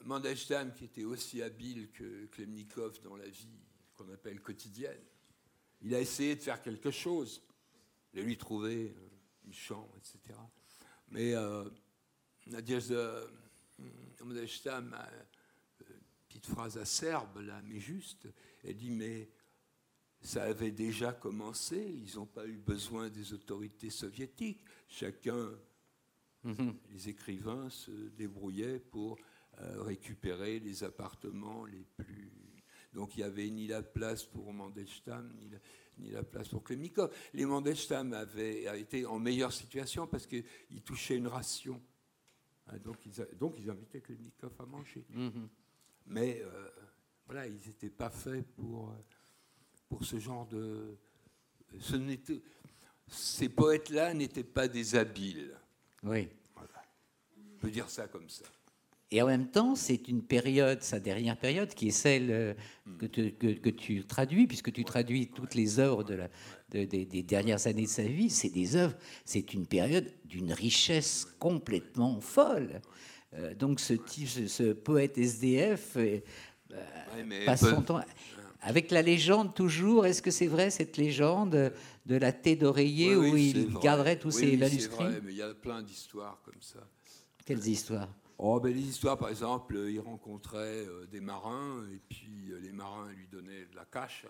Mandelstam, 0.06 0.72
qui 0.72 0.84
était 0.84 1.04
aussi 1.04 1.42
habile 1.42 1.90
que 1.90 2.26
Klemnikov 2.26 3.00
dans 3.02 3.16
la 3.16 3.26
vie 3.26 3.58
qu'on 3.96 4.08
appelle 4.12 4.40
quotidienne, 4.40 5.02
il 5.82 5.94
a 5.94 6.00
essayé 6.00 6.36
de 6.36 6.40
faire 6.40 6.62
quelque 6.62 6.90
chose, 6.90 7.42
de 8.14 8.22
lui 8.22 8.36
trouver 8.36 8.94
euh, 8.96 9.08
une 9.44 9.52
chambre, 9.52 9.92
etc. 9.98 10.38
Mais 11.08 11.34
euh, 11.34 11.68
Nadia 12.46 12.78
euh, 12.90 13.26
Mandelstam 14.24 14.94
a 14.94 15.08
une 15.80 15.96
petite 16.28 16.46
phrase 16.46 16.78
acerbe, 16.78 17.40
là, 17.40 17.60
mais 17.64 17.80
juste. 17.80 18.28
Elle 18.64 18.76
dit 18.76 18.90
Mais 18.90 19.28
ça 20.20 20.44
avait 20.44 20.70
déjà 20.70 21.12
commencé, 21.12 21.76
ils 21.76 22.16
n'ont 22.16 22.26
pas 22.26 22.46
eu 22.46 22.56
besoin 22.56 23.08
des 23.08 23.32
autorités 23.32 23.90
soviétiques. 23.90 24.64
Chacun, 24.88 25.50
mm-hmm. 26.44 26.74
les 26.90 27.08
écrivains, 27.08 27.68
se 27.70 27.90
débrouillaient 27.90 28.78
pour 28.78 29.14
euh, 29.14 29.35
récupérer 29.58 30.60
les 30.60 30.84
appartements 30.84 31.64
les 31.64 31.84
plus. 31.96 32.32
Donc 32.92 33.16
il 33.16 33.18
n'y 33.18 33.24
avait 33.24 33.48
ni 33.50 33.66
la 33.66 33.82
place 33.82 34.24
pour 34.24 34.52
Mandelstam, 34.52 35.34
ni 35.38 35.48
la, 35.50 35.58
ni 35.98 36.10
la 36.10 36.22
place 36.22 36.48
pour 36.48 36.62
Klemnikov. 36.64 37.14
Les 37.34 37.44
Mandelstam 37.44 38.12
avaient 38.12 38.64
été 38.80 39.04
en 39.06 39.18
meilleure 39.18 39.52
situation 39.52 40.06
parce 40.06 40.26
qu'ils 40.26 40.82
touchaient 40.84 41.16
une 41.16 41.28
ration. 41.28 41.82
Hein, 42.68 42.78
donc, 42.78 43.04
ils, 43.04 43.26
donc 43.38 43.56
ils 43.58 43.70
invitaient 43.70 44.00
Klemnikov 44.00 44.52
à 44.58 44.66
manger. 44.66 45.04
Mm-hmm. 45.14 45.48
Mais 46.06 46.40
euh, 46.42 46.70
voilà, 47.26 47.46
ils 47.46 47.60
n'étaient 47.66 47.90
pas 47.90 48.10
faits 48.10 48.46
pour, 48.54 48.90
euh, 48.90 48.94
pour 49.88 50.04
ce 50.04 50.18
genre 50.18 50.46
de. 50.46 50.96
Ce 51.78 51.96
ces 53.08 53.48
poètes-là 53.48 54.14
n'étaient 54.14 54.42
pas 54.42 54.66
des 54.66 54.96
habiles. 54.96 55.56
Oui. 56.02 56.28
Voilà. 56.54 56.82
On 57.38 57.58
peut 57.58 57.70
dire 57.70 57.88
ça 57.88 58.08
comme 58.08 58.28
ça. 58.28 58.46
Et 59.12 59.22
en 59.22 59.26
même 59.26 59.48
temps, 59.48 59.76
c'est 59.76 60.08
une 60.08 60.22
période, 60.22 60.82
sa 60.82 60.98
dernière 60.98 61.36
période, 61.36 61.68
qui 61.68 61.88
est 61.88 61.92
celle 61.92 62.30
euh, 62.30 62.54
que, 62.98 63.06
que, 63.06 63.70
tu 63.70 64.04
traduis, 64.04 64.48
puisque 64.48 64.72
tu 64.72 64.84
traduis 64.84 65.28
toutes 65.28 65.54
les 65.54 65.78
œuvres 65.78 66.02
de 66.02 66.14
la, 66.14 66.28
des 66.70 67.22
dernières 67.22 67.68
années 67.68 67.84
de 67.84 67.88
sa 67.88 68.02
vie. 68.02 68.30
C'est 68.30 68.48
des 68.48 68.74
œuvres, 68.74 68.96
c'est 69.24 69.54
une 69.54 69.66
période 69.66 70.12
d'une 70.24 70.52
richesse 70.52 71.26
complètement 71.38 72.20
folle. 72.20 72.80
Euh, 73.34 73.54
donc 73.54 73.78
ce, 73.78 73.94
type, 73.94 74.28
ce, 74.28 74.72
poète 74.72 75.18
SDF 75.18 75.96
euh, 75.96 76.18
passe 77.44 77.68
son 77.68 77.82
temps 77.82 78.00
avec 78.60 78.90
la 78.90 79.02
légende 79.02 79.54
toujours. 79.54 80.06
Est-ce 80.06 80.22
que 80.22 80.32
c'est 80.32 80.48
vrai 80.48 80.70
cette 80.70 80.96
légende 80.96 81.72
de 82.06 82.16
la 82.16 82.32
thé 82.32 82.56
d'oreiller 82.56 83.14
où 83.14 83.36
il 83.36 83.72
garderait 83.74 84.18
tous 84.18 84.32
ses 84.32 84.56
manuscrits 84.56 85.04
vrai, 85.04 85.20
mais 85.22 85.32
il 85.32 85.38
y 85.38 85.42
a 85.42 85.54
plein 85.54 85.82
d'histoires 85.82 86.40
comme 86.44 86.60
ça. 86.60 86.80
Quelles 87.44 87.66
histoires? 87.68 88.08
Oh, 88.38 88.60
ben, 88.60 88.74
les 88.74 88.82
histoires, 88.82 89.16
par 89.16 89.30
exemple, 89.30 89.76
il 89.88 89.98
rencontrait 89.98 90.86
euh, 90.86 91.06
des 91.06 91.20
marins, 91.20 91.88
et 91.90 91.98
puis 91.98 92.52
euh, 92.52 92.58
les 92.60 92.72
marins 92.72 93.10
lui 93.12 93.26
donnaient 93.28 93.64
de 93.64 93.74
la 93.74 93.86
cache, 93.86 94.26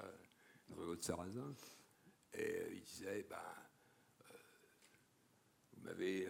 euh, 0.78 0.94
de 0.94 1.02
Sarrazin, 1.02 1.52
et 2.32 2.68
il 2.72 2.82
disait, 2.82 3.26
ben, 3.28 3.36
vous 5.72 5.82
m'avez 5.82 6.28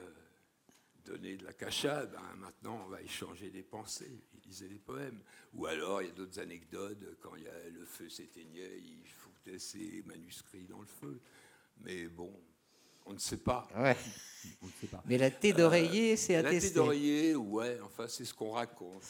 donné 1.05 1.37
de 1.37 1.45
la 1.45 1.53
cacha, 1.53 2.07
ben, 2.07 2.23
maintenant 2.39 2.83
on 2.87 2.89
va 2.89 3.03
échanger 3.03 3.51
des 3.51 3.63
pensées. 3.63 4.23
Il 4.35 4.41
lisait 4.49 4.69
des 4.69 4.79
poèmes. 4.79 5.23
Ou 5.53 5.67
alors, 5.67 6.01
il 6.01 6.09
y 6.09 6.11
a 6.11 6.15
d'autres 6.15 6.41
anecdotes, 6.41 7.19
quand 7.21 7.37
y 7.37 7.47
a, 7.47 7.69
le 7.69 7.85
feu 7.85 8.09
s'éteignait, 8.09 8.79
il 8.79 9.07
foutait 9.07 9.59
ses 9.59 10.03
manuscrits 10.07 10.67
dans 10.67 10.81
le 10.81 10.87
feu. 10.87 11.21
Mais 11.79 12.07
bon, 12.07 12.33
on 13.07 13.13
ne 13.13 13.19
sait 13.19 13.39
pas. 13.39 13.69
Mais 15.07 15.19
la 15.19 15.31
thé 15.31 15.53
d'oreiller, 15.53 16.17
c'est 16.17 16.37
attesté. 16.37 16.55
La 16.55 16.61
thé 16.61 16.75
d'oreiller, 16.75 17.37
ouais, 17.37 17.79
enfin, 17.85 18.07
c'est 18.09 18.25
ce 18.25 18.35
qu'on 18.35 18.51
raconte. 18.51 19.03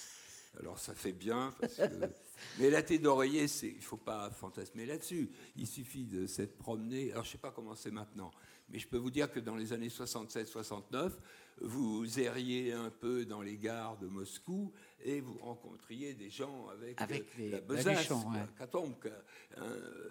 Alors, 0.59 0.79
ça 0.79 0.95
fait 0.95 1.13
bien. 1.13 1.55
Mais 2.59 2.71
la 2.71 2.83
thé 2.83 2.99
d'oreiller, 2.99 3.47
il 3.63 3.77
ne 3.77 3.83
faut 3.83 3.97
pas 3.97 4.31
fantasmer 4.31 4.87
là-dessus. 4.87 5.31
Il 5.57 5.67
suffit 5.67 6.05
de 6.05 6.27
s'être 6.27 6.57
promené. 6.57 7.13
Alors, 7.13 7.25
je 7.25 7.29
ne 7.29 7.33
sais 7.33 7.39
pas 7.39 7.51
comment 7.51 7.75
c'est 7.75 7.91
maintenant. 7.91 8.31
Mais 8.69 8.79
je 8.79 8.89
peux 8.89 8.97
vous 8.97 9.11
dire 9.11 9.31
que 9.31 9.41
dans 9.41 9.55
les 9.55 9.73
années 9.73 9.89
67-69, 9.89 11.13
vous 11.61 12.21
erriez 12.21 12.73
un 12.73 12.91
peu 12.91 13.25
dans 13.25 13.41
les 13.41 13.57
gares 13.57 13.97
de 13.99 14.07
Moscou 14.07 14.73
et 15.05 15.21
vous 15.21 15.39
rencontriez 15.39 16.15
des 16.15 16.31
gens 16.31 16.69
avec, 16.69 17.01
avec 17.01 17.27
euh, 17.39 17.53
la 17.53 17.61
besace, 17.61 18.11
hein, 18.11 18.49
Donc, 18.73 19.07
euh, 19.07 20.11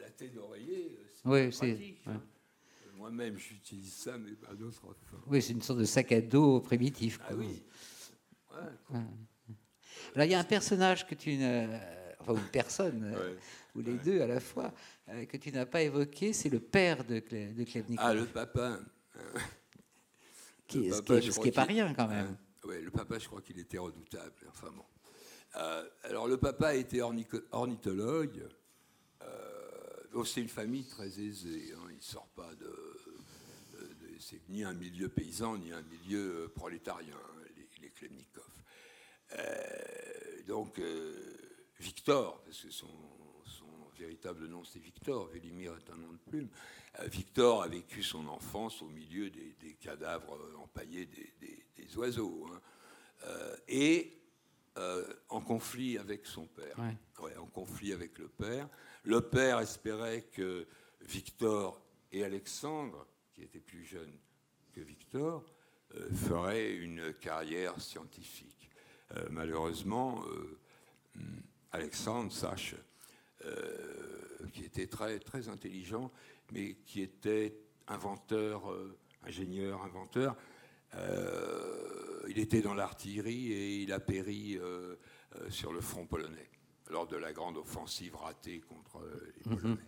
la 0.00 0.10
thé 0.10 0.28
d'oreiller, 0.28 0.98
c'est 1.12 1.28
oui, 1.28 1.50
pratique. 1.50 2.00
Hein. 2.06 2.22
Moi-même, 2.96 3.36
j'utilise 3.36 3.94
ça, 3.94 4.16
mais 4.16 4.32
pas 4.32 4.54
d'autres. 4.54 4.82
Oui, 5.26 5.42
c'est 5.42 5.52
une 5.52 5.62
sorte 5.62 5.80
de 5.80 5.84
sac 5.84 6.12
à 6.12 6.20
dos 6.20 6.60
primitif. 6.60 7.18
Ah 7.28 7.34
oui. 7.34 7.62
Là, 10.14 10.24
il 10.24 10.30
y 10.30 10.34
a 10.34 10.40
un 10.40 10.44
personnage 10.44 11.06
que 11.06 11.14
tu 11.14 11.36
ne. 11.36 11.78
Enfin, 12.20 12.34
une 12.34 12.50
personne, 12.50 13.12
euh, 13.14 13.34
ou 13.74 13.82
les 13.82 13.98
deux 13.98 14.20
à 14.22 14.26
la 14.26 14.40
fois, 14.40 14.72
euh, 15.08 15.26
que 15.26 15.36
tu 15.36 15.52
n'as 15.52 15.66
pas 15.66 15.82
évoqué, 15.82 16.32
c'est 16.32 16.48
le 16.48 16.58
père 16.58 17.04
de, 17.04 17.20
Clé, 17.20 17.52
de 17.52 17.64
Ah, 17.98 18.14
le 18.14 18.24
papa. 18.24 18.80
qui, 20.66 20.90
ce 20.90 21.00
qui 21.02 21.44
n'est 21.44 21.52
pas 21.52 21.64
rien 21.64 21.92
quand 21.94 22.08
même. 22.08 22.36
Oui, 22.64 22.82
le 22.82 22.90
papa, 22.90 23.18
je 23.18 23.26
crois 23.26 23.42
qu'il 23.42 23.58
était 23.60 23.78
redoutable. 23.78 24.32
Enfin 24.48 24.72
bon. 24.74 24.84
alors 26.04 26.26
le 26.26 26.38
papa 26.38 26.74
était 26.74 27.00
ornithologue. 27.02 28.42
Euh, 29.22 30.24
c'est 30.24 30.40
une 30.40 30.48
famille 30.48 30.84
très 30.84 31.20
aisée. 31.20 31.72
Hein. 31.74 31.86
il 31.90 31.96
ne 31.96 32.02
sort 32.02 32.28
pas 32.34 32.54
de, 32.54 32.85
c'est 34.28 34.48
ni 34.48 34.64
un 34.64 34.74
milieu 34.74 35.08
paysan 35.08 35.58
ni 35.58 35.72
un 35.72 35.82
milieu 35.82 36.50
prolétarien. 36.54 37.16
Les, 37.56 37.68
les 37.80 37.90
Klemnikov. 37.90 38.50
donc 40.46 40.80
Victor, 41.78 42.42
parce 42.42 42.62
que 42.62 42.70
son, 42.70 42.88
véritable 43.98 44.46
nom 44.46 44.62
c'est 44.64 44.78
Victor, 44.78 45.26
Vélimir 45.26 45.74
est 45.76 45.90
un 45.90 45.96
nom 45.96 46.12
de 46.12 46.30
plume. 46.30 46.48
Euh, 47.00 47.06
Victor 47.06 47.62
a 47.62 47.68
vécu 47.68 48.02
son 48.02 48.26
enfance 48.28 48.82
au 48.82 48.88
milieu 48.88 49.30
des, 49.30 49.74
cadavres 49.80 50.38
empaillés 50.58 51.06
des, 51.06 51.96
oiseaux, 51.96 52.46
hein. 52.52 52.60
euh, 53.24 53.56
et 53.68 54.12
euh, 54.76 55.04
en 55.28 55.40
conflit 55.40 55.96
avec 55.98 56.26
son 56.26 56.46
père. 56.46 56.76
en 57.38 57.46
conflit 57.46 57.92
avec 57.92 58.18
le 58.18 58.28
père. 58.28 58.68
Le 59.04 59.20
père 59.20 59.60
espérait 59.60 60.22
que 60.32 60.66
Victor 61.00 61.80
et 62.12 62.24
Alexandre, 62.24 63.06
qui 63.36 63.42
étaient 63.42 63.60
plus 63.60 63.84
jeunes 63.84 64.18
que 64.72 64.80
Victor, 64.80 65.44
feraient 66.12 66.74
une 66.74 67.14
carrière 67.14 67.80
scientifique. 67.80 68.70
malheureusement, 69.30 70.24
Alexandre 71.72 72.32
sache 72.32 72.74
euh, 73.44 74.46
qui 74.52 74.64
était 74.64 74.86
très, 74.86 75.18
très 75.18 75.48
intelligent, 75.48 76.10
mais 76.52 76.76
qui 76.86 77.02
était 77.02 77.58
inventeur, 77.86 78.70
euh, 78.70 78.96
ingénieur, 79.24 79.82
inventeur. 79.82 80.36
Euh, 80.94 82.22
il 82.28 82.38
était 82.38 82.62
dans 82.62 82.74
l'artillerie 82.74 83.52
et 83.52 83.82
il 83.82 83.92
a 83.92 84.00
péri 84.00 84.58
sur 85.50 85.72
le 85.72 85.80
front 85.80 86.06
polonais 86.06 86.48
lors 86.88 87.06
de 87.06 87.16
la 87.16 87.32
grande 87.32 87.58
offensive 87.58 88.16
ratée 88.16 88.60
contre 88.60 89.02
les 89.36 89.50
mhm. 89.50 89.58
Polonais. 89.58 89.80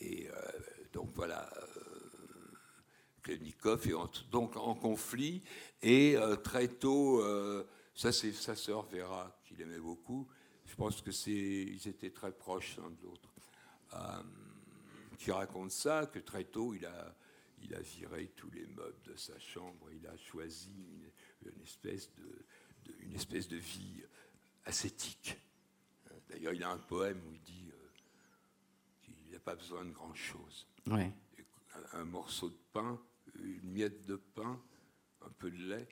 Et 0.00 0.28
donc 0.92 1.10
voilà, 1.14 1.50
Klemnikov 3.22 3.86
est 3.86 4.30
donc 4.30 4.56
en 4.56 4.74
conflit 4.74 5.42
et 5.82 6.16
très 6.42 6.68
tôt, 6.68 7.22
ça 7.94 8.12
c'est 8.12 8.32
sa 8.32 8.56
sœur 8.56 8.82
Vera 8.86 9.38
qu'il 9.44 9.60
aimait 9.60 9.78
beaucoup, 9.78 10.28
je 10.70 10.74
pense 10.76 11.02
que 11.02 11.10
c'est, 11.10 11.32
ils 11.32 11.88
étaient 11.88 12.10
très 12.10 12.32
proches 12.32 12.76
l'un 12.76 12.90
de 12.90 13.02
l'autre. 13.02 13.30
Euh, 13.94 14.22
qui 15.18 15.32
raconte 15.32 15.70
ça, 15.70 16.06
que 16.06 16.18
très 16.18 16.44
tôt, 16.44 16.74
il 16.74 16.86
a, 16.86 17.14
il 17.62 17.74
a 17.74 17.80
viré 17.80 18.28
tous 18.36 18.50
les 18.50 18.64
meubles 18.66 19.02
de 19.04 19.16
sa 19.16 19.38
chambre, 19.38 19.90
il 19.92 20.06
a 20.06 20.16
choisi 20.16 20.72
une, 21.44 21.62
espèce, 21.62 22.10
de, 22.14 22.46
une 23.00 23.14
espèce 23.14 23.46
de 23.48 23.58
vie 23.58 24.02
ascétique. 24.64 25.36
D'ailleurs, 26.30 26.54
il 26.54 26.62
a 26.62 26.70
un 26.70 26.78
poème 26.78 27.20
où 27.28 27.34
il 27.34 27.40
dit 27.42 27.70
euh, 27.70 27.88
qu'il 29.02 29.30
n'a 29.30 29.40
pas 29.40 29.56
besoin 29.56 29.84
de 29.84 29.90
grand-chose. 29.90 30.66
Ouais. 30.86 31.12
Un, 31.92 32.04
morceau 32.04 32.48
de 32.48 32.58
pain, 32.72 32.98
une 33.42 33.70
miette 33.70 34.04
de 34.06 34.16
pain, 34.16 34.60
un 35.22 35.30
peu 35.38 35.50
de 35.50 35.62
lait, 35.62 35.88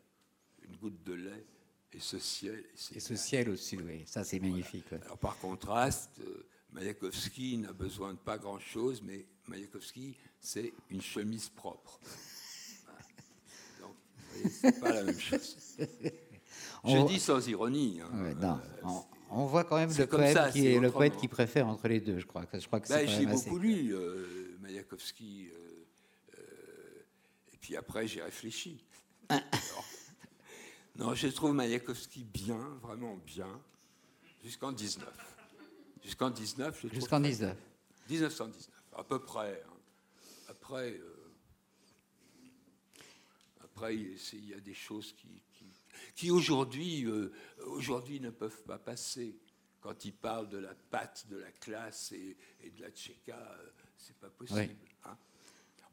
une 0.62 0.76
goutte 0.76 1.03
de 1.05 1.14
lait, 1.14 1.47
et 1.93 2.01
ce 2.01 2.18
ciel. 2.18 2.64
Et, 2.95 3.01
ce 3.01 3.16
ciel 3.16 3.49
au-dessus, 3.49 3.80
oui, 3.84 4.03
ça 4.07 4.24
c'est 4.24 4.41
magnifique. 4.41 4.93
Alors 4.93 5.18
par 5.18 5.39
contraste, 5.39 6.20
euh, 6.20 6.47
Mayakovsky 6.72 7.59
n'a 7.59 7.72
besoin 7.72 8.12
de 8.12 8.18
pas 8.18 8.39
grand-chose, 8.39 9.03
mais 9.03 9.26
Mayakovsky, 9.47 10.16
c'est 10.41 10.72
une 10.91 11.01
chemise 11.01 11.49
propre. 11.49 11.99
Donc, 13.80 13.95
vous 14.16 14.32
voyez, 14.32 14.51
c'est 14.51 14.80
pas 14.80 14.93
la 14.93 15.03
même 15.05 15.18
chose. 15.18 15.57
Je 16.84 17.07
dis 17.07 17.18
sans 17.20 17.47
ironie. 17.49 18.01
Hein. 18.01 18.34
non, 18.41 18.61
euh, 18.84 19.01
on, 19.30 19.47
voit 19.47 19.64
quand 19.64 19.76
même 19.76 19.91
le 19.97 20.07
poète, 20.07 20.53
qui 20.53 20.66
est, 20.66 20.78
le 20.78 20.91
poète 20.91 21.16
qui 21.16 21.28
préfère 21.28 21.66
entre 21.66 21.89
les 21.89 22.01
deux, 22.01 22.18
je 22.18 22.26
crois. 22.26 22.45
Je 22.53 22.66
crois 22.66 22.80
que 22.80 22.89
ben, 22.89 23.09
J'ai 23.09 23.26
beaucoup 23.26 23.59
lu 23.59 23.95
euh, 23.95 24.57
Mayakovsky, 24.61 25.47
et 25.47 25.53
puis 27.69 27.77
après 27.77 28.09
j'ai 28.09 28.23
réfléchi. 28.23 28.83
Non, 30.97 31.14
je 31.14 31.29
trouve 31.29 31.53
Mayakovsky 31.53 32.25
bien, 32.25 32.59
vraiment 32.81 33.14
bien, 33.19 33.61
jusqu'en 34.43 34.73
19. 34.73 35.07
Jusqu'en 36.03 36.31
19, 36.31 36.81
je 36.83 36.89
Jusqu'en 36.89 37.21
19. 37.21 37.55
1919, 38.09 38.71
à 38.97 39.05
peu 39.05 39.19
près. 39.23 39.62
Hein. 39.69 39.77
Après, 40.49 40.93
euh, 40.93 41.31
après, 43.62 43.95
il 43.95 44.49
y 44.49 44.55
a 44.55 44.61
des 44.61 44.73
choses 44.73 45.12
qui, 45.12 45.43
qui, 46.16 46.31
aujourd'hui, 46.31 47.05
euh, 47.05 47.31
aujourd'hui 47.66 48.19
ne 48.19 48.31
peuvent 48.31 48.62
pas 48.62 48.79
passer. 48.79 49.39
Quand 49.83 50.07
il 50.07 50.14
parle 50.14 50.49
de 50.49 50.59
la 50.59 50.75
patte 50.75 51.27
de 51.29 51.37
la 51.37 51.53
classe 51.53 52.12
et, 52.12 52.37
de 52.77 52.81
la 52.81 52.91
tchéka, 52.91 53.37
euh, 53.37 53.71
c'est 53.99 54.16
pas 54.16 54.31
possible. 54.31 54.75
Hein. 55.05 55.19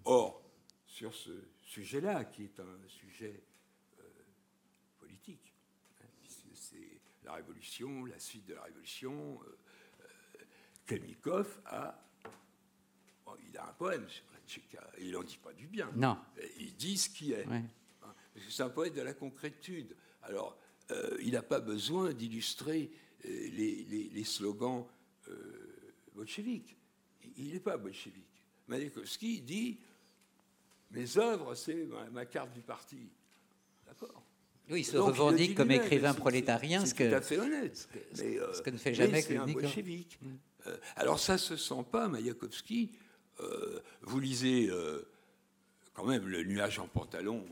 Or, 0.06 0.42
sur 0.88 1.14
ce 1.14 1.32
sujet-là, 1.66 2.26
qui 2.26 2.44
est 2.44 2.60
un 2.60 2.88
sujet 2.88 3.44
politique. 5.00 5.54
Hein, 6.02 6.08
c'est 6.54 7.00
la 7.24 7.34
révolution, 7.34 8.06
la 8.06 8.20
suite 8.20 8.46
de 8.46 8.54
la 8.54 8.64
révolution. 8.64 9.40
Euh, 9.44 9.58
euh 10.92 11.56
a, 11.66 12.06
il 13.48 13.58
a 13.58 13.68
un 13.68 13.74
poème 13.74 14.08
sur 14.08 14.24
la 14.32 14.40
Tchéka, 14.48 14.92
et 14.98 15.06
il 15.06 15.12
n'en 15.12 15.24
dit 15.24 15.40
pas 15.44 15.54
du 15.54 15.68
bien. 15.68 15.92
Non. 15.96 16.18
Il 16.60 16.76
dit 16.76 16.98
ce 16.98 17.10
qui 17.10 17.32
est. 17.34 17.46
Hein, 17.48 17.64
c'est 18.50 18.64
un 18.64 18.70
poète 18.70 18.94
de 18.94 19.02
la 19.02 19.14
concrétude. 19.14 19.96
Alors, 20.22 20.58
euh, 20.92 21.18
il 21.22 21.32
n'a 21.32 21.42
pas 21.42 21.60
besoin 21.60 22.14
d'illustrer 22.14 22.92
euh, 23.26 23.50
les, 23.50 24.24
slogans 24.24 24.88
bolcheviques. 26.14 26.78
Il 27.38 27.54
n'est 27.54 27.60
pas 27.60 27.78
bolchevique. 27.78 28.44
Mayakovsky 28.68 29.42
dit 29.42 29.80
Mes 30.96 31.18
œuvres, 31.18 31.56
c'est 31.56 31.88
ma 32.12 32.26
carte 32.26 32.54
du 32.54 32.62
parti. 32.62 33.10
D'accord 33.86 34.24
oui, 34.70 34.80
il 34.80 34.84
se 34.84 34.98
revendique 34.98 35.56
comme 35.56 35.70
écrivain 35.70 36.16
prolétarien, 36.16 36.88
ce 36.88 36.96
que, 36.96 37.08
tout 37.08 37.16
à 37.16 37.22
fait 37.22 37.38
honnête. 37.38 37.88
Mais, 38.18 38.40
ce 38.52 38.62
que 38.64 38.72
ne 38.72 38.78
fait 38.78 38.96
jamais 38.96 39.22
que 39.22 39.36
un 39.36 39.46
bolchevique. 39.46 40.20
Euh, 40.66 40.78
alors 40.96 41.20
ça 41.20 41.38
se 41.38 41.56
sent 41.56 41.86
pas, 41.92 42.08
Mayakovsky. 42.08 42.92
Euh, 43.42 43.80
vous 44.02 44.20
lisez 44.20 44.70
euh, 44.70 45.08
quand 45.94 46.06
même 46.06 46.28
le 46.28 46.44
nuage 46.44 46.80
en 46.80 46.88
pantalon. 46.88 47.46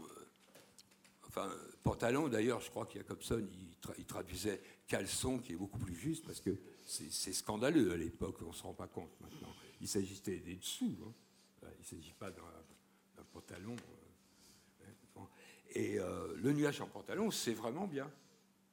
enfin, 1.28 1.54
pantalon, 1.84 2.30
d'ailleurs, 2.30 2.62
je 2.62 2.70
crois 2.70 2.86
qu'il 2.86 2.98
y 2.98 3.04
a 3.04 3.04
Jacobson, 3.04 3.46
il, 3.52 3.76
il, 4.00 4.06
traduisait 4.06 4.62
caleçon, 4.88 5.38
qui 5.38 5.54
est 5.54 5.58
beaucoup 5.58 5.78
plus 5.78 5.96
juste, 5.96 6.26
parce 6.26 6.42
que 6.42 6.58
c'est 6.86 7.34
scandaleux 7.34 7.92
à 7.92 7.98
l'époque, 7.98 8.38
on 8.42 8.50
ne 8.50 8.54
se 8.54 8.64
rend 8.64 8.74
pas 8.74 8.88
compte 8.88 9.12
maintenant. 9.22 9.54
Il 9.82 9.88
s'agissait 9.88 10.38
des 10.38 10.56
dessous, 10.56 10.98
hein. 11.06 11.68
il 11.78 11.82
ne 11.82 12.02
s'agit 12.02 12.14
pas 12.14 12.32
d'un 12.32 12.42
pantalon. 13.44 13.76
Et 15.76 16.00
euh, 16.00 16.36
le 16.38 16.54
nuage 16.54 16.82
en 16.82 16.88
pantalon, 16.88 17.32
c'est 17.32 17.54
vraiment 17.54 17.88
bien. 17.88 18.12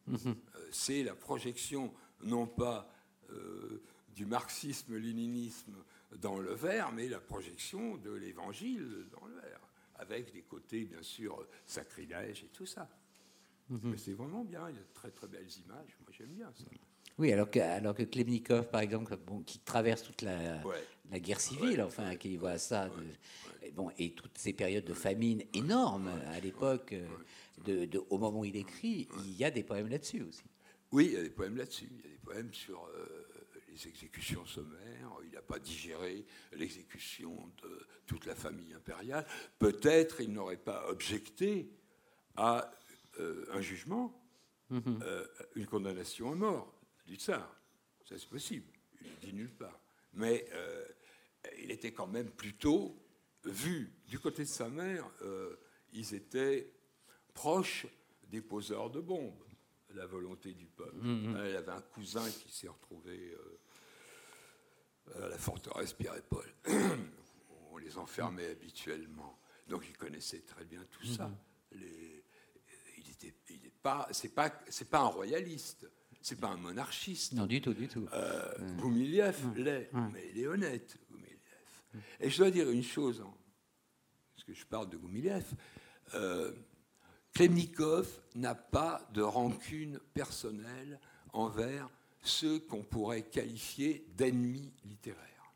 Mhm. 0.06 0.36
Euh, 0.56 0.68
c'est 0.70 1.02
la 1.02 1.14
projection, 1.14 1.94
non 2.22 2.46
pas 2.46 2.92
euh, 3.30 3.82
du 4.14 4.26
marxisme-léninisme 4.26 5.76
dans 6.18 6.38
le 6.38 6.52
verre, 6.52 6.92
mais 6.92 7.08
la 7.08 7.20
projection 7.20 7.96
de 7.96 8.10
l'évangile 8.10 9.06
dans 9.12 9.26
le 9.26 9.34
verre, 9.34 9.60
avec 9.94 10.32
des 10.32 10.42
côtés, 10.42 10.84
bien 10.84 11.02
sûr, 11.02 11.46
sacrilèges 11.64 12.44
et 12.44 12.48
tout 12.48 12.66
ça. 12.66 12.88
Mhm. 13.70 13.80
Mais 13.84 13.96
c'est 13.96 14.12
vraiment 14.12 14.44
bien, 14.44 14.68
il 14.68 14.76
y 14.76 14.78
a 14.78 14.82
de 14.82 14.92
très 14.92 15.10
très 15.10 15.28
belles 15.28 15.50
images, 15.64 15.96
moi 16.00 16.10
j'aime 16.10 16.34
bien 16.34 16.52
ça. 16.54 16.64
Oui, 17.20 17.30
alors 17.32 17.50
que, 17.50 17.58
alors 17.58 17.94
que 17.94 18.02
Klemnikov, 18.02 18.70
par 18.70 18.80
exemple, 18.80 19.14
bon, 19.26 19.42
qui 19.42 19.58
traverse 19.58 20.02
toute 20.02 20.22
la, 20.22 20.62
la 21.10 21.20
guerre 21.20 21.38
civile, 21.38 21.82
enfin, 21.82 22.16
qui 22.16 22.38
voit 22.38 22.56
ça, 22.56 22.90
et, 23.62 23.72
bon, 23.72 23.90
et 23.98 24.12
toutes 24.12 24.38
ces 24.38 24.54
périodes 24.54 24.86
de 24.86 24.94
famine 24.94 25.42
énormes 25.52 26.10
à 26.32 26.40
l'époque, 26.40 26.94
de, 27.66 27.84
de, 27.84 28.02
au 28.08 28.16
moment 28.16 28.40
où 28.40 28.46
il 28.46 28.56
écrit, 28.56 29.06
il 29.26 29.36
y 29.36 29.44
a 29.44 29.50
des 29.50 29.62
poèmes 29.62 29.88
là-dessus 29.88 30.22
aussi. 30.22 30.44
Oui, 30.92 31.08
il 31.08 31.12
y 31.12 31.16
a 31.18 31.22
des 31.22 31.28
poèmes 31.28 31.58
là-dessus. 31.58 31.88
Il 31.90 31.98
y 31.98 32.08
a 32.08 32.10
des 32.10 32.20
poèmes 32.24 32.54
sur 32.54 32.86
euh, 32.86 33.28
les 33.68 33.86
exécutions 33.86 34.46
sommaires. 34.46 35.12
Il 35.22 35.32
n'a 35.32 35.42
pas 35.42 35.58
digéré 35.58 36.24
l'exécution 36.56 37.36
de 37.62 37.86
toute 38.06 38.24
la 38.24 38.34
famille 38.34 38.72
impériale. 38.72 39.26
Peut-être 39.58 40.22
il 40.22 40.32
n'aurait 40.32 40.56
pas 40.56 40.88
objecté 40.88 41.70
à 42.36 42.72
euh, 43.18 43.44
un 43.52 43.60
jugement, 43.60 44.18
mm-hmm. 44.72 45.02
euh, 45.02 45.26
une 45.54 45.66
condamnation 45.66 46.32
à 46.32 46.34
mort 46.34 46.80
du 47.11 47.16
tsar. 47.16 47.61
Ça, 48.08 48.16
c'est 48.16 48.28
possible. 48.28 48.72
Il 49.02 49.11
ne 49.11 49.16
dit 49.16 49.32
nulle 49.34 49.50
part. 49.50 49.80
Mais 50.14 50.46
euh, 50.52 50.86
il 51.58 51.70
était 51.70 51.92
quand 51.92 52.06
même 52.06 52.30
plutôt 52.30 52.96
vu. 53.44 53.92
Du 54.06 54.18
côté 54.18 54.44
de 54.44 54.48
sa 54.48 54.68
mère, 54.68 55.11
euh, 55.22 55.56
ils 55.92 56.14
étaient 56.14 56.72
proches 57.34 57.86
des 58.28 58.40
poseurs 58.40 58.90
de 58.90 59.00
bombes, 59.00 59.42
la 59.94 60.06
volonté 60.06 60.54
du 60.54 60.66
peuple. 60.66 60.98
Elle 61.04 61.56
avait 61.56 61.72
un 61.72 61.80
cousin 61.80 62.28
qui 62.30 62.52
s'est 62.52 62.68
retrouvé 62.68 63.34
euh, 65.16 65.24
à 65.24 65.28
la 65.28 65.38
forteresse 65.38 65.92
Pierre-et-Paul. 65.92 66.46
On 67.72 67.78
les 67.78 67.98
enfermait 67.98 68.50
habituellement. 68.50 69.40
Donc 69.66 69.84
il 69.88 69.96
connaissait 69.96 70.42
très 70.42 70.64
bien 70.64 70.84
tout 70.90 71.06
ça. 71.06 71.26
Mm-hmm. 71.26 71.78
Les, 71.78 72.24
il 72.98 73.06
n'était 73.08 73.34
pas, 73.82 74.06
c'est 74.12 74.34
pas, 74.34 74.52
c'est 74.68 74.88
pas 74.88 75.00
un 75.00 75.06
royaliste 75.06 75.88
C'est 76.22 76.38
pas 76.38 76.48
un 76.48 76.56
monarchiste. 76.56 77.32
Non, 77.32 77.46
du 77.46 77.60
tout, 77.62 77.72
du 77.74 77.88
tout. 77.88 78.06
Euh, 78.12 78.76
Goumiliev 78.76 79.36
l'est, 79.56 79.90
mais 80.12 80.30
il 80.34 80.40
est 80.40 80.46
honnête, 80.46 80.98
Goumiliev. 81.10 81.38
Et 82.20 82.28
je 82.30 82.36
dois 82.38 82.50
dire 82.50 82.68
une 82.70 82.82
chose, 82.82 83.22
hein, 83.26 83.32
parce 84.34 84.44
que 84.44 84.52
je 84.52 84.66
parle 84.66 84.90
de 84.90 84.96
Goumiliev. 84.96 85.44
Euh, 86.14 86.52
Klemnikov 87.32 88.06
n'a 88.34 88.54
pas 88.54 89.08
de 89.14 89.22
rancune 89.22 89.98
personnelle 90.12 91.00
envers 91.32 91.88
ceux 92.22 92.58
qu'on 92.58 92.82
pourrait 92.82 93.22
qualifier 93.22 94.04
d'ennemis 94.14 94.72
littéraires. 94.84 95.52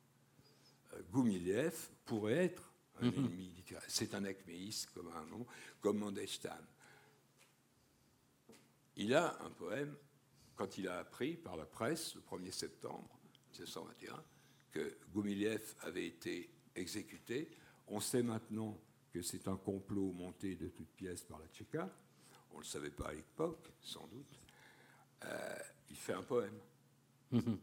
Euh, 0.94 1.02
Goumiliev 1.12 1.88
pourrait 2.06 2.44
être 2.46 2.72
un 3.02 3.06
Mhm. 3.10 3.14
ennemi 3.26 3.48
littéraire. 3.56 3.84
C'est 3.88 4.14
un 4.14 4.24
acméiste 4.24 4.88
comme 4.94 5.08
un 5.08 5.26
nom, 5.26 5.44
comme 5.80 5.98
Mandelstam. 5.98 6.64
Il 8.96 9.12
a 9.14 9.36
un 9.44 9.50
poème, 9.50 9.94
quand 10.56 10.78
il 10.78 10.88
a 10.88 10.98
appris 10.98 11.36
par 11.36 11.56
la 11.56 11.66
presse, 11.66 12.14
le 12.14 12.20
1er 12.22 12.52
septembre 12.52 13.08
1921, 13.52 14.22
que 14.72 14.96
Goumiliev 15.12 15.74
avait 15.80 16.06
été 16.06 16.50
exécuté. 16.74 17.50
On 17.88 18.00
sait 18.00 18.22
maintenant 18.22 18.78
que 19.12 19.22
c'est 19.22 19.46
un 19.48 19.56
complot 19.56 20.12
monté 20.12 20.56
de 20.56 20.68
toutes 20.68 20.90
pièces 20.96 21.22
par 21.22 21.38
la 21.38 21.46
Tchéka. 21.48 21.88
On 22.52 22.54
ne 22.58 22.62
le 22.62 22.66
savait 22.66 22.90
pas 22.90 23.08
à 23.08 23.12
l'époque, 23.14 23.68
sans 23.80 24.06
doute. 24.08 24.40
Euh, 25.24 25.56
il 25.90 25.96
fait 25.96 26.12
un 26.12 26.22
poème. 26.22 26.58
Mhm. 27.30 27.58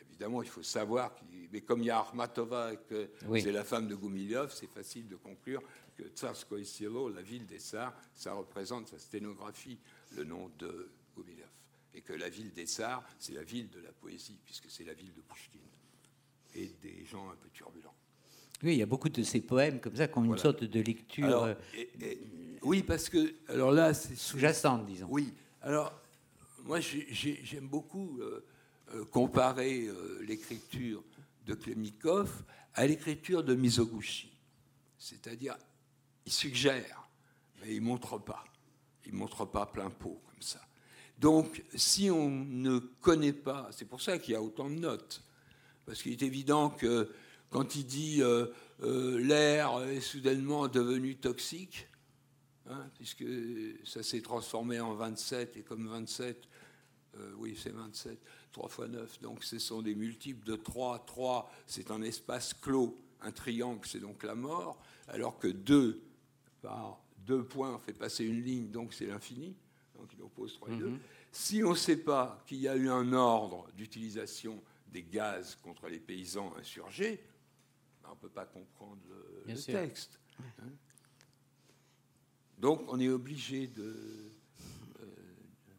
Évidemment, 0.00 0.42
il 0.42 0.48
faut 0.48 0.62
savoir, 0.62 1.14
mais 1.52 1.60
comme 1.60 1.80
il 1.82 1.86
y 1.86 1.90
a 1.90 1.98
Armatova 1.98 2.72
et 2.72 2.78
que 2.78 3.10
Oui. 3.26 3.42
c'est 3.42 3.52
la 3.52 3.64
femme 3.64 3.86
de 3.86 3.94
Goumiliev, 3.94 4.50
c'est 4.50 4.66
facile 4.66 5.08
de 5.08 5.16
conclure 5.16 5.62
que 5.94 6.04
Tsarskoye 6.08 6.64
Selo, 6.64 7.08
la 7.10 7.22
ville 7.22 7.46
des 7.46 7.58
Tsars, 7.58 7.94
ça 8.14 8.32
représente 8.32 8.88
sa 8.88 8.98
sténographie, 8.98 9.78
le 10.16 10.24
nom 10.24 10.50
de. 10.58 10.90
Et 11.96 12.02
que 12.02 12.12
la 12.12 12.28
ville 12.28 12.52
des 12.52 12.66
Tsars, 12.66 13.02
c'est 13.18 13.32
la 13.32 13.42
ville 13.42 13.70
de 13.70 13.80
la 13.80 13.90
poésie, 13.90 14.36
puisque 14.44 14.66
c'est 14.70 14.84
la 14.84 14.92
ville 14.92 15.12
de 15.14 15.22
Pouchkine. 15.22 15.60
Et 16.54 16.70
des 16.82 17.04
gens 17.06 17.30
un 17.30 17.34
peu 17.36 17.48
turbulents. 17.54 17.94
Oui, 18.62 18.74
il 18.74 18.78
y 18.78 18.82
a 18.82 18.86
beaucoup 18.86 19.08
de 19.08 19.22
ces 19.22 19.40
poèmes 19.40 19.80
comme 19.80 19.96
ça 19.96 20.06
qui 20.06 20.18
ont 20.18 20.24
une 20.24 20.38
sorte 20.38 20.62
de 20.64 20.80
lecture 20.80 21.24
Alors, 21.26 21.44
euh, 21.44 21.54
et- 21.74 21.90
et- 22.00 22.20
oui, 22.62 22.82
parce 22.82 23.08
que, 23.08 23.34
alors 23.48 23.70
là, 23.72 23.94
c'est 23.94 24.14
sous-jacente, 24.14 24.86
disons. 24.86 25.08
Oui. 25.10 25.32
Alors, 25.62 25.92
moi, 26.64 26.80
j'ai- 26.80 27.06
j'ai- 27.10 27.40
j'aime 27.42 27.68
beaucoup 27.68 28.18
euh, 28.20 28.44
euh, 28.94 29.04
comparer 29.06 29.86
euh, 29.86 30.20
l'écriture 30.22 31.02
de 31.46 31.54
Klemnikov 31.54 32.44
à 32.74 32.86
l'écriture 32.86 33.42
de 33.42 33.54
Mizoguchi. 33.54 34.30
C'est-à-dire, 34.98 35.56
il 36.26 36.32
suggère, 36.32 37.08
mais 37.62 37.74
il 37.74 37.80
ne 37.80 37.86
montre 37.86 38.18
pas. 38.18 38.44
Il 39.06 39.12
ne 39.12 39.18
montre 39.18 39.44
pas 39.46 39.64
plein 39.66 39.88
pot 39.90 40.20
comme 40.26 40.42
ça. 40.42 40.60
Donc, 41.18 41.64
si 41.74 42.10
on 42.10 42.28
ne 42.28 42.78
connaît 42.78 43.32
pas, 43.32 43.68
c'est 43.72 43.86
pour 43.86 44.02
ça 44.02 44.18
qu'il 44.18 44.34
y 44.34 44.36
a 44.36 44.42
autant 44.42 44.68
de 44.68 44.74
notes. 44.74 45.22
Parce 45.86 46.02
qu'il 46.02 46.12
est 46.12 46.22
évident 46.22 46.70
que 46.70 47.10
quand 47.50 47.76
il 47.76 47.86
dit 47.86 48.22
euh, 48.22 48.46
euh, 48.82 49.18
l'air 49.18 49.82
est 49.84 50.00
soudainement 50.00 50.68
devenu 50.68 51.16
toxique, 51.16 51.88
hein, 52.68 52.90
puisque 52.94 53.24
ça 53.84 54.02
s'est 54.02 54.20
transformé 54.20 54.80
en 54.80 54.94
27, 54.94 55.56
et 55.56 55.62
comme 55.62 55.88
27, 55.88 56.48
euh, 57.18 57.32
oui, 57.38 57.56
c'est 57.60 57.72
27, 57.72 58.18
3 58.52 58.68
fois 58.68 58.88
9, 58.88 59.22
donc 59.22 59.44
ce 59.44 59.58
sont 59.58 59.80
des 59.80 59.94
multiples 59.94 60.46
de 60.46 60.56
3. 60.56 61.04
3, 61.06 61.50
c'est 61.66 61.90
un 61.90 62.02
espace 62.02 62.52
clos, 62.52 63.00
un 63.22 63.32
triangle, 63.32 63.86
c'est 63.86 64.00
donc 64.00 64.22
la 64.22 64.34
mort, 64.34 64.82
alors 65.08 65.38
que 65.38 65.48
2, 65.48 66.02
par 66.60 67.00
deux 67.18 67.44
points, 67.44 67.78
fait 67.78 67.92
passer 67.92 68.24
une 68.24 68.42
ligne, 68.42 68.70
donc 68.70 68.92
c'est 68.92 69.06
l'infini, 69.06 69.56
il 70.14 70.22
oppose 70.22 70.54
3 70.54 70.70
et 70.70 70.76
2. 70.76 70.98
Si 71.32 71.62
on 71.64 71.70
ne 71.70 71.74
sait 71.76 71.96
pas 71.98 72.42
qu'il 72.46 72.58
y 72.58 72.68
a 72.68 72.76
eu 72.76 72.88
un 72.88 73.12
ordre 73.12 73.68
d'utilisation 73.76 74.62
des 74.88 75.02
gaz 75.02 75.56
contre 75.62 75.88
les 75.88 75.98
paysans 76.00 76.52
insurgés, 76.58 77.20
ben, 78.02 78.08
on 78.10 78.14
ne 78.14 78.20
peut 78.20 78.28
pas 78.28 78.46
comprendre 78.46 79.00
le, 79.46 79.52
texte. 79.72 80.18
hein. 80.40 80.68
Donc 82.58 82.82
on 82.88 82.98
est 83.00 83.08
obligé 83.08 83.66
de... 83.66 83.94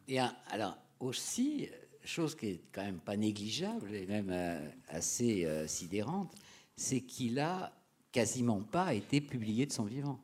Et 0.06 0.18
un- 0.18 0.34
alors 0.48 0.78
aussi, 1.00 1.68
chose 2.04 2.34
qui 2.34 2.46
est 2.46 2.60
quand 2.72 2.84
même 2.84 3.00
pas 3.00 3.16
négligeable 3.16 3.94
et 3.94 4.06
même 4.06 4.30
euh, 4.30 4.70
assez 4.88 5.44
euh, 5.44 5.66
sidérante, 5.66 6.34
c'est 6.76 7.00
qu'il 7.02 7.38
a 7.40 7.72
quasiment 8.12 8.62
pas 8.62 8.94
été 8.94 9.20
publié 9.20 9.66
de 9.66 9.72
son 9.72 9.84
vivant. 9.84 10.18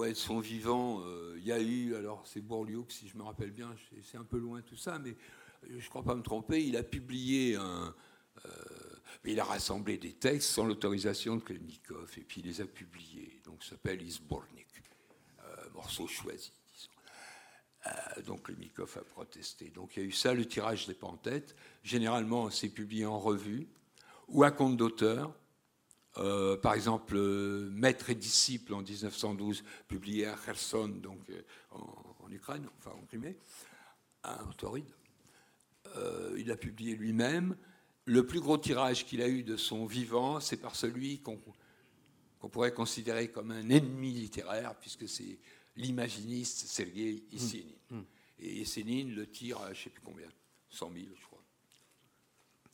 Ouais, 0.00 0.14
son 0.14 0.40
vivant, 0.40 1.02
il 1.36 1.44
y 1.44 1.52
a 1.52 1.60
eu, 1.60 1.94
alors 1.94 2.26
c'est 2.26 2.40
Bourlioux, 2.40 2.86
si 2.88 3.06
je 3.06 3.18
me 3.18 3.22
rappelle 3.22 3.50
bien, 3.50 3.76
c'est- 4.02 4.16
un 4.16 4.24
peu 4.24 4.38
loin 4.38 4.62
tout 4.62 4.78
ça, 4.78 4.98
mais 4.98 5.10
euh, 5.10 5.66
je 5.68 5.84
ne 5.84 5.90
crois 5.90 6.02
pas 6.02 6.14
me 6.14 6.22
tromper, 6.22 6.64
il 6.64 6.74
a 6.78 6.82
publié 6.82 7.56
un... 7.56 7.94
euh, 8.46 8.50
il 9.26 9.38
a 9.38 9.44
rassemblé 9.44 9.98
des 9.98 10.14
textes 10.14 10.48
sans 10.48 10.64
l'autorisation 10.64 11.36
de 11.36 11.42
Klemnikov, 11.42 12.10
et 12.16 12.22
puis 12.22 12.40
il 12.40 12.46
les 12.46 12.62
a 12.62 12.64
publiés. 12.64 13.42
Donc 13.44 13.62
s'appelle 13.62 14.00
Isbornik, 14.00 14.68
euh, 15.40 15.68
morceau 15.74 16.06
choisi, 16.06 16.50
disons. 16.72 18.24
Donc 18.26 18.44
Klemnikov 18.44 18.96
a 18.96 19.04
protesté. 19.04 19.68
Donc 19.68 19.98
il 19.98 20.02
y 20.02 20.02
a 20.06 20.08
eu 20.08 20.12
ça, 20.12 20.32
le 20.32 20.46
tirage 20.46 20.88
en 21.02 21.18
tête. 21.18 21.54
Généralement, 21.84 22.48
c'est 22.48 22.70
publié 22.70 23.04
en 23.04 23.18
revue 23.18 23.68
ou 24.28 24.44
à 24.44 24.50
compte 24.50 24.78
d'auteur. 24.78 25.34
Euh, 26.18 26.56
par 26.56 26.74
exemple, 26.74 27.14
euh, 27.16 27.70
Maître 27.70 28.10
et 28.10 28.14
disciple 28.14 28.74
en 28.74 28.82
1912, 28.82 29.62
publié 29.86 30.26
à 30.26 30.34
Kherson, 30.34 30.88
donc 30.88 31.20
euh, 31.30 31.42
en, 31.70 32.16
en 32.24 32.30
Ukraine, 32.30 32.66
enfin 32.78 32.90
en 32.90 33.04
Crimée, 33.06 33.36
à 34.22 34.38
Tauride. 34.56 34.90
Il 36.36 36.46
l'a 36.46 36.56
publié 36.56 36.94
lui-même. 36.94 37.56
Le 38.04 38.24
plus 38.24 38.40
gros 38.40 38.56
tirage 38.56 39.04
qu'il 39.04 39.22
a 39.22 39.28
eu 39.28 39.42
de 39.42 39.56
son 39.56 39.86
vivant, 39.86 40.38
c'est 40.38 40.56
par 40.56 40.76
celui 40.76 41.20
qu'on 41.20 41.36
pourrait 42.48 42.72
considérer 42.72 43.28
comme 43.28 43.50
un 43.50 43.68
ennemi 43.68 44.12
littéraire, 44.12 44.76
puisque 44.76 45.08
c'est 45.08 45.38
l'imaginiste 45.76 46.68
Sergei 46.68 47.24
Yesenin. 47.32 48.04
Et 48.38 48.58
Yesenin 48.58 49.14
le 49.14 49.26
tire 49.26 49.60
à 49.60 49.72
je 49.72 49.80
ne 49.80 49.84
sais 49.84 49.90
plus 49.90 50.02
combien, 50.02 50.28
100 50.70 50.92
000, 50.92 51.06
je 51.16 51.26
crois 51.26 51.29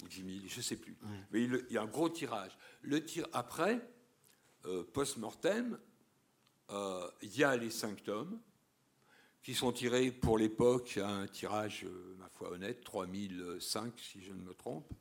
ou 0.05 0.09
10 0.09 0.17
000, 0.41 0.47
je 0.49 0.57
ne 0.59 0.63
sais 0.63 0.77
plus. 0.77 0.97
Mais 1.31 1.43
il, 1.43 1.65
il 1.69 1.75
y 1.75 1.79
a 1.79 1.83
un 1.83 1.87
gros 1.87 2.09
tirage. 2.09 2.57
Le 2.83 3.05
tir 3.05 3.27
après, 3.33 3.81
euh, 4.67 4.85
post-mortem, 4.93 5.79
euh, 6.71 7.09
il 7.23 7.37
y 7.37 7.45
a 7.45 7.57
les 7.57 7.71
cinq 7.71 8.03
tomes 8.03 8.39
qui 9.43 9.55
sont 9.55 9.73
tirés 9.73 10.11
pour 10.11 10.39
l'époque 10.39 10.99
à 10.99 11.09
un 11.09 11.27
tirage, 11.29 11.85
euh, 11.85 12.15
ma 12.19 12.29
foi 12.29 12.51
honnête, 12.51 12.83
3005 12.85 13.93
si 14.01 14.23
je 14.23 14.33
ne 14.33 14.41
me 14.43 14.53
trompe. 14.55 14.93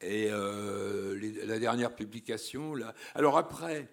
Et 0.00 0.24
les- 0.30 1.46
la 1.46 1.58
dernière 1.58 1.94
publication, 1.96 2.74
là. 2.74 2.94
Alors 3.14 3.38
après, 3.38 3.88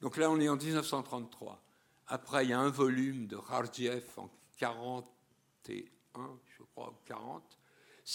donc 0.00 0.16
là 0.16 0.28
on 0.30 0.40
est 0.40 0.48
en 0.48 0.56
1933. 0.56 1.62
Après, 2.08 2.44
il 2.44 2.50
y 2.50 2.52
a 2.52 2.58
un 2.58 2.70
volume 2.70 3.28
de 3.28 3.36
Khargiev 3.36 4.04
en 4.16 4.28
41, 4.56 6.38
je 6.58 6.62
crois, 6.74 6.90
ou 6.90 6.96
40. 7.06 7.58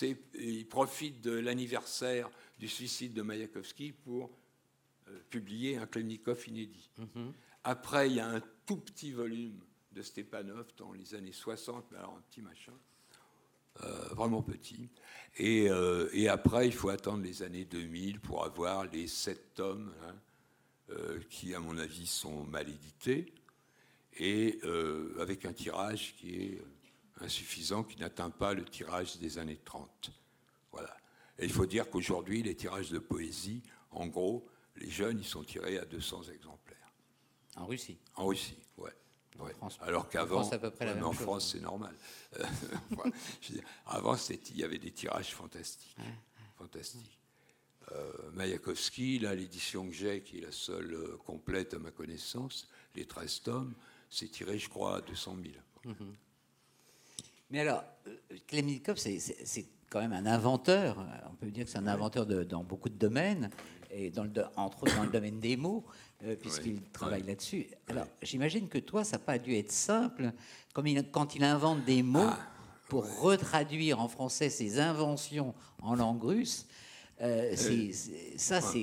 Il 0.01 0.67
profite 0.67 1.21
de 1.21 1.31
l'anniversaire 1.31 2.29
du 2.59 2.67
suicide 2.67 3.13
de 3.13 3.21
Mayakovsky 3.21 3.93
pour 3.93 4.31
euh, 5.09 5.19
publier 5.29 5.77
un 5.77 5.85
Klemnikov 5.85 6.47
inédit. 6.47 6.89
Après, 7.63 8.09
il 8.09 8.15
y 8.15 8.19
a 8.19 8.27
un 8.27 8.41
tout 8.65 8.77
petit 8.77 9.11
volume 9.11 9.59
de 9.91 10.01
Stepanov 10.01 10.67
dans 10.77 10.91
les 10.91 11.15
années 11.15 11.31
60, 11.31 11.85
mais 11.91 11.97
alors 11.97 12.15
un 12.17 12.21
petit 12.29 12.41
machin, 12.41 12.73
euh, 13.83 14.07
vraiment 14.13 14.41
petit. 14.41 14.89
Et, 15.37 15.69
euh, 15.69 16.09
et 16.13 16.27
après, 16.27 16.67
il 16.67 16.73
faut 16.73 16.89
attendre 16.89 17.23
les 17.23 17.43
années 17.43 17.65
2000 17.65 18.19
pour 18.19 18.43
avoir 18.43 18.85
les 18.85 19.07
sept 19.07 19.53
tomes, 19.53 19.93
hein, 20.03 20.15
qui, 21.29 21.53
à 21.53 21.59
mon 21.59 21.77
avis, 21.77 22.07
sont 22.07 22.45
mal 22.45 22.69
édités, 22.69 23.33
et 24.19 24.61
avec 25.19 25.43
un 25.43 25.51
tirage 25.51 26.15
qui 26.15 26.35
est 26.35 26.61
insuffisant, 27.21 27.83
qui 27.83 27.97
n'atteint 27.99 28.29
pas 28.29 28.53
le 28.53 28.63
tirage 28.65 29.17
des 29.17 29.37
années 29.37 29.59
30. 29.65 30.11
Voilà. 30.71 30.95
Et 31.39 31.45
il 31.45 31.51
faut 31.51 31.65
dire 31.65 31.89
qu'aujourd'hui, 31.89 32.43
les 32.43 32.55
tirages 32.55 32.89
de 32.91 32.99
poésie, 32.99 33.61
en 33.91 34.07
gros, 34.07 34.47
les 34.75 34.89
jeunes, 34.89 35.19
ils 35.19 35.25
sont 35.25 35.43
tirés 35.43 35.77
à 35.77 35.85
200 35.85 36.23
exemplaires. 36.33 36.91
En 37.55 37.65
Russie? 37.65 37.97
En 38.15 38.27
Russie, 38.27 38.57
ouais. 38.77 38.91
ouais. 39.39 39.53
France- 39.53 39.77
Alors 39.81 40.03
en 40.03 40.05
qu'avant, 40.05 40.41
ouais, 40.95 41.01
en 41.03 41.11
chose. 41.13 41.21
France, 41.23 41.51
c'est 41.51 41.59
normal. 41.61 41.95
Euh, 42.39 43.61
avant, 43.85 44.15
il 44.29 44.57
y 44.57 44.63
avait 44.63 44.77
des 44.77 44.91
tirages 44.91 45.33
fantastiques. 45.33 45.95
fantastiques. 46.57 47.17
Euh, 47.93 48.11
Mayakovsky, 48.33 49.19
là, 49.19 49.33
l'édition 49.33 49.87
que 49.87 49.93
j'ai, 49.93 50.21
qui 50.21 50.39
est 50.39 50.41
la 50.41 50.51
seule 50.51 50.93
euh, 50.93 51.17
complète 51.25 51.73
à 51.73 51.79
ma 51.79 51.89
connaissance, 51.91 52.67
les 52.95 53.05
13 53.05 53.41
tomes, 53.43 53.73
c'est 54.09 54.27
tiré, 54.27 54.59
je 54.59 54.67
crois, 54.69 54.97
à 54.97 55.01
200 55.01 55.37
000. 55.85 55.95
Mais 57.49 57.59
alors, 57.61 57.83
euh, 58.07 58.11
Klemnikov, 58.47 58.97
c'est- 58.97 59.65
quand 59.89 60.01
même 60.01 60.11
un 60.13 60.25
inventeur. 60.25 60.97
On 61.31 61.35
peut 61.35 61.49
dire 61.49 61.63
que 61.63 61.71
c'est 61.71 61.77
un 61.77 61.87
inventeur 61.87 62.25
de- 62.25 62.43
dans 62.43 62.61
beaucoup 62.63 62.89
de 62.89 62.95
domaines, 62.97 63.49
et 63.89 64.09
dans 64.09 64.23
le, 64.23 64.29
do- 64.29 64.41
entre 64.57 64.83
autres 64.83 64.95
dans 64.97 65.03
le 65.03 65.09
domaine 65.09 65.39
des 65.39 65.55
mots, 65.55 65.85
euh, 66.25 66.35
puisqu'il 66.35 66.81
travaille 66.91 67.23
là-dessus. 67.23 67.67
Alors, 67.87 68.05
j'imagine 68.21 68.67
que 68.67 68.79
toi, 68.79 69.05
ça 69.05 69.13
n'a 69.17 69.23
pas 69.23 69.37
dû 69.39 69.55
être 69.55 69.71
simple. 69.71 70.33
Comme 70.73 70.87
il- 70.87 71.09
quand 71.09 71.35
il 71.35 71.43
invente 71.45 71.85
des 71.85 72.03
mots, 72.03 72.19
Ah, 72.27 72.37
pour 72.89 73.05
retraduire 73.21 74.01
en 74.01 74.07
français 74.09 74.49
ses 74.49 74.79
inventions 74.79 75.53
en 75.81 75.95
langue 75.95 76.21
russe. 76.23 76.67
Euh, 77.21 77.53
c'est- 77.55 77.91
c'est- 77.93 78.37
ça, 78.37 78.59
c'est. 78.61 78.79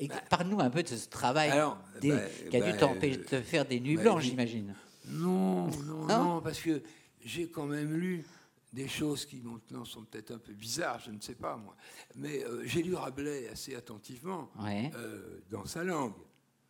et 0.00 0.08
Parle-nous 0.28 0.58
un 0.60 0.70
peu 0.70 0.82
de 0.82 0.88
ce 0.88 1.08
travail 1.08 1.50
Alors, 1.50 1.78
des- 2.00 2.10
bah, 2.10 2.20
qui 2.50 2.56
a 2.56 2.60
bah, 2.60 2.72
dû 2.72 2.78
t'empêcher 2.78 3.16
de 3.18 3.22
te 3.22 3.40
faire 3.40 3.64
des 3.64 3.78
nuits 3.80 3.96
bah, 3.96 4.02
blanches, 4.02 4.24
j'imagine. 4.24 4.74
Non, 5.08 5.68
non, 5.68 6.06
Non 6.08 6.24
non, 6.24 6.40
parce 6.40 6.60
que 6.60 6.82
j'ai 7.24 7.48
quand 7.50 7.66
même 7.66 7.92
lu 7.94 8.24
des 8.72 8.88
choses 8.88 9.26
qui 9.26 9.40
maintenant 9.42 9.84
sont 9.84 10.04
peut-être 10.04 10.30
un 10.30 10.38
peu 10.38 10.52
bizarres, 10.54 10.98
je 11.00 11.10
ne 11.10 11.20
sais 11.20 11.34
pas 11.34 11.56
moi. 11.56 11.76
Mais 12.16 12.42
euh, 12.44 12.62
j'ai 12.64 12.82
lu 12.82 12.94
Rabelais 12.94 13.48
assez 13.48 13.74
attentivement 13.74 14.50
Ouais. 14.58 14.90
euh, 14.94 15.40
dans 15.50 15.66
sa 15.66 15.84
langue, 15.84 16.14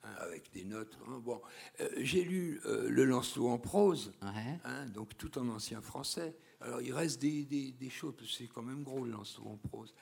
hein, 0.02 0.10
avec 0.18 0.50
des 0.52 0.64
notes. 0.64 0.98
hein, 1.06 1.20
bon, 1.22 1.40
Euh, 1.80 1.88
j'ai 1.98 2.24
lu 2.24 2.60
Le 2.64 3.04
Lancelot 3.04 3.48
en 3.50 3.58
prose, 3.58 4.12
Ouais. 4.20 4.58
hein, 4.64 4.86
donc 4.86 5.16
tout 5.16 5.38
en 5.38 5.48
ancien 5.48 5.80
français. 5.80 6.34
Alors 6.60 6.80
il 6.80 6.92
reste 6.92 7.20
des, 7.20 7.44
des- 7.44 7.72
des 7.72 7.90
choses, 7.90 8.14
parce 8.16 8.28
que 8.30 8.36
c'est 8.36 8.48
quand 8.48 8.62
même 8.62 8.82
gros 8.82 9.04
le 9.04 9.12
Lancelot 9.12 9.46
en 9.48 9.56
prose. 9.68 9.94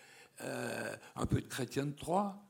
Un 0.43 1.27
peu 1.27 1.41
de 1.43 1.47
Chrétien 1.47 1.85
de 1.87 1.93
Troyes, 1.93 2.43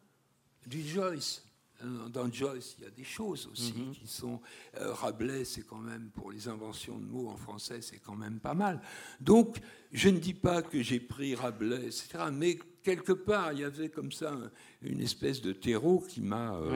du 0.67 0.81
Joyce. 0.87 1.45
Euh, 1.83 2.09
Dans 2.09 2.31
Joyce, 2.31 2.77
il 2.79 2.85
y 2.85 2.87
a 2.87 2.91
des 2.91 3.05
choses 3.05 3.49
aussi 3.53 3.73
qui 3.95 4.07
sont. 4.07 4.41
euh, 4.77 4.93
Rabelais, 4.93 5.45
c'est 5.45 5.63
quand 5.63 5.79
même, 5.79 6.11
pour 6.11 6.31
les 6.31 6.49
inventions 6.49 6.99
de 6.99 7.05
mots 7.07 7.29
en 7.29 7.37
français, 7.37 7.81
c'est 7.81 7.99
quand 7.99 8.17
même 8.17 8.39
pas 8.41 8.55
mal. 8.55 8.81
Donc, 9.21 9.59
je 9.93 10.09
ne 10.09 10.19
dis 10.19 10.35
pas 10.35 10.63
que 10.63 10.83
j'ai 10.83 11.01
pris 11.01 11.35
Rabelais, 11.35 11.87
etc., 11.87 12.25
mais 12.33 12.59
quelque 12.83 13.13
part, 13.13 13.53
il 13.53 13.61
y 13.61 13.65
avait 13.65 13.89
comme 13.89 14.13
ça 14.13 14.33
un- 14.33 14.51
une 14.83 15.01
espèce 15.01 15.41
de 15.41 15.53
terreau 15.53 16.01
qui 16.01 16.21
m'a 16.21 16.55
euh, 16.57 16.71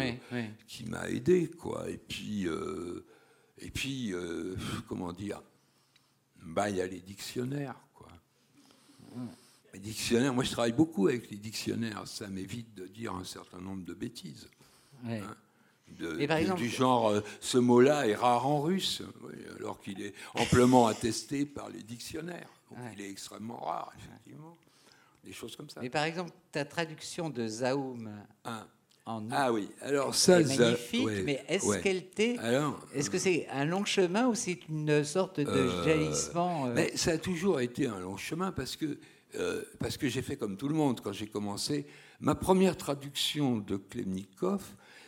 qui 0.66 0.84
m'a 0.86 1.08
aidé, 1.10 1.48
quoi. 1.50 1.88
Et 1.90 1.98
puis, 1.98 2.46
euh, 2.48 3.04
et 3.58 3.70
puis 3.70 4.12
euh, 4.12 4.56
comment 4.88 5.12
dire 5.12 5.42
Bah, 6.42 6.68
il 6.70 6.76
y 6.76 6.80
a 6.80 6.86
les 6.86 7.00
dictionnaires, 7.00 7.80
quoi. 7.94 8.08
Les 9.72 9.80
dictionnaires, 9.80 10.32
moi 10.34 10.44
je 10.44 10.50
travaille 10.52 10.72
beaucoup 10.72 11.08
avec 11.08 11.30
les 11.30 11.36
dictionnaires, 11.36 12.06
ça 12.06 12.28
m'évite 12.28 12.74
de 12.74 12.86
dire 12.86 13.12
un 13.14 13.24
certain 13.24 13.60
nombre 13.60 13.84
de 13.84 13.92
bêtises. 13.94 14.48
Ouais. 15.06 15.22
De- 15.98 16.14
Mais 16.14 16.26
par 16.26 16.38
du- 16.38 16.42
exemple- 16.42 16.60
du 16.62 16.68
genre, 16.68 17.08
euh, 17.10 17.20
ce 17.40 17.58
mot-là 17.58 18.08
est 18.08 18.14
rare 18.16 18.46
en 18.46 18.60
russe, 18.62 19.02
oui, 19.22 19.34
alors 19.58 19.80
qu'il 19.80 20.02
est 20.02 20.14
amplement 20.34 20.86
attesté 20.86 21.44
par 21.46 21.68
les 21.68 21.82
dictionnaires. 21.82 22.48
Donc 22.70 22.78
Ouais. 22.80 22.90
il 22.96 23.02
est 23.02 23.10
extrêmement 23.10 23.60
rare, 23.60 23.92
effectivement. 23.98 24.56
Des 25.24 25.32
choses 25.32 25.54
comme 25.56 25.70
ça. 25.70 25.80
Mais 25.80 25.90
par 25.90 26.04
exemple, 26.04 26.30
ta 26.50 26.64
traduction 26.64 27.30
de 27.30 27.46
Zaoum 27.46 28.10
Ah, 28.44 28.66
en 29.06 29.30
ah 29.30 29.52
oui, 29.52 29.68
alors 29.82 30.14
ça, 30.14 30.40
est 30.40 30.44
ça- 30.46 30.64
magnifique, 30.64 31.06
ouais, 31.06 31.22
mais 31.22 31.44
est-ce 31.48 31.66
ouais. 31.66 31.80
qu'elle 31.80 32.06
t'est. 32.08 32.36
Est-ce 32.94 33.08
que 33.10 33.18
c'est 33.18 33.46
un 33.50 33.64
long 33.66 33.84
chemin 33.84 34.26
ou 34.26 34.34
c'est 34.34 34.58
une 34.68 35.04
sorte 35.04 35.38
de 35.40 35.46
Euh, 35.48 35.84
jaillissement 35.84 36.66
euh, 36.66 36.72
Mais 36.74 36.96
ça 36.96 37.12
a 37.12 37.18
toujours 37.18 37.60
été 37.60 37.86
un 37.86 38.00
long 38.00 38.16
chemin 38.16 38.50
parce 38.52 38.74
que, 38.74 38.98
euh, 39.36 39.62
parce 39.78 39.96
que 39.96 40.08
j'ai 40.08 40.22
fait 40.22 40.36
comme 40.36 40.56
tout 40.56 40.68
le 40.68 40.74
monde 40.74 41.00
quand 41.02 41.12
j'ai 41.12 41.26
commencé. 41.28 41.86
Ma 42.20 42.34
première 42.34 42.76
traduction 42.76 43.58
de 43.58 43.76
Klemnikov, 43.76 44.62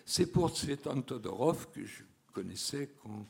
c'est 0.06 0.32
pour 0.32 0.56
Tsvetan 0.56 1.02
Todorov 1.02 1.68
que 1.72 1.84
je 1.84 2.04
connaissais 2.32 2.90
quand, 3.02 3.26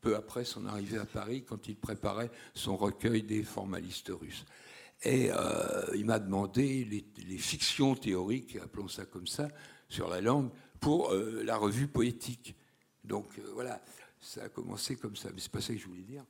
peu 0.00 0.14
après 0.14 0.44
son 0.44 0.66
arrivée 0.66 0.98
à 0.98 1.06
Paris, 1.06 1.42
quand 1.42 1.66
il 1.68 1.76
préparait 1.76 2.30
son 2.54 2.76
recueil 2.76 3.22
des 3.22 3.42
formalistes 3.42 4.12
russes. 4.12 4.44
Et 5.02 5.30
euh, 5.32 5.86
il 5.94 6.04
m'a 6.04 6.18
demandé 6.18 6.84
les, 6.84 7.04
les 7.24 7.38
fictions 7.38 7.94
théoriques, 7.94 8.56
appelons 8.56 8.88
ça 8.88 9.06
comme 9.06 9.26
ça, 9.26 9.48
sur 9.88 10.08
la 10.08 10.20
langue, 10.20 10.50
pour 10.80 11.12
euh, 11.12 11.42
la 11.44 11.56
revue 11.56 11.88
poétique. 11.88 12.54
Donc 13.04 13.38
euh, 13.38 13.50
voilà, 13.54 13.80
ça 14.20 14.44
a 14.44 14.48
commencé 14.48 14.96
comme 14.96 15.16
ça. 15.16 15.30
Mais 15.34 15.40
c'est 15.40 15.50
pas 15.50 15.60
ça 15.60 15.72
que 15.72 15.80
je 15.80 15.86
voulais 15.86 16.02
dire. 16.02 16.24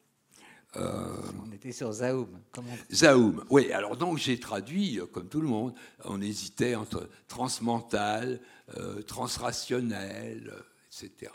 On 0.74 1.52
était 1.52 1.72
sur 1.72 1.90
Zaoum. 1.92 2.40
Comment... 2.52 2.76
Zaoum, 2.92 3.44
oui, 3.50 3.72
alors 3.72 3.96
donc 3.96 4.18
j'ai 4.18 4.38
traduit, 4.38 5.00
euh, 5.00 5.06
comme 5.06 5.28
tout 5.28 5.40
le 5.40 5.48
monde, 5.48 5.74
on 6.04 6.20
hésitait 6.20 6.74
entre 6.74 7.08
transmental, 7.26 8.40
euh, 8.76 9.02
transrationnel, 9.02 10.52
euh, 10.52 11.04
etc. 11.04 11.32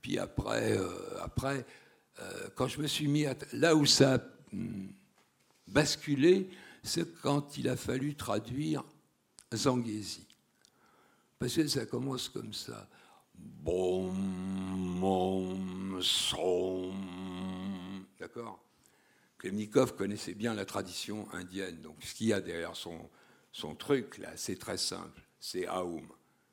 Puis 0.00 0.18
après, 0.18 0.76
euh, 0.76 0.88
après 1.22 1.66
euh, 2.20 2.48
quand 2.54 2.68
je 2.68 2.80
me 2.80 2.86
suis 2.86 3.08
mis 3.08 3.26
à... 3.26 3.34
Là 3.52 3.74
où 3.76 3.86
ça 3.86 4.14
a 4.14 4.18
hum, 4.52 4.88
basculé, 5.66 6.48
c'est 6.82 7.20
quand 7.20 7.56
il 7.58 7.68
a 7.68 7.76
fallu 7.76 8.14
traduire 8.14 8.84
Zanghesi. 9.54 10.26
Parce 11.38 11.54
que 11.54 11.66
ça 11.68 11.86
commence 11.86 12.28
comme 12.28 12.52
ça. 12.52 12.88
Bon, 13.34 14.10
mon, 14.10 15.56
son. 16.00 16.92
D'accord 18.18 18.64
Klemnikov 19.38 19.94
connaissait 19.94 20.34
bien 20.34 20.54
la 20.54 20.64
tradition 20.64 21.32
indienne. 21.32 21.80
Donc, 21.80 22.02
ce 22.02 22.14
qu'il 22.14 22.26
y 22.26 22.32
a 22.32 22.40
derrière 22.40 22.74
son, 22.74 23.08
son 23.52 23.76
truc, 23.76 24.18
là, 24.18 24.30
c'est 24.36 24.58
très 24.58 24.78
simple. 24.78 25.22
C'est 25.38 25.68
Aum. 25.68 26.08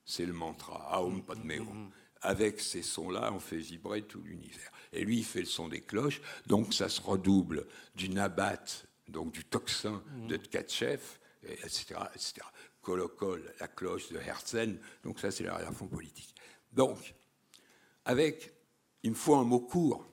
C'est 0.06 0.26
le 0.26 0.34
mantra. 0.34 1.02
Aum 1.02 1.24
Padme 1.24 1.52
Hum. 1.52 1.90
Avec 2.22 2.60
ces 2.60 2.82
sons-là, 2.82 3.32
on 3.34 3.40
fait 3.40 3.58
vibrer 3.58 4.02
tout 4.04 4.22
l'univers. 4.22 4.72
Et 4.94 5.04
lui, 5.04 5.20
il 5.20 5.26
fait 5.26 5.42
le 5.42 5.46
son 5.46 5.68
des 5.68 5.82
cloches. 5.82 6.22
Donc, 6.48 6.74
ça 6.74 6.90
se 6.90 7.02
redouble 7.02 7.68
du 7.96 8.10
nabat, 8.10 8.64
donc 9.08 9.32
du 9.32 9.44
tocsin 9.44 10.04
de 10.28 10.36
Tkachev, 10.36 11.02
et 11.44 11.54
etc., 11.54 11.96
etc. 12.16 12.34
Kolokol, 12.82 13.54
la 13.60 13.68
cloche 13.68 14.10
de 14.10 14.18
Herzen. 14.18 14.80
Donc, 15.04 15.20
ça, 15.20 15.30
c'est 15.30 15.44
l'arrière-fond 15.44 15.88
politique. 15.88 16.34
Donc, 16.72 17.14
avec, 18.06 18.54
il 19.04 19.12
me 19.12 19.16
faut 19.16 19.36
un 19.36 19.44
mot 19.44 19.60
court 19.60 20.08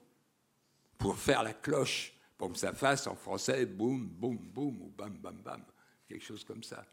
pour 1.03 1.19
faire 1.19 1.43
la 1.43 1.53
cloche, 1.53 2.15
pour 2.39 2.53
que 2.53 2.59
ça 2.59 2.73
fasse 2.73 3.09
en 3.09 3.17
français 3.17 3.67
boum, 3.67 4.07
boum, 4.07 4.39
boum, 4.39 4.83
ou 4.83 4.93
bam, 4.97 5.19
bam, 5.19 5.37
bam, 5.45 5.63
quelque 6.09 6.25
chose 6.25 6.45
comme 6.45 6.63
ça. 6.63 6.87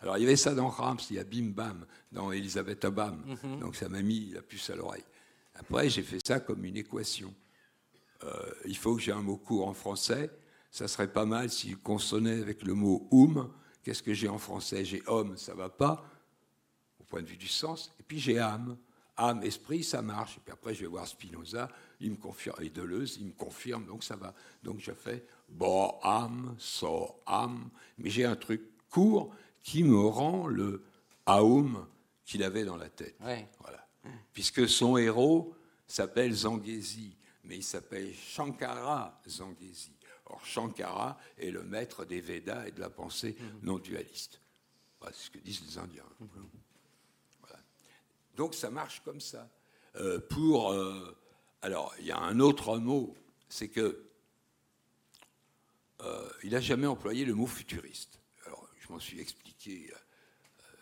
Alors 0.00 0.16
il 0.16 0.22
y 0.22 0.24
avait 0.24 0.36
ça 0.36 0.54
dans 0.54 0.68
Rams, 0.68 0.98
il 1.10 1.16
y 1.16 1.18
a 1.18 1.24
bim, 1.24 1.50
bam, 1.50 1.86
dans 2.10 2.32
Elisabeth 2.32 2.84
Obam, 2.86 3.22
donc 3.60 3.76
ça 3.76 3.88
m'a 3.88 4.00
mis 4.00 4.30
la 4.30 4.40
puce 4.40 4.70
à 4.70 4.76
l'oreille. 4.76 5.04
Après, 5.56 5.88
j'ai 5.90 6.02
fait 6.02 6.26
ça 6.26 6.40
comme 6.40 6.64
une 6.64 6.78
équation. 6.78 7.32
Euh, 8.24 8.52
il 8.64 8.76
faut 8.76 8.96
que 8.96 9.02
j'ai 9.02 9.12
un 9.12 9.22
mot 9.22 9.36
court 9.36 9.68
en 9.68 9.74
français, 9.74 10.30
ça 10.70 10.88
serait 10.88 11.12
pas 11.12 11.26
mal 11.26 11.50
s'il 11.50 11.76
consonnait 11.76 12.40
avec 12.40 12.62
le 12.62 12.74
mot 12.74 13.06
oum. 13.10 13.52
Qu'est-ce 13.82 14.02
que 14.02 14.14
j'ai 14.14 14.28
en 14.28 14.38
français? 14.38 14.84
J'ai 14.84 15.02
homme, 15.06 15.36
ça 15.36 15.54
va 15.54 15.68
pas, 15.68 16.02
au 16.98 17.04
point 17.04 17.20
de 17.20 17.26
vue 17.26 17.36
du 17.36 17.48
sens, 17.48 17.94
et 18.00 18.02
puis 18.02 18.18
j'ai 18.18 18.38
âme. 18.38 18.78
Âme, 19.16 19.42
esprit, 19.42 19.84
ça 19.84 20.02
marche. 20.02 20.36
Et 20.38 20.40
puis 20.40 20.52
après, 20.52 20.74
je 20.74 20.80
vais 20.80 20.86
voir 20.86 21.06
Spinoza, 21.06 21.70
il 22.00 22.12
me 22.12 22.16
confirme, 22.16 22.62
et 22.62 22.68
Deleuze, 22.68 23.18
il 23.20 23.26
me 23.26 23.32
confirme, 23.32 23.86
donc 23.86 24.02
ça 24.02 24.16
va. 24.16 24.34
Donc 24.62 24.80
je 24.80 24.92
fais 24.92 25.24
bo, 25.48 25.94
âme, 26.02 26.56
so, 26.58 27.20
âme. 27.26 27.70
Mais 27.98 28.10
j'ai 28.10 28.24
un 28.24 28.36
truc 28.36 28.62
court 28.90 29.34
qui 29.62 29.84
me 29.84 29.98
rend 29.98 30.46
le 30.46 30.84
aum 31.26 31.86
qu'il 32.24 32.42
avait 32.42 32.64
dans 32.64 32.76
la 32.76 32.88
tête. 32.88 33.16
Ouais. 33.20 33.48
Voilà. 33.60 33.86
Puisque 34.32 34.68
son 34.68 34.96
héros 34.96 35.54
s'appelle 35.86 36.32
Zanghesi, 36.32 37.16
mais 37.44 37.56
il 37.56 37.62
s'appelle 37.62 38.12
Shankara 38.14 39.20
Zanghesi. 39.28 39.92
Or, 40.26 40.44
Shankara 40.44 41.18
est 41.38 41.50
le 41.50 41.62
maître 41.62 42.04
des 42.04 42.20
Védas 42.20 42.66
et 42.66 42.72
de 42.72 42.80
la 42.80 42.90
pensée 42.90 43.36
non 43.62 43.78
dualiste. 43.78 44.40
Voilà, 45.00 45.14
c'est 45.14 45.26
ce 45.26 45.30
que 45.30 45.38
disent 45.38 45.62
les 45.66 45.78
Indiens. 45.78 46.02
Voilà. 46.18 46.46
Donc, 48.36 48.54
ça 48.54 48.70
marche 48.70 49.02
comme 49.04 49.20
ça. 49.20 49.48
Euh, 49.96 50.18
pour. 50.18 50.72
euh, 50.72 51.16
alors, 51.62 51.94
il 51.98 52.06
y 52.06 52.10
a 52.10 52.18
un 52.18 52.40
autre 52.40 52.78
mot, 52.78 53.16
c'est 53.48 53.68
que. 53.68 54.04
euh, 56.00 56.28
il 56.42 56.50
n'a 56.50 56.60
jamais 56.60 56.86
employé 56.86 57.24
le 57.24 57.34
mot 57.34 57.46
futuriste. 57.46 58.18
Alors, 58.46 58.68
je 58.80 58.92
m'en 58.92 58.98
suis 58.98 59.20
expliqué 59.20 59.92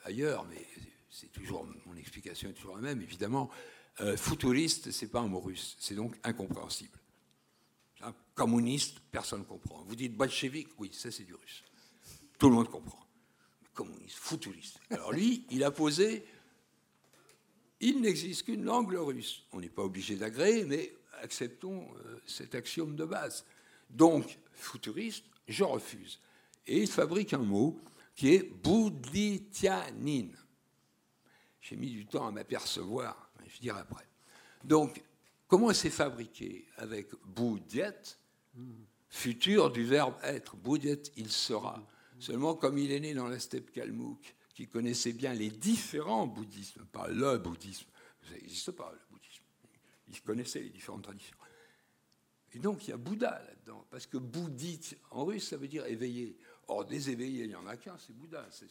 ailleurs, 0.04 0.44
mais 0.46 0.66
c'est 1.10 1.30
toujours 1.30 1.66
mon 1.86 1.96
explication 1.96 2.48
est 2.48 2.54
toujours 2.54 2.76
la 2.76 2.82
même. 2.82 3.00
Évidemment, 3.02 3.50
futuriste, 4.16 4.90
c'est 4.90 5.08
pas 5.08 5.20
un 5.20 5.28
mot 5.28 5.40
russe, 5.40 5.76
c'est 5.78 5.94
donc 5.94 6.16
incompréhensible. 6.24 6.98
Un 8.00 8.12
communiste, 8.34 8.98
personne 9.12 9.40
ne 9.40 9.44
comprend. 9.44 9.84
Vous 9.84 9.94
dites 9.94 10.16
bolchevique, 10.16 10.70
oui, 10.78 10.90
ça 10.92 11.12
c'est 11.12 11.22
du 11.22 11.34
russe. 11.34 11.62
Tout 12.38 12.48
le 12.48 12.56
monde 12.56 12.68
comprend. 12.68 13.06
Communiste, 13.74 14.16
futuriste. 14.16 14.80
Alors 14.90 15.12
lui, 15.12 15.46
il 15.50 15.62
a 15.62 15.70
posé. 15.70 16.24
Il 17.82 18.00
n'existe 18.00 18.44
qu'une 18.44 18.64
langue, 18.64 18.94
russe. 18.94 19.42
On 19.50 19.60
n'est 19.60 19.68
pas 19.68 19.82
obligé 19.82 20.14
d'agréer, 20.14 20.64
mais 20.64 20.94
acceptons 21.20 21.88
euh, 21.96 22.20
cet 22.26 22.54
axiome 22.54 22.94
de 22.94 23.04
base. 23.04 23.44
Donc, 23.90 24.38
futuriste, 24.52 25.24
je 25.48 25.64
refuse. 25.64 26.20
Et 26.68 26.78
il 26.82 26.88
fabrique 26.88 27.34
un 27.34 27.38
mot 27.38 27.76
qui 28.14 28.34
est 28.34 28.44
boudlitianine. 28.62 30.36
J'ai 31.60 31.74
mis 31.74 31.90
du 31.90 32.06
temps 32.06 32.26
à 32.28 32.30
m'apercevoir, 32.30 33.32
je 33.46 33.58
dirai 33.60 33.80
après. 33.80 34.06
Donc, 34.62 35.02
comment 35.48 35.72
c'est 35.72 35.90
fabriqué 35.90 36.66
Avec 36.76 37.08
boudiet, 37.24 38.16
futur 39.08 39.72
du 39.72 39.84
verbe 39.84 40.14
être? 40.22 40.54
Boudiet, 40.54 41.02
il 41.16 41.32
sera. 41.32 41.84
Seulement, 42.20 42.54
comme 42.54 42.78
il 42.78 42.92
est 42.92 43.00
né 43.00 43.12
dans 43.12 43.26
la 43.26 43.40
steppe 43.40 43.72
kalmouk, 43.72 44.36
qui 44.62 44.68
connaissait 44.68 45.12
bien 45.12 45.34
les 45.34 45.50
différents 45.50 46.28
bouddhismes, 46.28 46.84
pas 46.84 47.08
le 47.08 47.36
bouddhisme, 47.38 47.88
ça 48.22 48.34
n'existe 48.34 48.70
pas, 48.70 48.92
le 48.92 49.00
bouddhisme. 49.10 49.42
Il 50.08 50.22
connaissait 50.22 50.60
les 50.60 50.68
différentes 50.68 51.02
traditions. 51.02 51.36
Et 52.52 52.60
donc 52.60 52.86
il 52.86 52.90
y 52.90 52.92
a 52.92 52.96
Bouddha 52.96 53.42
là-dedans, 53.44 53.84
parce 53.90 54.06
que 54.06 54.18
bouddhite 54.18 54.96
en 55.10 55.24
russe, 55.24 55.48
ça 55.48 55.56
veut 55.56 55.66
dire 55.66 55.84
éveillé. 55.86 56.38
Or, 56.68 56.84
des 56.84 57.10
éveillés, 57.10 57.42
il 57.42 57.48
n'y 57.48 57.56
en 57.56 57.66
a 57.66 57.76
qu'un, 57.76 57.98
c'est 57.98 58.12
Bouddha, 58.12 58.46
ça 58.52 58.66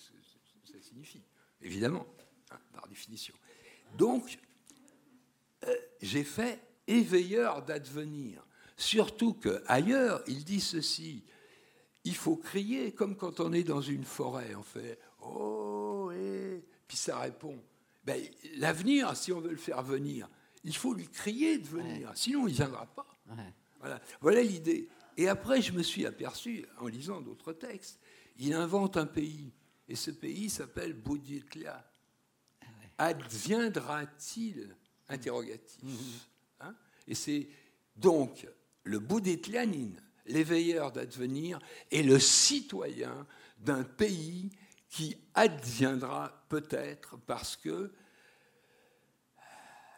signifie, 0.80 1.24
évidemment, 1.62 2.08
hein, 2.52 2.60
par 2.72 2.88
définition. 2.88 3.36
Donc, 3.98 4.40
euh, 5.66 5.76
j'ai 6.02 6.24
fait 6.24 6.58
éveilleur 6.88 7.66
d'advenir. 7.66 8.46
Surtout 8.78 9.34
qu'ailleurs, 9.34 10.24
il 10.28 10.46
dit 10.46 10.62
ceci 10.62 11.26
il 12.04 12.16
faut 12.16 12.36
crier 12.36 12.94
comme 12.94 13.16
quand 13.16 13.40
on 13.40 13.54
est 13.54 13.64
dans 13.64 13.82
une 13.82 14.06
forêt. 14.06 14.56
On 14.56 14.64
fait 14.64 14.98
Oh, 15.24 15.61
puis 16.92 16.98
ça 16.98 17.20
répond. 17.20 17.58
Ben, 18.04 18.22
L'avenir, 18.58 19.16
si 19.16 19.32
on 19.32 19.40
veut 19.40 19.52
le 19.52 19.56
faire 19.56 19.82
venir, 19.82 20.28
il 20.66 20.76
faut 20.76 20.94
lui 20.94 21.08
crier 21.08 21.58
de 21.58 21.66
venir, 21.66 22.12
sinon 22.16 22.48
il 22.48 22.52
ne 22.52 22.58
viendra 22.58 22.86
pas. 22.86 23.08
Voilà, 23.80 24.02
voilà 24.20 24.44
l'idée. 24.44 24.90
Et 25.16 25.30
après, 25.30 25.62
je 25.62 25.72
me 25.72 25.84
suis 25.84 26.06
aperçu, 26.06 26.66
en 26.80 26.88
lisant 26.88 27.22
d'autres 27.22 27.54
textes, 27.54 27.98
il 28.40 28.54
invente 28.54 28.98
un 28.98 29.06
pays. 29.06 29.54
Et 29.88 29.96
ce 29.96 30.12
pays 30.12 30.50
s'appelle 30.50 30.92
Bouditlia. 30.92 31.90
Ah 32.98 33.06
Adviendra-t-il 33.06 34.76
Interrogatif. 35.08 35.82
Mm-hmm. 35.82 36.66
Hein 36.66 36.76
et 37.08 37.16
c'est 37.16 37.48
donc 37.96 38.46
le 38.84 39.00
Bouditlianine 39.00 39.98
l'éveilleur 40.26 40.92
d'advenir 40.92 41.58
est 41.90 42.04
le 42.04 42.20
citoyen 42.20 43.26
d'un 43.60 43.86
pays 43.86 44.50
qui 44.92 45.18
adviendra 45.34 46.46
peut-être 46.50 47.18
parce 47.26 47.56
que 47.56 47.92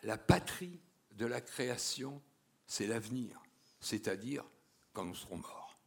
la 0.03 0.17
patrie 0.17 0.79
de 1.13 1.25
la 1.25 1.41
création, 1.41 2.21
c'est 2.67 2.85
l'avenir, 2.85 3.41
c'est-à-dire 3.81 4.45
quand 4.93 5.03
nous 5.03 5.15
serons 5.15 5.37
morts. 5.37 5.79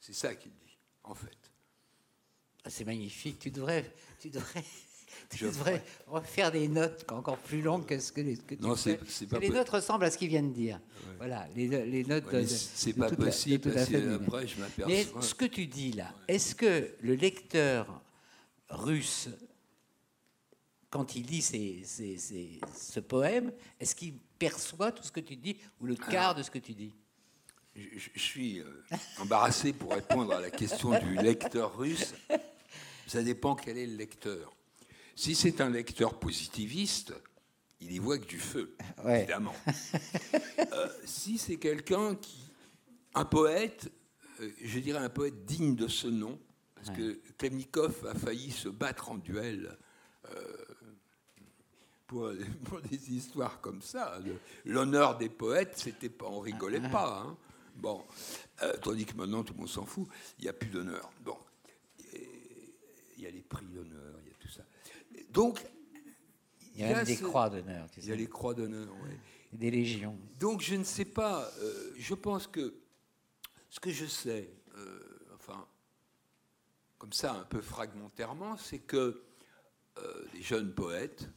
C'est 0.00 0.14
ça 0.14 0.34
qu'il 0.34 0.50
dit, 0.50 0.78
en 1.04 1.14
fait. 1.14 1.36
Ah, 2.64 2.70
c'est 2.70 2.84
magnifique. 2.84 3.38
Tu 3.38 3.50
devrais, 3.50 3.94
tu 4.18 4.30
devrais 4.30 4.64
je 5.34 5.46
devrais 5.46 5.84
refaire 6.06 6.50
des 6.50 6.68
notes 6.68 7.04
encore 7.12 7.38
plus 7.38 7.60
longues 7.60 7.84
que 7.84 7.98
ce 7.98 8.12
que, 8.12 8.22
les, 8.22 8.36
que 8.38 8.54
non, 8.60 8.76
c'est, 8.76 8.98
pas 9.28 9.38
les 9.40 9.50
notes 9.50 9.68
ressemblent 9.68 10.04
à 10.04 10.10
ce 10.10 10.16
qu'il 10.16 10.28
vient 10.28 10.42
de 10.42 10.52
dire. 10.52 10.80
Voilà, 11.18 11.46
les, 11.54 11.68
les 11.84 12.04
notes. 12.04 12.24
c'est 12.46 12.94
pas 12.94 13.10
possible. 13.10 13.72
parce 13.72 13.92
après, 13.92 14.46
je 14.46 14.58
m'aperçois. 14.58 14.86
Mais 14.86 15.06
ce 15.20 15.34
que 15.34 15.44
tu 15.44 15.66
dis 15.66 15.92
là, 15.92 16.14
est-ce 16.28 16.54
que 16.54 16.94
le 17.02 17.14
lecteur 17.14 18.02
russe, 18.72 19.28
quand 20.90 21.14
il 21.16 21.26
lit 21.26 21.42
ce 21.42 23.00
poème, 23.00 23.52
est-ce 23.80 23.94
qu'il 23.94 24.14
perçoit 24.38 24.92
tout 24.92 25.02
ce 25.02 25.12
que 25.12 25.20
tu 25.20 25.36
dis 25.36 25.56
ou 25.80 25.86
le 25.86 25.96
quart 25.96 26.34
de 26.34 26.42
ce 26.42 26.50
que 26.50 26.58
tu 26.58 26.74
dis? 26.74 26.94
je, 27.74 28.20
suis 28.20 28.60
euh, 28.60 28.66
embarrassé 29.18 29.72
pour 29.72 29.92
répondre 29.92 30.32
à 30.32 30.40
la 30.40 30.50
question 30.50 30.98
du 30.98 31.16
lecteur 31.16 31.76
russe. 31.76 32.14
Ça 33.06 33.22
dépend 33.22 33.54
quel 33.54 33.78
est 33.78 33.86
le 33.86 33.96
lecteur. 33.96 34.54
Si 35.14 35.34
c'est 35.34 35.60
un 35.60 35.70
lecteur 35.70 36.18
positiviste, 36.18 37.12
il 37.80 37.92
y 37.92 37.98
voit 37.98 38.18
que 38.18 38.26
du 38.26 38.38
feu, 38.38 38.76
évidemment. 39.06 39.54
Euh, 40.72 40.88
si 41.04 41.36
c'est 41.36 41.56
quelqu'un 41.56 42.14
qui. 42.14 42.38
Un 43.14 43.26
poète, 43.26 43.92
euh, 44.40 44.50
je 44.64 44.78
dirais 44.78 45.00
un 45.00 45.10
poète 45.10 45.44
digne 45.44 45.76
de 45.76 45.86
ce 45.86 46.06
nom, 46.06 46.38
parce 46.84 46.96
que 46.96 47.20
Klemnikov 47.38 48.06
a 48.06 48.14
failli 48.14 48.50
se 48.50 48.68
battre 48.68 49.10
en 49.10 49.16
duel. 49.16 49.76
Euh, 50.30 50.64
pour, 52.06 52.30
des 52.90 53.12
histoires 53.12 53.60
comme 53.60 53.80
ça. 53.80 54.18
L'honneur 54.64 55.16
des 55.16 55.30
poètes, 55.30 55.78
c'était 55.78 56.10
pas, 56.10 56.26
on 56.26 56.40
rigolait 56.40 56.80
ah, 56.82 56.86
ah. 56.86 56.90
pas. 56.90 57.22
Hein. 57.22 57.36
Bon, 57.76 58.04
tandis 58.82 59.06
que 59.06 59.16
maintenant 59.16 59.42
tout 59.42 59.54
le 59.54 59.60
monde 59.60 59.68
s'en 59.68 59.86
fout, 59.86 60.06
il 60.38 60.42
n'y 60.42 60.48
a 60.48 60.52
plus 60.52 60.68
d'honneur. 60.68 61.10
Bon, 61.24 61.38
il 63.16 63.22
y 63.22 63.26
a 63.26 63.30
les 63.30 63.40
prix 63.40 63.64
d'honneur, 63.66 64.12
donc, 65.32 65.64
il 66.74 66.82
y 66.82 66.84
a, 66.84 66.94
même 66.94 67.04
des 67.04 67.16
croix 67.16 67.48
d'honneur. 67.48 67.88
Il 67.96 68.06
y 68.06 68.12
a 68.12 68.16
les 68.16 68.26
croix 68.26 68.54
d'honneur, 68.54 68.88
oui. 69.04 69.10
Des 69.52 69.70
légions. 69.70 70.16
Donc, 70.38 70.62
je 70.62 70.74
ne 70.74 70.84
sais 70.84 71.04
pas. 71.04 71.50
Euh, 71.60 71.92
je 71.98 72.14
pense 72.14 72.46
que 72.46 72.74
ce 73.68 73.80
que 73.80 73.90
je 73.90 74.06
sais, 74.06 74.48
euh, 74.50 74.61
comme 77.02 77.12
ça, 77.12 77.32
un 77.34 77.42
peu 77.42 77.60
fragmentairement, 77.60 78.56
c'est 78.56 78.78
que 78.78 79.24
euh, 79.98 80.24
les 80.34 80.40
jeunes 80.40 80.72
poètes, 80.72 81.28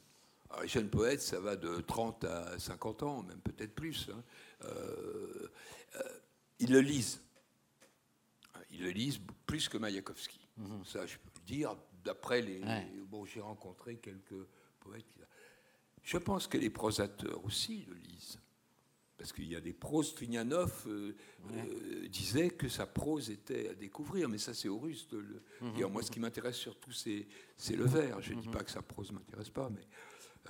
alors 0.51 0.61
les 0.61 0.67
jeunes 0.67 0.91
poètes, 0.91 1.23
ça 1.23 1.39
va 1.39 1.55
de 1.55 1.81
30 1.81 2.23
à 2.23 2.59
50 2.59 3.01
ans, 3.01 3.23
même 3.23 3.39
peut-être 3.39 3.73
plus, 3.73 4.11
hein, 4.13 4.69
ils 6.59 6.71
le 6.71 6.81
lisent. 6.81 7.19
Ils 8.69 8.83
le 8.83 8.91
lisent 8.91 9.19
plus 9.47 9.67
que 9.67 9.79
Mayakovsky. 9.79 10.47
Mhm. 10.57 10.85
Ça, 10.85 11.07
je 11.07 11.17
peux 11.17 11.31
le 11.39 11.45
dire 11.47 11.75
d'après 12.03 12.43
les. 12.43 12.61
Bon, 13.07 13.25
j'ai 13.25 13.41
rencontré 13.41 13.97
quelques 13.97 14.45
poètes. 14.79 15.03
Je 16.03 16.19
pense 16.19 16.45
que 16.45 16.59
les 16.59 16.69
prosateurs 16.69 17.43
aussi 17.43 17.85
le 17.89 17.95
lisent. 17.95 18.39
Parce 19.17 19.31
qu'il 19.31 19.47
y 19.47 19.55
a 19.55 19.61
des 19.61 19.73
proses. 19.73 20.13
Trignanov 20.13 20.83
euh, 20.87 21.15
euh, 21.51 22.07
disait 22.09 22.49
que 22.49 22.67
sa 22.67 22.85
prose 22.85 23.29
était 23.29 23.69
à 23.69 23.73
découvrir, 23.73 24.27
mais 24.27 24.37
ça, 24.37 24.53
c'est 24.53 24.67
au 24.67 24.77
russe 24.77 25.07
de 25.07 25.17
le 25.17 25.41
mhm. 25.61 25.91
Moi, 25.91 26.03
ce 26.03 26.11
qui 26.11 26.19
m'intéresse 26.19 26.57
surtout, 26.57 26.91
c'est, 26.91 27.25
le 27.71 27.85
vers. 27.85 28.21
Je 28.21 28.33
ne 28.33 28.41
dis 28.41 28.47
mhm. 28.47 28.53
pas 28.53 28.63
que 28.63 28.71
sa 28.71 28.81
prose 28.81 29.11
ne 29.11 29.17
m'intéresse 29.17 29.49
pas, 29.49 29.69
mais 29.69 29.87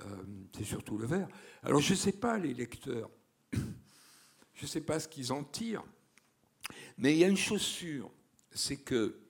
euh, 0.02 0.24
c'est 0.56 0.64
surtout 0.64 0.98
le 0.98 1.06
vers. 1.06 1.28
Alors, 1.62 1.80
je 1.80 1.92
ne 1.92 1.98
sais 1.98 2.12
pas, 2.12 2.38
les 2.38 2.54
lecteurs, 2.54 3.10
je 3.52 4.62
ne 4.62 4.66
sais 4.66 4.80
pas 4.80 4.98
ce 4.98 5.08
qu'ils 5.08 5.32
en 5.32 5.44
tirent, 5.44 5.84
mais 6.98 7.14
il 7.14 7.18
y 7.18 7.24
a 7.24 7.28
une 7.28 7.36
chose 7.36 7.62
sûre, 7.62 8.10
c'est 8.50 8.78
que 8.78 9.20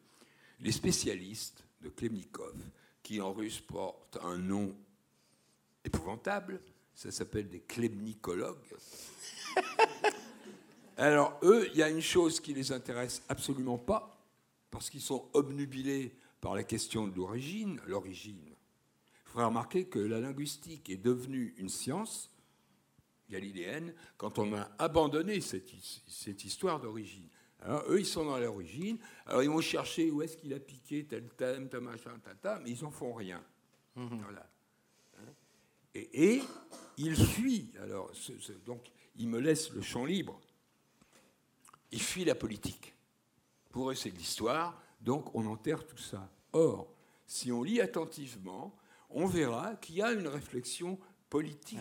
les 0.60 0.72
spécialistes 0.72 1.64
de 1.82 1.88
Klemnikov, 1.88 2.56
qui 3.02 3.20
en 3.20 3.32
russe 3.32 3.60
porte 3.60 4.18
un 4.22 4.38
nom 4.38 4.74
épouvantable, 5.84 6.60
ça 6.96 7.12
s'appelle 7.12 7.48
des 7.48 7.60
klemnikologues. 7.60 8.74
Alors 10.96 11.38
eux, 11.42 11.68
il 11.72 11.78
y 11.78 11.82
a 11.82 11.90
une 11.90 12.00
chose 12.00 12.40
qui 12.40 12.54
les 12.54 12.72
intéresse 12.72 13.22
absolument 13.28 13.78
pas, 13.78 14.18
parce 14.70 14.88
qu'ils 14.88 15.02
sont 15.02 15.28
obnubilés 15.34 16.16
par 16.40 16.54
la 16.54 16.64
question 16.64 17.06
de 17.06 17.14
l'origine. 17.14 17.80
L'origine. 17.86 18.40
Il 18.46 19.30
faudrait 19.30 19.44
remarquer 19.44 19.84
que 19.84 19.98
la 19.98 20.20
linguistique 20.20 20.88
est 20.88 20.96
devenue 20.96 21.54
une 21.58 21.68
science 21.68 22.30
galiléenne 23.28 23.92
quand 24.16 24.38
on 24.38 24.54
a 24.54 24.70
abandonné 24.78 25.40
cette, 25.40 25.70
cette 26.06 26.44
histoire 26.44 26.80
d'origine. 26.80 27.28
Alors, 27.60 27.84
eux, 27.88 28.00
ils 28.00 28.06
sont 28.06 28.24
dans 28.24 28.38
l'origine. 28.38 28.98
Alors, 29.26 29.42
ils 29.42 29.50
vont 29.50 29.60
chercher 29.60 30.10
où 30.10 30.22
est-ce 30.22 30.36
qu'il 30.36 30.54
a 30.54 30.60
piqué 30.60 31.04
tel 31.04 31.28
thème, 31.30 31.68
tel 31.68 31.80
machin, 31.80 32.18
tata, 32.22 32.58
mais 32.62 32.70
ils 32.70 32.82
n'en 32.82 32.90
font 32.90 33.12
rien. 33.12 33.42
Mhm. 33.96 34.20
Voilà. 34.22 34.48
Hein. 35.18 35.32
Et, 35.94 36.36
et, 36.36 36.42
il 36.96 37.16
fuit. 37.16 37.70
Alors, 37.82 38.10
donc, 38.64 38.80
il 39.16 39.28
me 39.28 39.38
laisse 39.38 39.70
le 39.70 39.82
champ 39.82 40.04
libre. 40.04 40.40
Il 41.92 42.00
fuit 42.00 42.24
la 42.24 42.34
politique. 42.34 42.94
Pour 43.70 43.90
eux, 43.90 43.94
c'est 43.94 44.10
de 44.10 44.16
l'histoire, 44.16 44.80
donc 45.00 45.34
on 45.34 45.46
enterre 45.46 45.86
tout 45.86 45.98
ça. 45.98 46.28
Or, 46.52 46.88
si 47.26 47.52
on 47.52 47.62
lit 47.62 47.80
attentivement, 47.80 48.74
on 49.10 49.26
verra 49.26 49.76
qu'il 49.76 49.96
y 49.96 50.02
a 50.02 50.12
une 50.12 50.28
réflexion 50.28 50.98
politique 51.28 51.78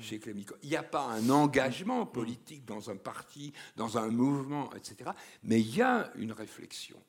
chez 0.00 0.18
Clémicot. 0.18 0.56
Il 0.62 0.70
n'y 0.70 0.76
a 0.76 0.82
pas 0.82 1.04
un 1.04 1.30
engagement 1.30 2.06
politique 2.06 2.64
dans 2.64 2.90
un 2.90 2.96
parti, 2.96 3.52
dans 3.76 3.98
un 3.98 4.08
mouvement, 4.08 4.74
etc. 4.74 5.10
Mais 5.42 5.60
il 5.60 5.76
y 5.76 5.82
a 5.82 6.10
une 6.16 6.32
réflexion. 6.32 7.00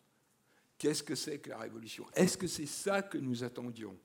Qu'est-ce 0.78 1.04
que 1.04 1.16
c'est 1.16 1.40
que 1.40 1.50
la 1.50 1.58
révolution? 1.58 2.06
Est-ce 2.14 2.38
que 2.38 2.48
c'est 2.48 2.66
ça 2.66 3.02
que 3.02 3.18
nous 3.18 3.44
attendions? 3.44 3.98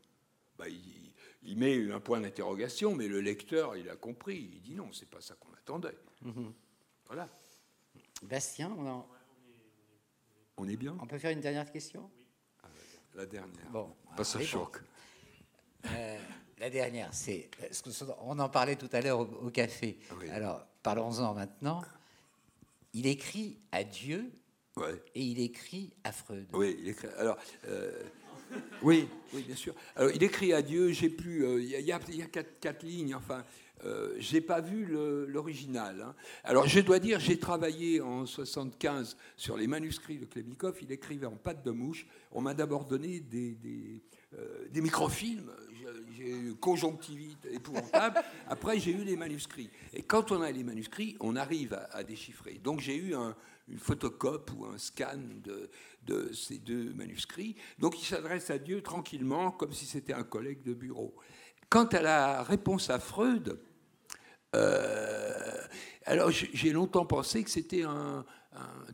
Il, 0.67 1.04
met 1.53 1.93
un 1.93 2.01
point 2.01 2.21
d'interrogation, 2.21 2.95
mais 2.95 3.09
le 3.09 3.21
lecteur, 3.21 3.77
il 3.77 3.89
a 3.91 3.97
compris. 3.97 4.51
Il 4.55 4.63
dit 4.63 4.75
non, 4.75 4.93
c'est 4.93 5.09
pas 5.09 5.21
ça 5.21 5.35
qu'on 5.35 5.53
attendait. 5.53 5.97
Mhm. 6.23 6.53
Voilà. 7.07 7.29
Bastien, 8.23 8.75
on, 8.79 9.05
on 10.57 10.69
est 10.69 10.77
bien 10.77 10.97
On 11.01 11.07
peut 11.07 11.19
faire 11.19 11.33
une 11.33 11.41
dernière 11.41 11.71
question? 11.71 12.11
Ah, 12.63 12.69
La 13.15 13.27
dernière. 13.27 13.71
Bon, 13.71 13.95
pas 14.17 14.25
ce 14.25 14.39
choc. 14.43 14.79
Euh, 15.87 16.19
la 16.59 16.71
dernière, 16.71 17.13
c'est. 17.13 17.51
On 18.21 18.39
en 18.39 18.49
parlait 18.49 18.77
tout 18.77 18.89
à 18.93 19.01
l'heure 19.01 19.21
au, 19.21 19.51
café. 19.51 19.99
Alors, 20.31 20.65
parlons-en 20.83 21.35
maintenant. 21.35 21.83
Il 22.95 23.07
écrit 23.07 23.59
à 23.73 23.85
Dieu 23.85 24.33
et 25.15 25.23
il 25.23 25.41
écrit 25.41 25.93
à 26.05 26.13
Freud. 26.13 26.47
Oui, 26.53 26.77
il 26.79 26.89
écrit. 26.89 27.09
Alors. 27.19 27.37
Euh, 27.67 28.03
oui, 28.83 29.09
oui, 29.33 29.43
bien 29.43 29.57
sûr. 29.57 29.75
Alors, 29.97 30.11
il 30.15 30.23
écrit 30.23 30.53
à 30.53 30.63
Dieu, 30.63 30.91
j'ai 30.93 31.09
plus. 31.09 31.45
Euh, 31.45 31.63
il 31.63 31.69
y, 31.69 31.93
a, 31.93 31.99
quatre, 31.99 32.83
lignes, 32.83 33.15
enfin. 33.15 33.45
Euh, 33.85 34.15
j'ai 34.19 34.41
pas 34.41 34.63
vu 34.63 34.87
l'original. 35.27 36.01
Hein. 36.01 36.15
Alors 36.45 36.67
je 36.67 36.81
dois 36.81 37.01
dire, 37.01 37.21
j'ai 37.21 37.39
travaillé 37.39 38.01
en 38.01 38.25
75 38.25 39.15
sur 39.37 39.59
les 39.59 39.67
manuscrits 39.67 40.17
de 40.17 40.25
Klebnikov. 40.25 40.79
Il 40.81 40.91
écrivait 40.91 41.27
en 41.27 41.37
pâte 41.37 41.63
de 41.67 41.71
mouche. 41.71 42.07
On 42.33 42.41
m'a 42.41 42.55
d'abord 42.55 42.87
donné 42.87 43.21
des, 43.21 43.59
des 44.71 44.81
microfilms 44.81 45.51
j'ai 46.17 46.31
eu 46.31 46.55
conjonctivite 46.55 47.47
épouvantable. 47.47 48.21
Après, 48.49 48.79
j'ai 48.79 48.93
eu 48.93 49.05
les 49.05 49.17
manuscrits. 49.17 49.71
Et 49.93 50.03
quand 50.03 50.33
on 50.33 50.43
a 50.43 50.51
les 50.51 50.65
manuscrits, 50.65 51.17
on 51.21 51.37
arrive 51.37 51.79
à, 51.91 52.03
déchiffrer. 52.05 52.61
Donc, 52.63 52.81
j'ai 52.81 52.97
eu 52.97 53.15
une 53.69 53.79
photocope 53.79 54.51
ou 54.57 54.67
un 54.67 54.79
scan 54.79 55.19
de, 56.07 56.33
ces 56.33 56.59
deux 56.59 56.93
manuscrits. 56.95 57.57
Donc, 57.79 58.01
il 58.01 58.05
s'adresse 58.05 58.51
à 58.51 58.59
Dieu 58.59 58.83
tranquillement, 58.83 59.51
comme 59.51 59.73
si 59.73 59.87
c'était 59.87 60.15
un 60.15 60.25
collègue 60.25 60.63
de 60.63 60.75
bureau. 60.75 61.15
Quant 61.69 61.87
à 61.87 62.03
la 62.03 62.43
réponse 62.43 62.91
à 62.91 62.99
Freud, 62.99 63.59
euh, 64.55 65.65
alors 66.05 66.31
j'ai 66.31 66.71
longtemps 66.71 67.07
pensé 67.07 67.43
que 67.43 67.51
c'était 67.51 67.83
un, 67.83 68.25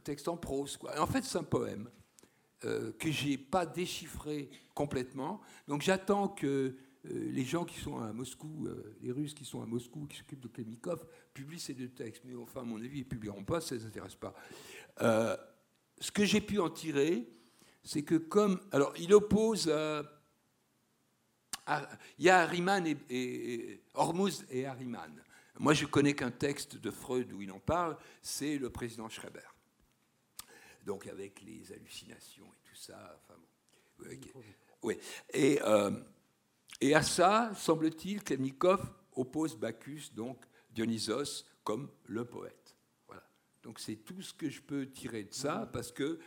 texte 0.05 0.29
en 0.29 0.37
prose. 0.37 0.77
Quoi. 0.77 0.99
En 0.99 1.07
fait, 1.07 1.23
c'est 1.23 1.37
un 1.37 1.43
poème 1.43 1.91
euh, 2.67 2.93
que 2.99 3.11
j'ai 3.11 3.39
pas 3.39 3.65
déchiffré 3.65 4.51
complètement. 4.75 5.41
Donc 5.67 5.81
j'attends 5.81 6.29
que 6.29 6.47
euh, 6.47 7.31
les 7.33 7.45
gens 7.45 7.65
qui 7.65 7.81
sont 7.81 7.99
à 7.99 8.13
Moscou, 8.13 8.67
euh, 8.67 8.97
les 9.01 9.13
Russes 9.13 9.33
qui 9.33 9.47
sont 9.47 9.63
à 9.63 9.67
Moscou, 9.67 10.07
qui 10.07 10.19
s'occupent 10.19 10.41
de 10.41 10.49
Klemnikov, 10.49 11.07
publient 11.33 11.59
ces 11.59 11.73
deux 11.73 11.89
textes. 11.89 12.23
Mais 12.27 12.35
enfin, 12.35 12.61
à 12.61 12.65
mon 12.65 12.77
avis, 12.77 12.99
ils 12.99 13.05
ne 13.05 13.09
publieront 13.09 13.45
pas, 13.45 13.63
ça 13.63 13.75
ne 13.75 13.81
les 13.81 13.87
intéresse 13.87 14.15
pas. 14.15 14.35
ce 15.99 16.11
que 16.11 16.27
j'ai 16.27 16.43
pu 16.43 16.59
en 16.59 16.69
tirer, 16.69 17.31
c'est 17.83 18.03
que 18.03 18.17
comme... 18.17 18.61
Alors, 18.73 18.93
il 18.99 19.15
oppose... 19.15 19.73
il 21.67 22.25
y 22.25 22.29
a 22.29 22.41
Harriman 22.41 22.87
et, 22.87 22.97
et, 23.09 23.83
Hormuz 23.95 24.45
et 24.51 24.67
Harriman. 24.67 25.23
Moi, 25.59 25.73
je 25.73 25.87
connais 25.87 26.15
qu'un 26.15 26.31
texte 26.31 26.77
de 26.77 26.91
Freud 26.91 27.33
où 27.33 27.41
il 27.41 27.53
en 27.53 27.59
parle, 27.59 27.97
c'est 28.21 28.59
le 28.59 28.69
président 28.69 29.09
Schreiber. 29.09 29.50
Donc 30.91 31.07
avec 31.07 31.41
les 31.43 31.73
hallucinations 31.73 32.47
et 32.47 32.69
tout 32.69 32.75
ça. 32.75 33.17
Enfin, 33.23 33.41
oui. 34.83 34.99
Et, 35.33 35.63
euh, 35.63 35.93
et 36.81 36.97
à 36.97 37.03
ça, 37.05 37.53
semble-t-il, 37.55 38.25
Klemnikov 38.25 38.93
oppose 39.13 39.55
Bacchus, 39.55 40.11
donc 40.13 40.45
Dionysos, 40.69 41.45
comme 41.63 41.89
le 42.07 42.25
poète. 42.25 42.75
Voilà. 43.07 43.23
Donc 43.63 43.79
c'est 43.79 44.05
tout 44.05 44.21
ce 44.21 44.35
que 44.35 44.51
je 44.51 44.61
peux 44.61 44.91
tirer 44.91 45.23
de 45.23 45.33
ça, 45.33 45.71
parce 45.73 45.93
que 45.93 46.19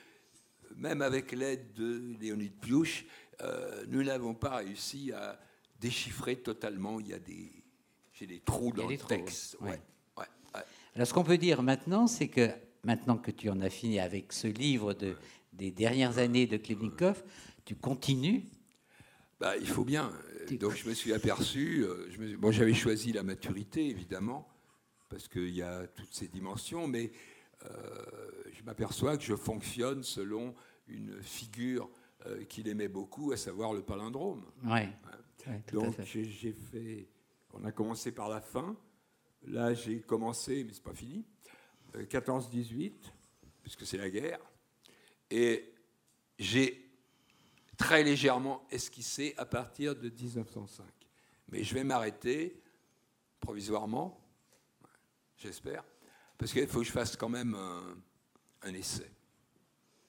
même 0.78 1.02
avec 1.02 1.34
l'aide 1.34 1.74
de 1.74 2.16
Léonid 2.22 2.58
Piouch, 2.62 3.06
euh, 3.42 3.84
nous 3.90 4.02
n'avons 4.02 4.34
pas 4.34 4.56
réussi 4.56 5.12
à 5.12 5.38
déchiffrer 5.78 6.38
totalement. 6.38 7.02
Il 7.02 7.10
y 7.10 7.14
a 7.14 7.20
des, 7.20 7.52
j'ai 8.14 8.28
des 8.28 8.40
trous 8.40 8.72
dans 8.72 8.88
le 8.88 8.98
texte. 8.98 9.58
Ouais. 9.60 9.82
Alors 10.96 11.06
ce 11.06 11.14
qu'on 11.14 11.26
peut 11.26 11.38
dire 11.38 11.62
maintenant, 11.64 12.08
c'est 12.08 12.30
que 12.30 12.50
maintenant 12.84 13.18
que 13.18 13.32
tu 13.32 13.50
en 13.50 13.62
as 13.62 13.70
fini 13.70 14.00
avec 14.00 14.34
ce 14.34 14.48
livre 14.48 14.94
de, 14.94 15.16
des 15.54 15.72
dernières 15.72 16.18
années 16.18 16.48
de 16.48 16.58
Klebnikov, 16.58 17.24
tu 17.66 17.76
continues 17.76 18.44
bah, 19.40 19.58
Il 19.58 19.68
faut 19.68 19.86
bien. 19.86 20.12
Donc 20.60 20.76
je 20.76 20.88
me 20.90 20.94
suis 20.94 21.14
aperçu, 21.14 21.86
euh, 21.86 22.38
bon, 22.38 22.52
j'avais 22.52 22.74
choisi 22.74 23.14
la 23.14 23.24
maturité, 23.24 23.90
évidemment, 23.90 24.48
parce 25.10 25.28
qu'il 25.28 25.56
y 25.56 25.62
a 25.62 25.88
toutes 25.88 26.14
ces 26.14 26.28
dimensions, 26.28 26.88
mais 26.88 27.12
euh, 27.66 27.70
je 28.52 28.64
m'aperçois 28.64 29.18
que 29.18 29.24
je 29.24 29.36
fonctionne 29.36 30.04
selon 30.04 30.54
une 30.88 31.22
figure 31.22 31.90
euh, 32.26 32.44
qu'il 32.44 32.68
aimait 32.68 32.90
beaucoup, 32.90 33.32
à 33.32 33.38
savoir 33.38 33.74
le 33.74 33.82
palindrome. 33.82 34.44
Ouais. 34.66 34.90
Donc 35.72 35.96
j'ai 36.02 36.54
fait, 36.54 37.08
on 37.54 37.64
a 37.64 37.72
commencé 37.72 38.12
par 38.12 38.30
la 38.30 38.42
fin, 38.42 38.76
là 39.46 39.74
j'ai 39.74 40.00
commencé, 40.02 40.64
mais 40.64 40.74
c'est 40.74 40.84
pas 40.84 40.94
fini, 40.94 41.26
14-18, 41.96 42.92
puisque 43.62 43.86
c'est 43.86 43.98
la 43.98 44.10
guerre, 44.10 44.40
et 45.30 45.74
j'ai 46.40 46.92
très 47.78 48.04
légèrement 48.04 48.66
esquissé 48.72 49.34
à 49.38 49.46
partir 49.46 49.96
de 49.96 50.10
1905. 50.10 50.86
Mais 51.50 51.64
je 51.64 51.74
vais 51.74 51.84
m'arrêter 51.84 52.62
provisoirement, 53.40 54.20
j'espère, 55.38 55.84
parce 56.38 56.54
qu'il 56.54 56.68
faut 56.68 56.80
que 56.80 56.86
je 56.86 56.92
fasse 56.92 57.16
quand 57.16 57.30
même 57.30 57.56
un, 57.56 58.74
essai. 58.74 59.12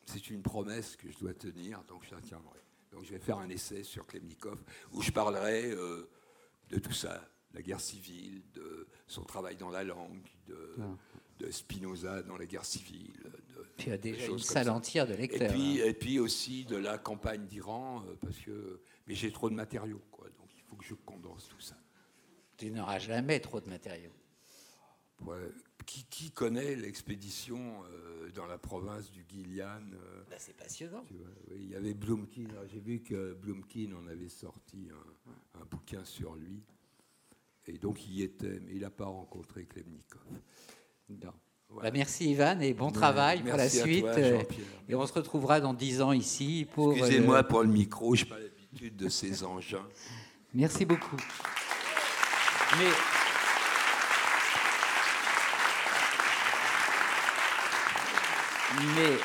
C'est 0.06 0.30
une 0.30 0.42
promesse 0.42 0.96
que 0.96 1.10
je 1.10 1.18
dois 1.18 1.34
tenir, 1.34 1.82
donc 1.84 2.04
je 2.04 2.14
la 2.14 2.20
tiendrai. 2.20 2.60
Donc 2.92 3.04
je 3.04 3.10
vais 3.10 3.18
faire 3.18 3.38
un 3.38 3.48
essai 3.48 3.82
sur 3.82 4.06
Klemnikov 4.06 4.62
où 4.92 5.02
je 5.02 5.10
parlerai 5.10 5.72
euh, 5.72 6.08
de 6.70 6.78
tout 6.78 6.92
ça, 6.92 7.28
la 7.52 7.62
guerre 7.62 7.80
civile, 7.80 8.42
de 8.52 8.86
son 9.06 9.24
travail 9.24 9.56
dans 9.56 9.70
la 9.70 9.82
langue, 9.82 10.22
de, 10.46 10.76
de 11.38 11.50
Spinoza 11.50 12.22
dans 12.22 12.36
la 12.36 12.46
guerre 12.46 12.64
civile. 12.64 13.12
De, 13.22 13.64
puis 13.76 13.86
il 13.86 13.90
y 13.90 13.92
a 13.92 13.98
déjà 13.98 14.26
une 14.26 14.38
salle 14.38 14.70
entière 14.70 15.06
de 15.06 15.14
lecteurs. 15.14 15.50
Et 15.50 15.54
puis, 15.54 15.82
hein. 15.82 15.86
et 15.86 15.94
puis 15.94 16.18
aussi 16.18 16.64
de 16.64 16.76
la 16.76 16.98
campagne 16.98 17.44
d'Iran, 17.46 18.04
euh, 18.06 18.14
parce 18.20 18.38
que 18.38 18.80
mais 19.06 19.14
j'ai 19.14 19.32
trop 19.32 19.50
de 19.50 19.54
matériaux, 19.54 20.02
quoi, 20.10 20.28
donc 20.38 20.48
il 20.56 20.62
faut 20.62 20.76
que 20.76 20.84
je 20.84 20.94
condense 20.94 21.48
tout 21.48 21.60
ça. 21.60 21.76
Tu 22.56 22.70
n'auras 22.70 22.98
jamais 22.98 23.40
trop 23.40 23.60
de 23.60 23.68
matériaux. 23.68 24.12
qui, 25.86 26.30
connaît 26.30 26.76
l'expédition 26.76 27.84
euh, 27.84 28.30
dans 28.30 28.46
la 28.46 28.58
province 28.58 29.10
du 29.10 29.24
Guilian 29.24 29.82
euh, 29.92 30.24
bah, 30.30 30.36
C'est 30.38 30.56
passionnant. 30.56 31.04
il 31.50 31.68
y 31.68 31.74
avait 31.74 31.94
Blumkin. 31.94 32.48
J'ai 32.68 32.80
vu 32.80 33.02
que 33.02 33.34
Blumkin 33.34 33.92
en 33.92 34.06
avait 34.06 34.28
sorti 34.28 34.88
un, 34.90 35.60
un, 35.60 35.64
bouquin 35.64 36.04
sur 36.04 36.36
lui. 36.36 36.62
Et 37.66 37.78
donc 37.78 38.06
il 38.06 38.14
y 38.14 38.22
était, 38.22 38.60
mais 38.60 38.74
il 38.74 38.80
n'a 38.80 38.90
pas 38.90 39.06
rencontré 39.06 39.66
Klemnikov. 39.66 40.22
Bah, 41.08 41.90
merci 41.92 42.30
Ivan 42.30 42.60
et 42.60 42.72
bon 42.72 42.90
travail 42.90 43.42
pour 43.42 43.56
la 43.56 43.68
suite. 43.68 44.06
Et 44.88 44.94
on 44.94 45.06
se 45.06 45.12
retrouvera 45.12 45.60
dans 45.60 45.74
dix 45.74 46.00
ans 46.00 46.12
ici 46.12 46.66
pour. 46.72 46.92
Excusez-moi 46.92 47.38
euh, 47.38 47.42
pour 47.42 47.62
le 47.62 47.68
micro, 47.68 48.14
je 48.14 48.24
n'ai 48.24 48.30
pas 48.30 48.38
l'habitude 48.38 48.96
de 48.96 49.08
ces 49.08 49.44
engins. 49.44 49.86
Merci 50.52 50.84
beaucoup. 50.84 51.16
Mais. 52.78 52.90
Mais 58.96 59.16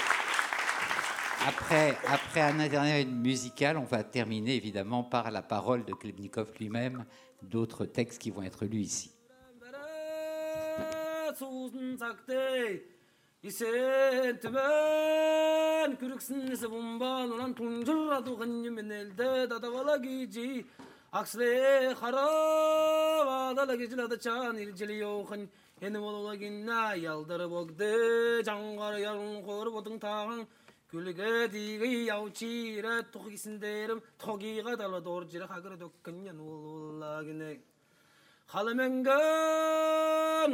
après, 1.47 1.97
après 2.07 2.41
un 2.41 2.59
internet 2.59 3.07
musical, 3.07 3.77
on 3.77 3.83
va 3.83 4.03
terminer 4.03 4.55
évidemment 4.55 5.03
par 5.03 5.31
la 5.31 5.41
parole 5.41 5.85
de 5.85 5.93
Klebnikov 5.93 6.51
lui-même, 6.59 7.05
d'autres 7.41 7.85
textes 7.85 8.21
qui 8.21 8.29
vont 8.29 8.43
être 8.43 8.65
lus 8.65 8.81
ici. 8.81 9.11
uzuntakte 11.69 12.83
isen 13.43 14.39
tümen 14.39 15.95
kürüksün 15.95 16.47
nesi 16.47 16.71
bombalınan 16.71 17.53
tunjırra 17.53 18.23
tuğun 18.23 18.63
yemin 18.63 18.89
elde 18.89 19.49
dadavala 19.49 19.97
gici. 19.97 20.65
Aksle 21.11 21.93
harab 21.93 23.27
adala 23.27 23.75
gecilada 23.75 24.19
çan 24.19 24.57
ilcili 24.57 24.97
yoğun. 24.97 25.49
Eni 25.81 26.01
bolola 26.01 26.35
ginna 26.35 26.95
yaldırı 26.95 27.51
bogdı 27.51 28.43
Cangar 28.43 28.97
yarın 28.97 29.43
kor 29.43 29.73
bodun 29.73 29.99
tağın. 29.99 30.47
Külge 30.87 31.51
digi 31.51 31.87
yav 31.87 32.29
çire 32.29 33.11
Tuğ 33.11 33.29
gisin 33.29 33.61
derim 33.61 34.01
Tuğ 34.19 34.39
giga 34.39 34.79
қаламенген 38.49 39.13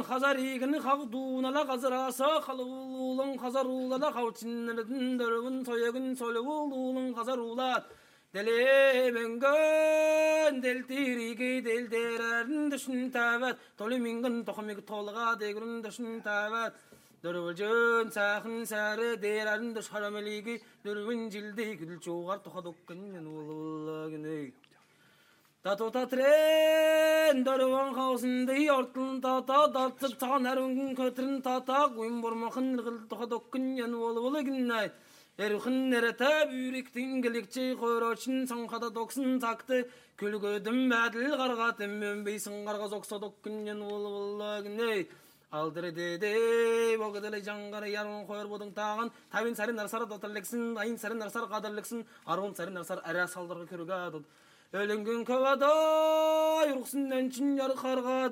қазар 0.04 0.36
егіні 0.36 0.76
қағдунала 0.84 1.62
қазараса 1.70 2.42
ұлың 2.44 3.30
қазар 3.40 3.64
улада 3.72 4.10
қаучиннердің 4.12 5.16
дөрігін 5.20 5.62
соегін 5.64 6.12
ұлың 6.20 7.06
қазар 7.16 7.40
улат 7.40 7.88
Делеменген 8.36 9.40
делтириги 10.60 11.64
әрін 11.64 12.68
дүшін 12.74 13.08
тәвәт 13.14 13.56
толымыңғын 13.80 14.36
тоқымегі 14.44 14.84
толға 14.90 15.32
дегірін 15.40 15.80
дүшін 15.86 16.20
тәвәт 16.26 16.76
жүн 17.24 18.12
сәхін 18.12 18.68
сәрі 18.68 19.16
дерәрін 19.24 19.72
дүш 19.72 19.88
харамелиги 19.88 20.60
Дөрвін 20.84 21.32
жілдей 21.32 21.80
күділ 21.80 21.96
чоғар 22.04 22.44
Da 25.66 25.74
to 25.74 25.90
ta 25.90 26.06
хаусынды 26.06 27.42
da 27.44 27.56
тата 27.58 27.92
khausin 27.92 28.46
de 28.46 28.54
yortlun 28.54 29.20
ta 29.20 29.40
ta 29.48 29.66
da 29.66 29.90
бурмахын 29.98 30.12
tsagan 30.14 30.44
arungun 30.46 30.94
kötrin 30.94 31.42
ta 31.42 31.58
ta 31.68 31.88
guim 31.96 32.22
bormakın 32.22 32.78
rgıl 32.78 33.08
toha 33.10 33.26
dokkun 33.30 33.64
yan 33.80 33.92
olu 33.92 34.20
olu 34.26 34.40
ginnay. 34.48 34.86
Eruhin 35.38 35.90
nerete 35.90 36.50
büyüriktin 36.50 37.22
gelikçi 37.22 37.76
koyroçin 37.80 38.46
sankada 38.46 38.94
doksun 38.94 39.40
taktı. 39.40 39.88
Külgödüm 40.16 40.90
bedil 40.90 41.30
gargatım 41.40 41.90
mümbisin 41.90 42.64
gargaz 42.66 42.92
oksa 42.92 43.20
dokkun 43.20 43.66
алдыры 45.52 45.90
деде 45.94 46.96
богдылы 46.98 47.38
жаңғары 47.46 47.90
ярын 47.92 48.24
қойыр 48.28 48.48
бодың 48.50 48.72
тағын 48.74 49.12
табин 49.30 49.54
сарын 49.54 49.78
арсар 49.78 50.02
дотарлексин 50.10 50.74
айын 50.82 50.98
сарын 50.98 51.22
арсар 51.22 51.46
қадырлексин 51.52 52.02
арун 52.26 52.54
сарын 52.58 52.82
арсар 52.82 52.98
әрі 53.06 53.28
салдырғы 53.34 53.68
күрге 53.70 53.94
өлүнгүн 54.74 55.22
қалада 55.26 55.68
юрксун 56.66 57.12
энчин 57.14 57.52
яр 57.54 57.70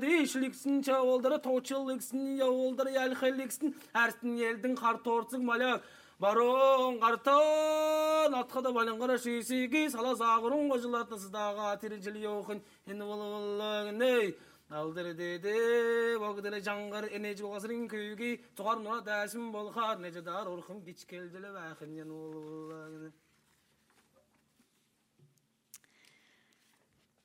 дейшіліксін 0.02 0.80
чауылдыры, 0.82 1.38
чаболдары 1.38 2.24
яуылдыры 2.40 2.94
әлхеліксін 3.04 3.74
әрсін 3.94 4.40
елдің 4.42 4.74
қар 4.74 4.98
карторцук 4.98 5.42
маляк 5.46 5.84
барон 6.18 6.98
картон 6.98 8.34
атхада 8.34 8.72
балангара 8.72 9.14
шүйсеге 9.14 9.88
сала 9.90 10.16
загурун 10.16 10.70
кожулатасы 10.70 11.30
дага 11.30 11.78
болы 11.80 12.18
йохун 12.18 12.62
инволволлагней 12.86 14.34
алдыр 14.70 15.14
деді 15.14 16.18
багдыра 16.18 16.58
жаңғыр 16.58 17.12
энеж 17.14 17.42
болғасырын 17.44 17.86
күйге. 17.86 18.40
Тұғар 18.58 18.80
мұра 18.82 19.02
дәсім 19.06 19.52
болғар 19.52 20.00
нежедар 20.02 20.48
орқым 20.50 20.82
кич 20.82 21.04
келділі 21.06 21.52
бәхінен 21.54 22.10
олғылағыны 22.10 23.12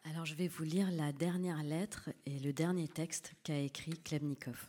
Alors 0.10 0.26
je 0.26 0.34
vais 0.34 0.48
vous 0.48 0.64
lire 0.64 0.90
la 0.90 1.12
dernière 1.12 1.62
lettre 1.62 2.10
et 2.26 2.40
le 2.40 2.52
dernier 2.52 2.88
texte 2.88 3.34
qu'a 3.44 3.60
écrit 3.60 3.94
Klebnikov. 3.94 4.68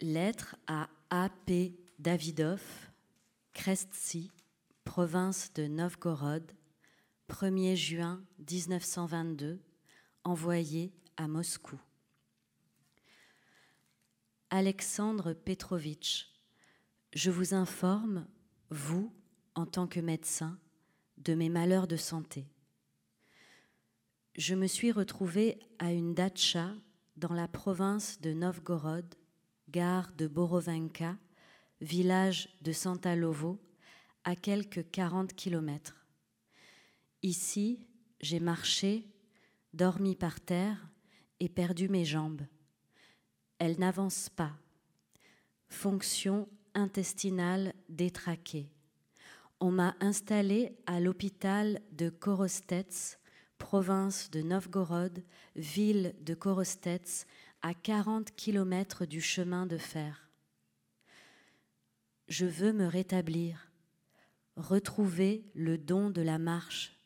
Lettre 0.00 0.54
à 0.68 0.88
A.P. 1.10 1.74
Davidov, 1.98 2.62
Krestsy, 3.52 4.30
province 4.84 5.52
de 5.54 5.66
Novgorod, 5.66 6.52
1er 7.30 7.74
juin 7.74 8.22
1922, 8.38 9.60
envoyé 10.22 10.92
à 11.16 11.26
Moscou. 11.26 11.80
Alexandre 14.50 15.32
Petrovitch, 15.32 16.32
je 17.12 17.32
vous 17.32 17.54
informe, 17.54 18.24
vous, 18.70 19.12
en 19.56 19.66
tant 19.66 19.88
que 19.88 19.98
médecin, 19.98 20.60
de 21.18 21.34
mes 21.34 21.48
malheurs 21.48 21.88
de 21.88 21.96
santé 21.96 22.46
je 24.36 24.54
me 24.54 24.66
suis 24.66 24.92
retrouvée 24.92 25.58
à 25.78 25.92
une 25.92 26.14
datcha 26.14 26.72
dans 27.16 27.34
la 27.34 27.48
province 27.48 28.20
de 28.20 28.32
Novgorod, 28.32 29.14
gare 29.68 30.12
de 30.16 30.26
Borovenka, 30.26 31.16
village 31.80 32.48
de 32.62 32.72
Santalovo, 32.72 33.60
à 34.24 34.34
quelques 34.34 34.90
40 34.90 35.34
kilomètres. 35.34 36.06
Ici, 37.22 37.86
j'ai 38.20 38.40
marché, 38.40 39.06
dormi 39.74 40.16
par 40.16 40.40
terre 40.40 40.88
et 41.38 41.48
perdu 41.48 41.88
mes 41.88 42.04
jambes. 42.04 42.42
Elles 43.58 43.78
n'avancent 43.78 44.30
pas. 44.30 44.56
Fonction 45.68 46.48
intestinale 46.74 47.74
détraquée. 47.88 48.70
On 49.60 49.70
m'a 49.70 49.94
installé 50.00 50.76
à 50.86 51.00
l'hôpital 51.00 51.80
de 51.92 52.08
Korostets 52.08 53.18
province 53.62 54.28
de 54.30 54.42
Novgorod, 54.42 55.22
ville 55.54 56.16
de 56.20 56.34
Korostets, 56.34 57.26
à 57.62 57.74
40 57.74 58.34
kilomètres 58.34 59.06
du 59.06 59.20
chemin 59.20 59.66
de 59.66 59.78
fer. 59.78 60.28
Je 62.26 62.44
veux 62.44 62.72
me 62.72 62.86
rétablir, 62.86 63.70
retrouver 64.56 65.44
le 65.54 65.78
don 65.78 66.10
de 66.10 66.22
la 66.22 66.40
marche 66.40 66.98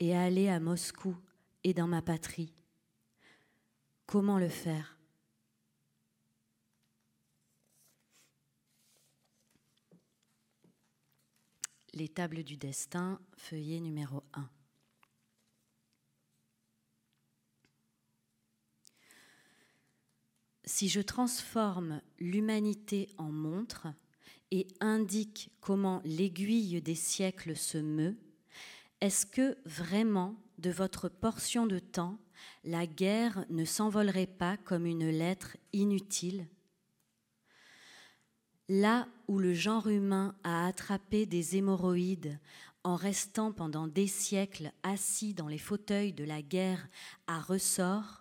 et 0.00 0.16
aller 0.16 0.48
à 0.48 0.58
Moscou 0.58 1.16
et 1.62 1.74
dans 1.74 1.86
ma 1.86 2.02
patrie. 2.02 2.52
Comment 4.06 4.40
le 4.40 4.48
faire? 4.48 4.98
Les 11.94 12.08
tables 12.08 12.42
du 12.42 12.56
destin, 12.56 13.20
feuillet 13.36 13.78
numéro 13.78 14.24
1. 14.34 14.50
Si 20.70 20.88
je 20.88 21.00
transforme 21.00 22.00
l'humanité 22.20 23.08
en 23.18 23.32
montre 23.32 23.88
et 24.52 24.68
indique 24.78 25.50
comment 25.60 26.00
l'aiguille 26.04 26.80
des 26.80 26.94
siècles 26.94 27.56
se 27.56 27.76
meut, 27.76 28.16
est-ce 29.00 29.26
que 29.26 29.58
vraiment, 29.64 30.36
de 30.58 30.70
votre 30.70 31.08
portion 31.08 31.66
de 31.66 31.80
temps, 31.80 32.18
la 32.62 32.86
guerre 32.86 33.44
ne 33.50 33.64
s'envolerait 33.64 34.28
pas 34.28 34.56
comme 34.58 34.86
une 34.86 35.10
lettre 35.10 35.56
inutile? 35.72 36.46
Là 38.68 39.08
où 39.26 39.40
le 39.40 39.54
genre 39.54 39.88
humain 39.88 40.36
a 40.44 40.68
attrapé 40.68 41.26
des 41.26 41.56
hémorroïdes 41.56 42.38
en 42.84 42.94
restant 42.94 43.50
pendant 43.50 43.88
des 43.88 44.06
siècles 44.06 44.72
assis 44.84 45.34
dans 45.34 45.48
les 45.48 45.58
fauteuils 45.58 46.12
de 46.12 46.24
la 46.24 46.42
guerre 46.42 46.88
à 47.26 47.40
ressort, 47.40 48.19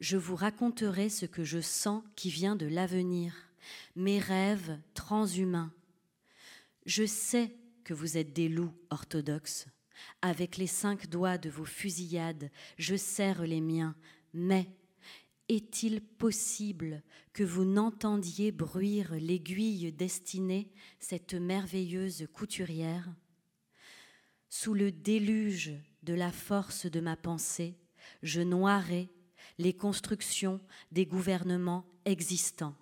je 0.00 0.16
vous 0.16 0.36
raconterai 0.36 1.08
ce 1.08 1.26
que 1.26 1.44
je 1.44 1.60
sens 1.60 2.02
qui 2.16 2.30
vient 2.30 2.56
de 2.56 2.66
l'avenir, 2.66 3.34
mes 3.96 4.18
rêves 4.18 4.78
transhumains. 4.94 5.72
Je 6.86 7.04
sais 7.04 7.54
que 7.84 7.94
vous 7.94 8.16
êtes 8.16 8.32
des 8.32 8.48
loups 8.48 8.74
orthodoxes. 8.90 9.66
Avec 10.22 10.56
les 10.56 10.66
cinq 10.66 11.08
doigts 11.08 11.38
de 11.38 11.50
vos 11.50 11.64
fusillades, 11.64 12.50
je 12.78 12.94
serre 12.94 13.42
les 13.42 13.60
miens, 13.60 13.96
mais 14.32 14.68
est-il 15.48 16.00
possible 16.00 17.02
que 17.32 17.42
vous 17.42 17.64
n'entendiez 17.64 18.52
bruire 18.52 19.14
l'aiguille 19.14 19.90
destinée, 19.92 20.70
cette 21.00 21.34
merveilleuse 21.34 22.28
couturière? 22.32 23.08
Sous 24.50 24.74
le 24.74 24.92
déluge 24.92 25.72
de 26.04 26.14
la 26.14 26.30
force 26.30 26.86
de 26.86 27.00
ma 27.00 27.16
pensée, 27.16 27.76
je 28.22 28.40
noirai 28.40 29.10
les 29.58 29.72
constructions 29.72 30.60
des 30.92 31.06
gouvernements 31.06 31.84
existants. 32.04 32.74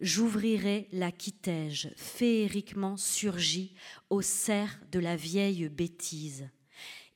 J'ouvrirai 0.00 0.88
la 0.92 1.12
quitège 1.12 1.92
féeriquement 1.96 2.96
surgie 2.96 3.74
au 4.10 4.20
cerf 4.20 4.80
de 4.90 4.98
la 4.98 5.16
vieille 5.16 5.68
bêtise. 5.68 6.48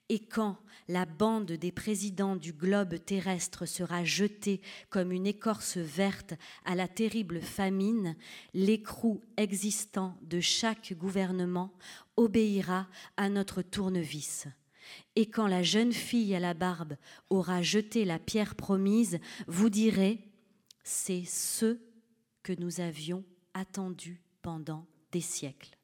Et 0.08 0.20
quand 0.20 0.56
la 0.88 1.04
bande 1.04 1.50
des 1.50 1.72
présidents 1.72 2.36
du 2.36 2.52
globe 2.52 2.96
terrestre 3.04 3.66
sera 3.66 4.04
jetée 4.04 4.60
comme 4.88 5.10
une 5.10 5.26
écorce 5.26 5.78
verte 5.78 6.34
à 6.64 6.76
la 6.76 6.86
terrible 6.86 7.40
famine, 7.40 8.16
l'écrou 8.54 9.20
existant 9.36 10.16
de 10.22 10.38
chaque 10.40 10.94
gouvernement 10.96 11.72
obéira 12.16 12.86
à 13.16 13.28
notre 13.28 13.62
tournevis. 13.62 14.46
Et 15.14 15.26
quand 15.26 15.46
la 15.46 15.62
jeune 15.62 15.92
fille 15.92 16.34
à 16.34 16.40
la 16.40 16.54
barbe 16.54 16.96
aura 17.30 17.62
jeté 17.62 18.04
la 18.04 18.18
pierre 18.18 18.54
promise, 18.54 19.18
vous 19.46 19.70
direz, 19.70 20.20
c'est 20.84 21.24
ce 21.24 21.78
que 22.42 22.52
nous 22.52 22.80
avions 22.80 23.24
attendu 23.54 24.20
pendant 24.42 24.86
des 25.12 25.20
siècles. 25.20 25.76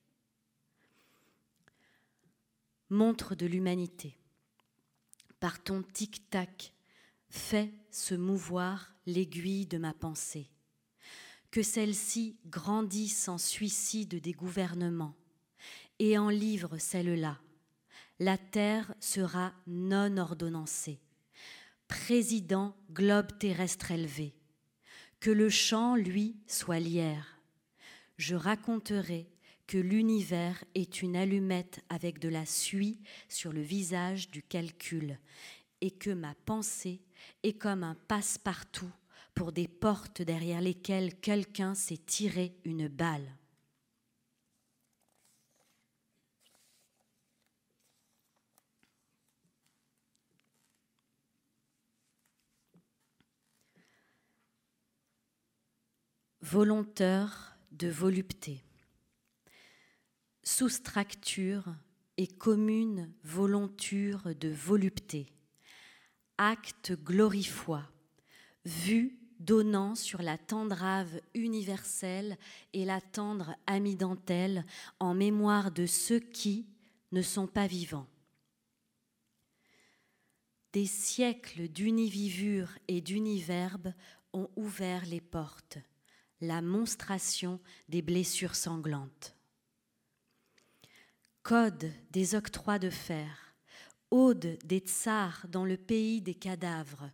Montre 2.91 3.35
de 3.35 3.47
l'humanité, 3.47 4.19
par 5.41 5.62
ton 5.62 5.83
tic-tac, 5.83 6.74
fais 7.31 7.73
se 7.91 8.15
mouvoir 8.15 8.93
l'aiguille 9.07 9.66
de 9.66 9.79
ma 9.79 9.95
pensée. 9.95 10.51
Que 11.51 11.62
celle-ci 11.62 12.37
grandisse 12.47 13.29
en 13.29 13.39
suicide 13.39 14.20
des 14.20 14.33
gouvernements 14.33 15.16
et 15.99 16.19
en 16.19 16.29
livre 16.29 16.79
celle-là 16.79 17.41
la 18.23 18.39
terre 18.39 18.94
sera 19.01 19.53
non 19.66 20.16
ordonnancée. 20.16 21.01
Président 21.89 22.77
globe 22.93 23.36
terrestre 23.36 23.90
élevé, 23.90 24.32
que 25.19 25.31
le 25.31 25.51
champ, 25.51 25.97
lui, 25.97 26.36
soit 26.47 26.78
lierre. 26.78 27.40
Je 28.19 28.36
raconterai 28.36 29.28
que 29.66 29.77
l'univers 29.77 30.62
est 30.77 31.03
une 31.03 31.16
allumette 31.16 31.81
avec 31.89 32.20
de 32.20 32.28
la 32.28 32.47
suie 32.47 33.01
sur 33.28 33.53
le 33.53 33.61
visage 33.61 34.31
du 34.31 34.40
calcul, 34.44 35.19
et 35.81 35.90
que 35.90 36.11
ma 36.11 36.36
pensée 36.47 37.01
est 37.43 37.59
comme 37.59 37.82
un 37.82 37.97
passe-partout 38.07 38.93
pour 39.35 39.51
des 39.51 39.66
portes 39.66 40.23
derrière 40.23 40.61
lesquelles 40.61 41.16
quelqu'un 41.16 41.74
s'est 41.74 42.05
tiré 42.07 42.55
une 42.65 42.86
balle. 42.86 43.36
Volonteur 56.43 57.56
de 57.70 57.89
volupté, 57.89 58.64
soustracture 60.43 61.73
et 62.16 62.27
commune 62.27 63.12
volonture 63.23 64.35
de 64.35 64.48
volupté, 64.48 65.32
acte 66.39 66.93
glorifoi, 67.05 67.85
vue 68.64 69.16
donnant 69.39 69.94
sur 69.94 70.20
la 70.20 70.36
tendrave 70.36 71.20
universelle 71.35 72.36
et 72.73 72.85
la 72.85 73.01
tendre 73.01 73.55
amidentelle 73.69 74.66
en 74.98 75.14
mémoire 75.14 75.70
de 75.70 75.86
ceux 75.86 76.20
qui 76.20 76.66
ne 77.12 77.23
sont 77.23 77.47
pas 77.47 77.69
vivants. 77.69 78.09
Des 80.73 80.86
siècles 80.86 81.69
d'univivure 81.69 82.70
et 82.89 83.01
d'univerbe 83.01 83.93
ont 84.32 84.51
ouvert 84.56 85.06
les 85.06 85.20
portes 85.20 85.78
la 86.43 86.60
monstration 86.60 87.60
des 87.89 88.02
blessures 88.02 88.56
sanglantes. 88.56 89.35
Code 91.43 91.90
des 92.10 92.35
octrois 92.35 92.78
de 92.78 92.90
fer, 92.90 93.55
ode 94.10 94.59
des 94.64 94.81
tsars 94.81 95.47
dans 95.48 95.64
le 95.64 95.77
pays 95.77 96.20
des 96.20 96.35
cadavres, 96.35 97.09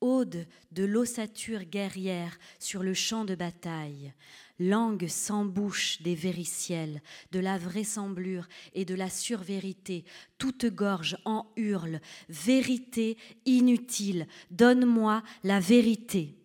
ode 0.00 0.46
de 0.72 0.84
l'ossature 0.84 1.64
guerrière 1.64 2.36
sur 2.58 2.82
le 2.82 2.92
champ 2.92 3.24
de 3.24 3.36
bataille, 3.36 4.12
langue 4.58 5.06
sans 5.06 5.44
bouche 5.44 6.02
des 6.02 6.16
vériciels, 6.16 7.02
de 7.30 7.38
la 7.38 7.58
vraisemblure 7.58 8.48
et 8.74 8.84
de 8.84 8.94
la 8.94 9.08
survérité, 9.08 10.04
toute 10.38 10.66
gorge 10.66 11.16
en 11.24 11.46
hurle, 11.56 12.00
vérité 12.28 13.16
inutile, 13.46 14.26
donne-moi 14.50 15.22
la 15.44 15.60
vérité. 15.60 16.41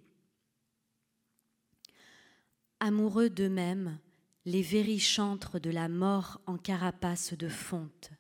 Amoureux 2.80 3.32
d'eux-mêmes, 3.32 3.98
les 4.46 4.62
vérichantres 4.62 5.60
de 5.60 5.72
la 5.72 5.90
mort 5.90 6.40
en 6.46 6.58
carapace 6.58 7.34
de 7.34 7.50
fonte. 7.50 8.12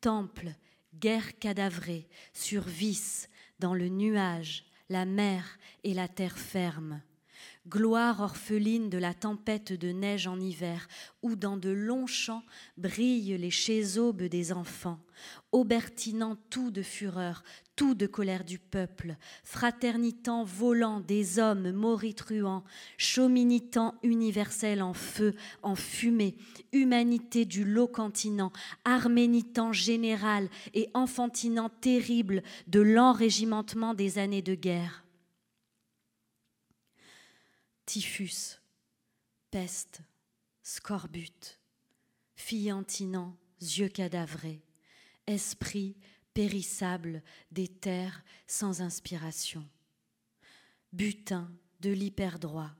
Temple, 0.00 0.52
guerre 0.96 1.38
cadavrée, 1.38 2.08
sur 2.32 2.62
vis, 2.62 3.28
dans 3.60 3.74
le 3.74 3.88
nuage, 3.88 4.64
la 4.88 5.04
mer 5.04 5.60
et 5.84 5.94
la 5.94 6.08
terre 6.08 6.38
ferme. 6.38 7.00
Gloire 7.68 8.20
orpheline 8.20 8.90
de 8.90 8.98
la 8.98 9.14
tempête 9.14 9.72
de 9.72 9.92
neige 9.92 10.26
en 10.26 10.40
hiver, 10.40 10.88
où 11.22 11.36
dans 11.36 11.56
de 11.56 11.70
longs 11.70 12.08
champs 12.08 12.42
brillent 12.78 13.38
les 13.38 13.52
chésaubes 13.52 14.24
des 14.24 14.50
enfants, 14.52 14.98
aubertinant 15.52 16.36
tout 16.50 16.72
de 16.72 16.82
fureur, 16.82 17.44
tout 17.78 17.94
de 17.94 18.08
colère 18.08 18.42
du 18.42 18.58
peuple, 18.58 19.14
fraternitant 19.44 20.42
volant 20.42 20.98
des 20.98 21.38
hommes 21.38 21.70
moritruants, 21.70 22.64
chauminitant 22.96 23.94
universel 24.02 24.82
en 24.82 24.94
feu, 24.94 25.36
en 25.62 25.76
fumée, 25.76 26.36
humanité 26.72 27.44
du 27.44 27.64
lot 27.64 27.86
continent, 27.86 28.52
arménitant 28.84 29.72
général 29.72 30.50
et 30.74 30.90
enfantinant 30.92 31.68
terrible 31.68 32.42
de 32.66 32.80
l'enrégimentement 32.80 33.94
des 33.94 34.18
années 34.18 34.42
de 34.42 34.56
guerre. 34.56 35.04
Typhus, 37.86 38.58
peste, 39.52 40.00
scorbut, 40.64 41.60
fillantinant, 42.34 43.36
yeux 43.60 43.88
cadavrés, 43.88 44.62
esprit 45.28 45.94
des 47.50 47.66
terres 47.66 48.22
sans 48.46 48.80
inspiration. 48.80 49.64
Butin 50.92 51.50
de 51.80 51.90
l'hyperdroit, 51.90 52.70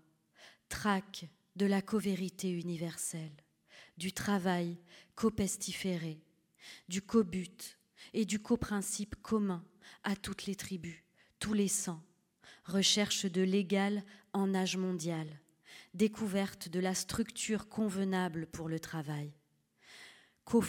trac 0.68 1.26
de 1.56 1.66
la 1.66 1.82
covérité 1.82 2.50
universelle, 2.50 3.32
du 3.96 4.12
travail 4.12 4.78
copestiféré, 5.16 6.20
du 6.88 7.02
cobut 7.02 7.78
et 8.14 8.24
du 8.24 8.38
coprincipe 8.38 9.16
commun 9.22 9.64
à 10.04 10.14
toutes 10.14 10.46
les 10.46 10.54
tribus, 10.54 11.02
tous 11.40 11.52
les 11.52 11.68
sangs, 11.68 12.02
recherche 12.64 13.26
de 13.26 13.42
l'égal 13.42 14.04
en 14.32 14.54
âge 14.54 14.76
mondial, 14.76 15.26
découverte 15.94 16.68
de 16.68 16.78
la 16.78 16.94
structure 16.94 17.68
convenable 17.68 18.46
pour 18.46 18.68
le 18.68 18.78
travail, 18.78 19.32
qu'au 20.44 20.60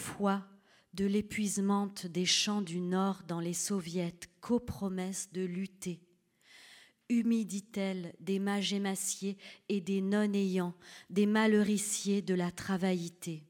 de 0.94 1.04
l'épuisement 1.04 1.92
des 2.04 2.26
champs 2.26 2.62
du 2.62 2.80
Nord 2.80 3.22
dans 3.26 3.40
les 3.40 3.54
soviets 3.54 4.14
qu'aux 4.40 4.60
promesses 4.60 5.30
de 5.32 5.42
lutter. 5.42 6.00
Humidit-elle 7.08 8.14
des 8.20 8.38
magémaciers 8.38 9.36
et 9.68 9.80
des 9.80 10.00
non-ayants, 10.00 10.74
des 11.10 11.26
malheuriciers 11.26 12.22
de 12.22 12.34
la 12.34 12.50
travaillité? 12.50 13.44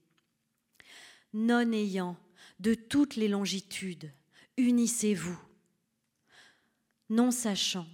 Non-ayants 1.33 2.17
de 2.59 2.73
toutes 2.73 3.15
les 3.15 3.27
longitudes, 3.27 4.11
unissez-vous. 4.57 5.39
Non 7.09 7.31
sachant, 7.31 7.87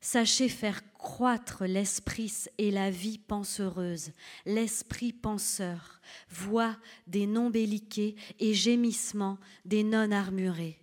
sachez 0.00 0.48
faire 0.48 0.82
croître 0.94 1.64
l'esprit 1.64 2.32
et 2.58 2.70
la 2.70 2.90
vie 2.90 3.18
pensereuse, 3.18 4.12
l'esprit 4.46 5.12
penseur, 5.12 6.00
voix 6.28 6.76
des 7.06 7.26
non-belliqués 7.26 8.16
et 8.38 8.54
gémissements 8.54 9.38
des 9.64 9.82
non-armurés, 9.82 10.78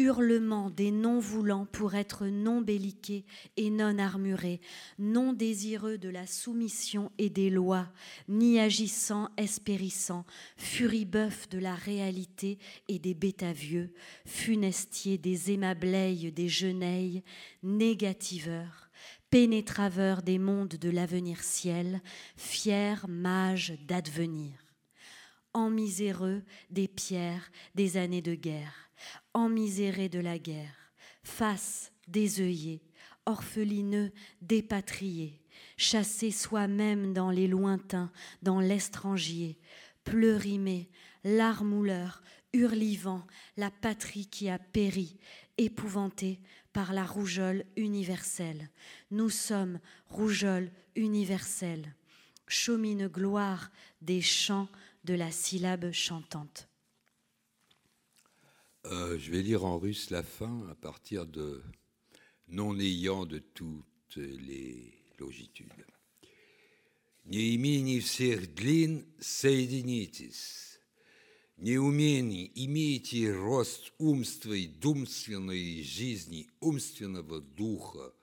hurlements 0.00 0.70
des 0.70 0.90
non-voulants 0.90 1.66
pour 1.66 1.94
être 1.94 2.26
non-belliqués 2.26 3.26
et 3.56 3.70
non-armurés, 3.70 4.60
non 4.98 5.32
désireux 5.32 5.98
de 5.98 6.08
la 6.08 6.26
soumission 6.26 7.12
et 7.18 7.30
des 7.30 7.50
lois, 7.50 7.88
ni 8.28 8.58
agissant 8.58 9.28
espérissant, 9.36 10.24
furibœuf 10.56 11.48
de 11.50 11.58
la 11.58 11.74
réalité 11.74 12.58
et 12.88 12.98
des 12.98 13.14
bétavieux, 13.14 13.92
funestiers 14.24 15.18
des 15.18 15.52
aimableilles 15.52 16.30
des 16.32 16.48
geneilles, 16.48 17.22
négativeurs, 17.62 18.90
pénétraveur 19.30 20.22
des 20.22 20.38
mondes 20.38 20.76
de 20.76 20.90
l'avenir 20.90 21.42
ciel, 21.42 22.00
fier 22.36 23.06
mage 23.08 23.74
d'advenir. 23.86 24.52
En 25.52 25.68
miséreux 25.68 26.42
des 26.70 26.88
pierres 26.88 27.50
des 27.74 27.96
années 27.96 28.22
de 28.22 28.34
guerre, 28.34 28.89
en 29.34 29.48
miséré 29.48 30.08
de 30.08 30.20
la 30.20 30.38
guerre, 30.38 30.92
face 31.22 31.92
des 32.08 32.40
œillets, 32.40 32.82
orphelineux 33.26 34.12
dépatriés, 34.42 35.40
chassés 35.76 36.30
soi-même 36.30 37.12
dans 37.12 37.30
les 37.30 37.46
lointains, 37.46 38.10
dans 38.42 38.60
l'estrangier, 38.60 39.58
pleurimés, 40.04 40.90
larmouleurs, 41.24 42.22
hurlivant, 42.52 43.26
la 43.56 43.70
patrie 43.70 44.26
qui 44.26 44.48
a 44.48 44.58
péri, 44.58 45.16
épouvanté 45.58 46.40
par 46.72 46.92
la 46.92 47.04
rougeole 47.04 47.64
universelle. 47.76 48.70
Nous 49.10 49.30
sommes 49.30 49.78
rougeole 50.08 50.70
universelle, 50.96 51.94
chaumine 52.48 53.06
gloire 53.06 53.70
des 54.00 54.20
chants 54.20 54.68
de 55.04 55.14
la 55.14 55.30
syllabe 55.30 55.92
chantante. 55.92 56.69
Euh, 58.86 59.18
je 59.18 59.30
vais 59.30 59.42
lire 59.42 59.64
en 59.64 59.78
russe 59.78 60.10
la 60.10 60.22
fin 60.22 60.66
à 60.70 60.74
partir 60.74 61.26
de 61.26 61.62
non 62.48 62.78
ayant 62.78 63.26
de 63.26 63.38
toutes 63.38 64.16
les 64.16 64.94
longitudes. 65.18 65.86
Не 67.26 67.54
имени 67.54 68.00
всех 68.00 68.54
длин 68.54 69.04
соединитесь. 69.20 70.70
неумений 71.60 72.50
имеете 72.54 73.32
рост 73.32 73.92
умственной, 73.98 74.66
думственной 74.66 75.82
жизни, 75.82 76.48
умственного 76.60 77.40
духа, 77.40 78.14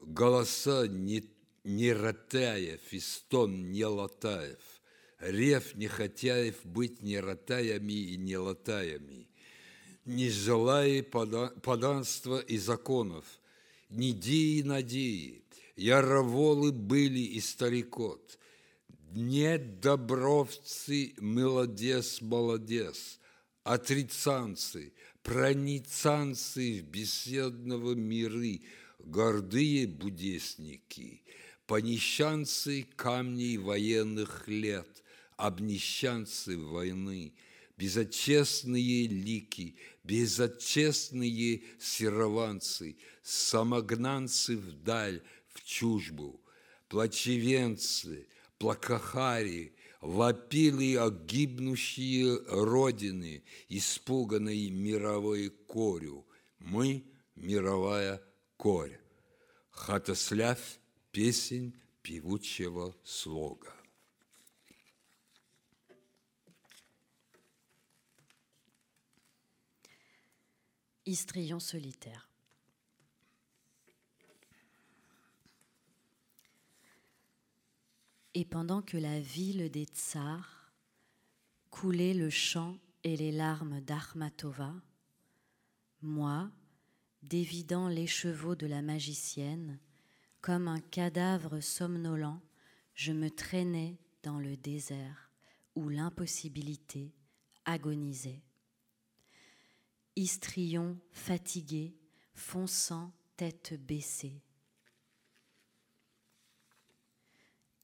голоса 0.00 0.88
не, 0.88 1.24
не 1.62 1.92
ротаев 1.92 2.92
и 2.92 3.00
стон 3.00 3.70
не 3.70 3.84
латаев, 3.84 4.80
рев 5.18 5.74
не 5.74 5.88
хотяев 5.88 6.64
быть 6.64 7.02
не 7.02 7.20
ротаями 7.20 7.92
и 7.92 8.16
не 8.16 8.38
латаями, 8.38 9.28
не 10.04 10.28
желая 10.28 11.02
поданства 11.02 12.40
и 12.40 12.58
законов, 12.58 13.24
недеи 13.90 14.58
и 14.58 14.62
надеи, 14.62 15.42
яроволы 15.76 16.72
были 16.72 17.20
и 17.20 17.40
старикот– 17.40 18.38
недобровцы, 19.14 21.14
молодец, 21.18 22.20
молодец, 22.20 23.20
отрицанцы, 23.62 24.92
проницанцы 25.22 26.80
в 26.80 26.90
беседного 26.90 27.94
миры, 27.94 28.62
гордые 28.98 29.86
будесники, 29.86 31.22
понищанцы 31.66 32.86
камней 32.96 33.56
военных 33.56 34.48
лет, 34.48 35.02
обнищанцы 35.36 36.58
войны, 36.58 37.34
безотчестные 37.76 39.06
лики, 39.06 39.76
безотчестные 40.02 41.62
серованцы, 41.78 42.96
самогнанцы 43.22 44.56
вдаль, 44.56 45.22
в 45.48 45.64
чужбу, 45.64 46.40
плачевенцы, 46.88 48.28
плакахари, 48.58 49.74
вопили 50.00 50.96
о 50.96 51.10
гибнущие 51.10 52.38
родины, 52.48 53.44
испуганной 53.68 54.70
мировой 54.70 55.50
корю. 55.50 56.26
Мы– 56.58 57.04
мировая 57.34 58.22
корь. 58.56 58.98
Хатослявь– 59.70 60.78
песень 61.10 61.74
певучего 62.02 62.94
слога. 63.02 63.72
Histrion 71.06 71.60
solitaire. 71.60 72.30
Et 78.32 78.44
pendant 78.44 78.82
que 78.82 78.96
la 78.96 79.20
ville 79.20 79.70
des 79.70 79.84
tsars 79.84 80.72
couler 81.70 82.14
le 82.14 82.30
chant 82.30 82.78
et 83.02 83.16
les 83.16 83.32
larmes 83.32 83.80
d'Armatova, 83.80 84.74
moi, 86.00 86.50
dévidant 87.22 87.88
les 87.88 88.06
chevaux 88.06 88.54
de 88.54 88.66
la 88.66 88.80
magicienne, 88.80 89.78
comme 90.40 90.68
un 90.68 90.80
cadavre 90.80 91.60
somnolent, 91.60 92.40
je 92.94 93.12
me 93.12 93.30
traînais 93.30 93.98
dans 94.22 94.38
le 94.38 94.56
désert 94.56 95.30
où 95.74 95.88
l'impossibilité 95.88 97.14
agonisait. 97.64 98.42
Histrion 100.16 100.98
fatigué, 101.12 101.96
fonçant 102.34 103.12
tête 103.36 103.74
baissée. 103.84 104.42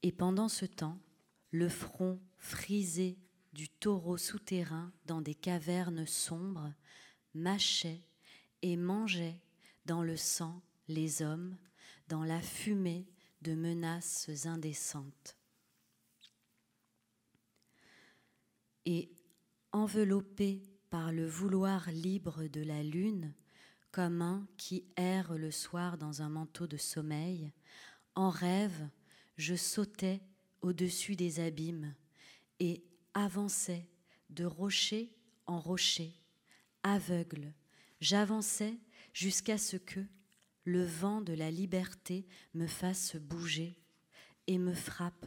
Et 0.03 0.11
pendant 0.11 0.49
ce 0.49 0.65
temps, 0.65 0.99
le 1.51 1.69
front 1.69 2.19
frisé 2.37 3.19
du 3.53 3.69
taureau 3.69 4.17
souterrain 4.17 4.91
dans 5.05 5.21
des 5.21 5.35
cavernes 5.35 6.05
sombres 6.05 6.73
mâchait 7.33 8.01
et 8.61 8.77
mangeait 8.77 9.41
dans 9.85 10.03
le 10.03 10.15
sang 10.15 10.61
les 10.87 11.21
hommes, 11.21 11.57
dans 12.07 12.23
la 12.23 12.41
fumée 12.41 13.07
de 13.41 13.53
menaces 13.53 14.29
indécentes. 14.45 15.37
Et 18.85 19.11
enveloppé 19.71 20.63
par 20.91 21.13
le 21.13 21.25
vouloir 21.25 21.89
libre 21.89 22.43
de 22.43 22.61
la 22.61 22.83
lune, 22.83 23.33
comme 23.91 24.21
un 24.21 24.45
qui 24.57 24.83
erre 24.97 25.37
le 25.37 25.49
soir 25.49 25.97
dans 25.97 26.21
un 26.21 26.29
manteau 26.29 26.67
de 26.67 26.77
sommeil, 26.77 27.51
en 28.13 28.29
rêve, 28.29 28.89
je 29.37 29.55
sautais 29.55 30.21
au-dessus 30.61 31.15
des 31.15 31.39
abîmes 31.39 31.95
et 32.59 32.83
avançais 33.13 33.87
de 34.29 34.43
rocher 34.45 35.15
en 35.47 35.59
rocher, 35.59 36.13
aveugle, 36.83 37.53
j'avançais 38.01 38.77
jusqu'à 39.13 39.57
ce 39.57 39.77
que 39.77 40.01
le 40.65 40.83
vent 40.83 41.21
de 41.21 41.33
la 41.33 41.51
liberté 41.51 42.27
me 42.53 42.67
fasse 42.67 43.15
bouger 43.15 43.77
et 44.47 44.57
me 44.57 44.73
frappe 44.73 45.25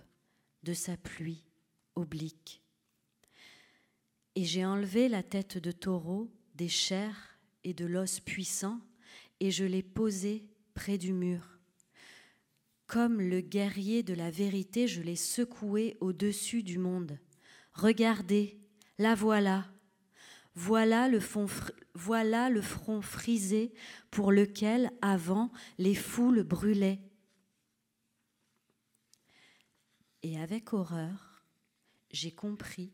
de 0.62 0.74
sa 0.74 0.98
pluie 0.98 1.44
oblique. 1.94 2.63
Et 4.36 4.44
j'ai 4.44 4.64
enlevé 4.64 5.08
la 5.08 5.22
tête 5.22 5.58
de 5.58 5.70
taureau 5.70 6.30
des 6.54 6.68
chairs 6.68 7.38
et 7.62 7.72
de 7.72 7.86
l'os 7.86 8.20
puissant, 8.20 8.80
et 9.40 9.50
je 9.50 9.64
l'ai 9.64 9.82
posée 9.82 10.44
près 10.74 10.98
du 10.98 11.12
mur. 11.12 11.58
Comme 12.86 13.20
le 13.20 13.40
guerrier 13.40 14.02
de 14.02 14.14
la 14.14 14.30
vérité, 14.30 14.86
je 14.86 15.00
l'ai 15.00 15.16
secoué 15.16 15.96
au-dessus 16.00 16.62
du 16.62 16.78
monde. 16.78 17.18
Regardez, 17.72 18.58
la 18.98 19.14
voilà. 19.14 19.66
Voilà 20.54 21.08
le 21.08 21.20
front 21.20 23.02
frisé 23.02 23.72
pour 24.10 24.30
lequel 24.30 24.92
avant 25.02 25.50
les 25.78 25.94
foules 25.94 26.44
brûlaient. 26.44 27.00
Et 30.22 30.38
avec 30.40 30.72
horreur, 30.72 31.42
j'ai 32.12 32.30
compris 32.30 32.92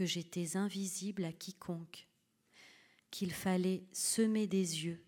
que 0.00 0.04
j'étais 0.04 0.56
invisible 0.56 1.24
à 1.24 1.32
quiconque, 1.32 2.06
qu'il 3.10 3.32
fallait 3.32 3.84
semer 3.92 4.46
des 4.46 4.84
yeux, 4.84 5.00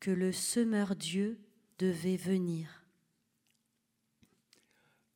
que 0.00 0.10
le 0.10 0.32
semeur 0.32 0.96
Dieu 0.96 1.38
devait 1.78 2.16
venir. 2.16 2.84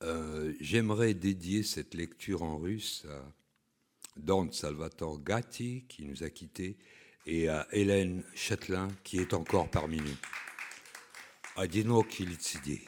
Euh, 0.03 0.55
j'aimerais 0.61 1.15
dédier 1.15 1.63
cette 1.63 1.95
lecture 1.95 2.43
en 2.43 2.59
russe 2.59 3.07
à 3.09 3.33
Dante 4.17 4.55
Salvatore 4.55 5.23
Gatti, 5.23 5.85
qui 5.89 6.05
nous 6.05 6.23
a 6.23 6.31
quittés, 6.31 6.77
et 7.27 7.49
à 7.49 7.67
Hélène 7.73 8.23
Châtelain, 8.35 8.89
qui 9.03 9.19
est 9.19 9.33
encore 9.35 9.71
parmi 9.71 9.99
nous. 9.99 10.17
Одинокий 11.57 12.27
лицедей. 12.27 12.83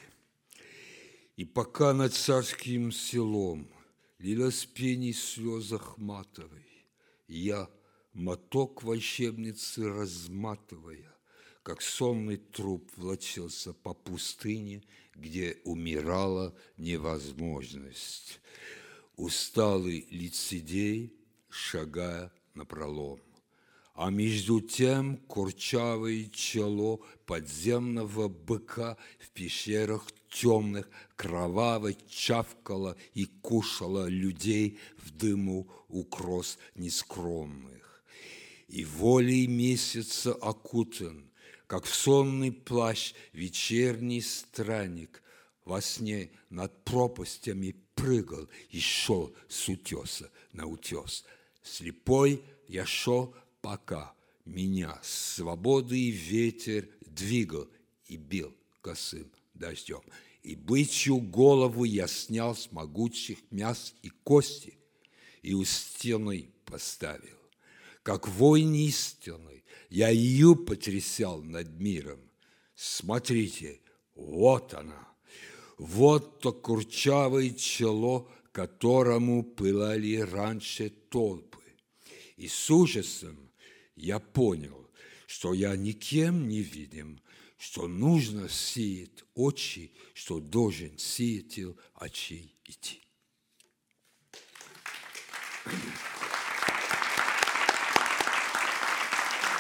И 1.37 1.45
пока 1.45 1.93
над 1.93 2.13
царским 2.13 2.91
селом 2.91 3.69
Лилась 4.22 4.68
пени 4.68 5.14
слезах 5.14 5.98
матовой, 5.98 6.86
Я, 7.28 7.68
моток 8.14 8.84
волшебницы 8.84 9.90
разматывая, 9.90 11.12
Как 11.64 11.82
сонный 11.82 12.38
труп 12.38 12.92
влачился 12.98 13.74
по 13.74 13.96
пустыне, 13.96 14.84
Где 15.16 15.58
умирала 15.64 16.56
невозможность. 16.78 18.42
Усталый 19.16 20.06
лицедей, 20.12 21.16
шагая 21.50 22.32
на 22.54 22.64
пролом. 22.64 23.20
А 23.96 24.12
между 24.12 24.62
тем 24.62 25.18
курчавое 25.18 26.30
чело 26.32 27.02
подземного 27.26 28.28
быка 28.28 28.98
в 29.20 29.32
пещерах 29.32 30.12
темных 30.32 30.90
кроваво 31.16 31.94
чавкало 32.10 32.98
и 33.14 33.26
кушало 33.26 34.08
людей 34.08 34.80
в 34.98 35.12
дыму 35.12 35.68
укрос 35.90 36.58
нескромных. 36.76 38.04
И 38.68 38.86
волей 38.86 39.48
месяца 39.48 40.34
окутан, 40.34 41.30
как 41.68 41.84
в 41.86 41.94
сонный 41.94 42.52
плащ 42.52 43.14
вечерний 43.34 44.22
странник, 44.22 45.22
во 45.66 45.82
сне 45.82 46.32
над 46.50 46.84
пропастями 46.84 47.76
прыгал 47.94 48.50
и 48.70 48.80
шел 48.80 49.36
с 49.48 49.68
утеса 49.70 50.32
на 50.54 50.66
утес. 50.66 51.24
Слепой 51.62 52.42
я 52.68 52.86
шел 52.86 53.36
пока 53.62 54.14
меня 54.46 55.00
свободы 55.04 56.00
и 56.00 56.10
ветер 56.10 56.90
двигал 57.06 57.68
и 58.08 58.18
бил 58.18 58.56
косым 58.82 59.30
дождем. 59.62 60.02
И 60.44 60.56
бычью 60.56 61.20
голову 61.20 61.86
я 61.86 62.08
снял 62.08 62.56
с 62.56 62.72
могучих 62.72 63.40
мяс 63.52 63.94
и 64.02 64.10
кости 64.10 64.78
и 65.42 65.54
у 65.54 65.64
стены 65.64 66.50
поставил. 66.66 67.38
Как 68.04 68.28
воин 68.28 68.74
истинный, 68.74 69.64
я 69.90 70.10
ее 70.10 70.56
потрясал 70.56 71.42
над 71.42 71.80
миром. 71.80 72.20
Смотрите, 72.76 73.80
вот 74.16 74.74
она, 74.74 75.08
вот 75.78 76.40
то 76.40 76.52
курчавое 76.52 77.52
чело, 77.52 78.30
которому 78.52 79.44
пылали 79.44 80.18
раньше 80.18 80.90
толпы. 80.90 81.60
И 82.38 82.48
с 82.48 82.70
ужасом 82.70 83.52
я 83.96 84.20
понял, 84.20 84.90
что 85.28 85.54
я 85.54 85.76
никем 85.76 86.48
не 86.48 86.62
видим, 86.62 87.22
что 87.62 87.88
нужно 87.88 88.50
сеять 88.50 89.24
очи, 89.36 89.92
что 90.16 90.40
должен 90.40 90.98
сеятель 90.98 91.76
очей 91.94 92.58
идти. 92.66 93.04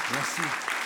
Merci. 0.10 0.81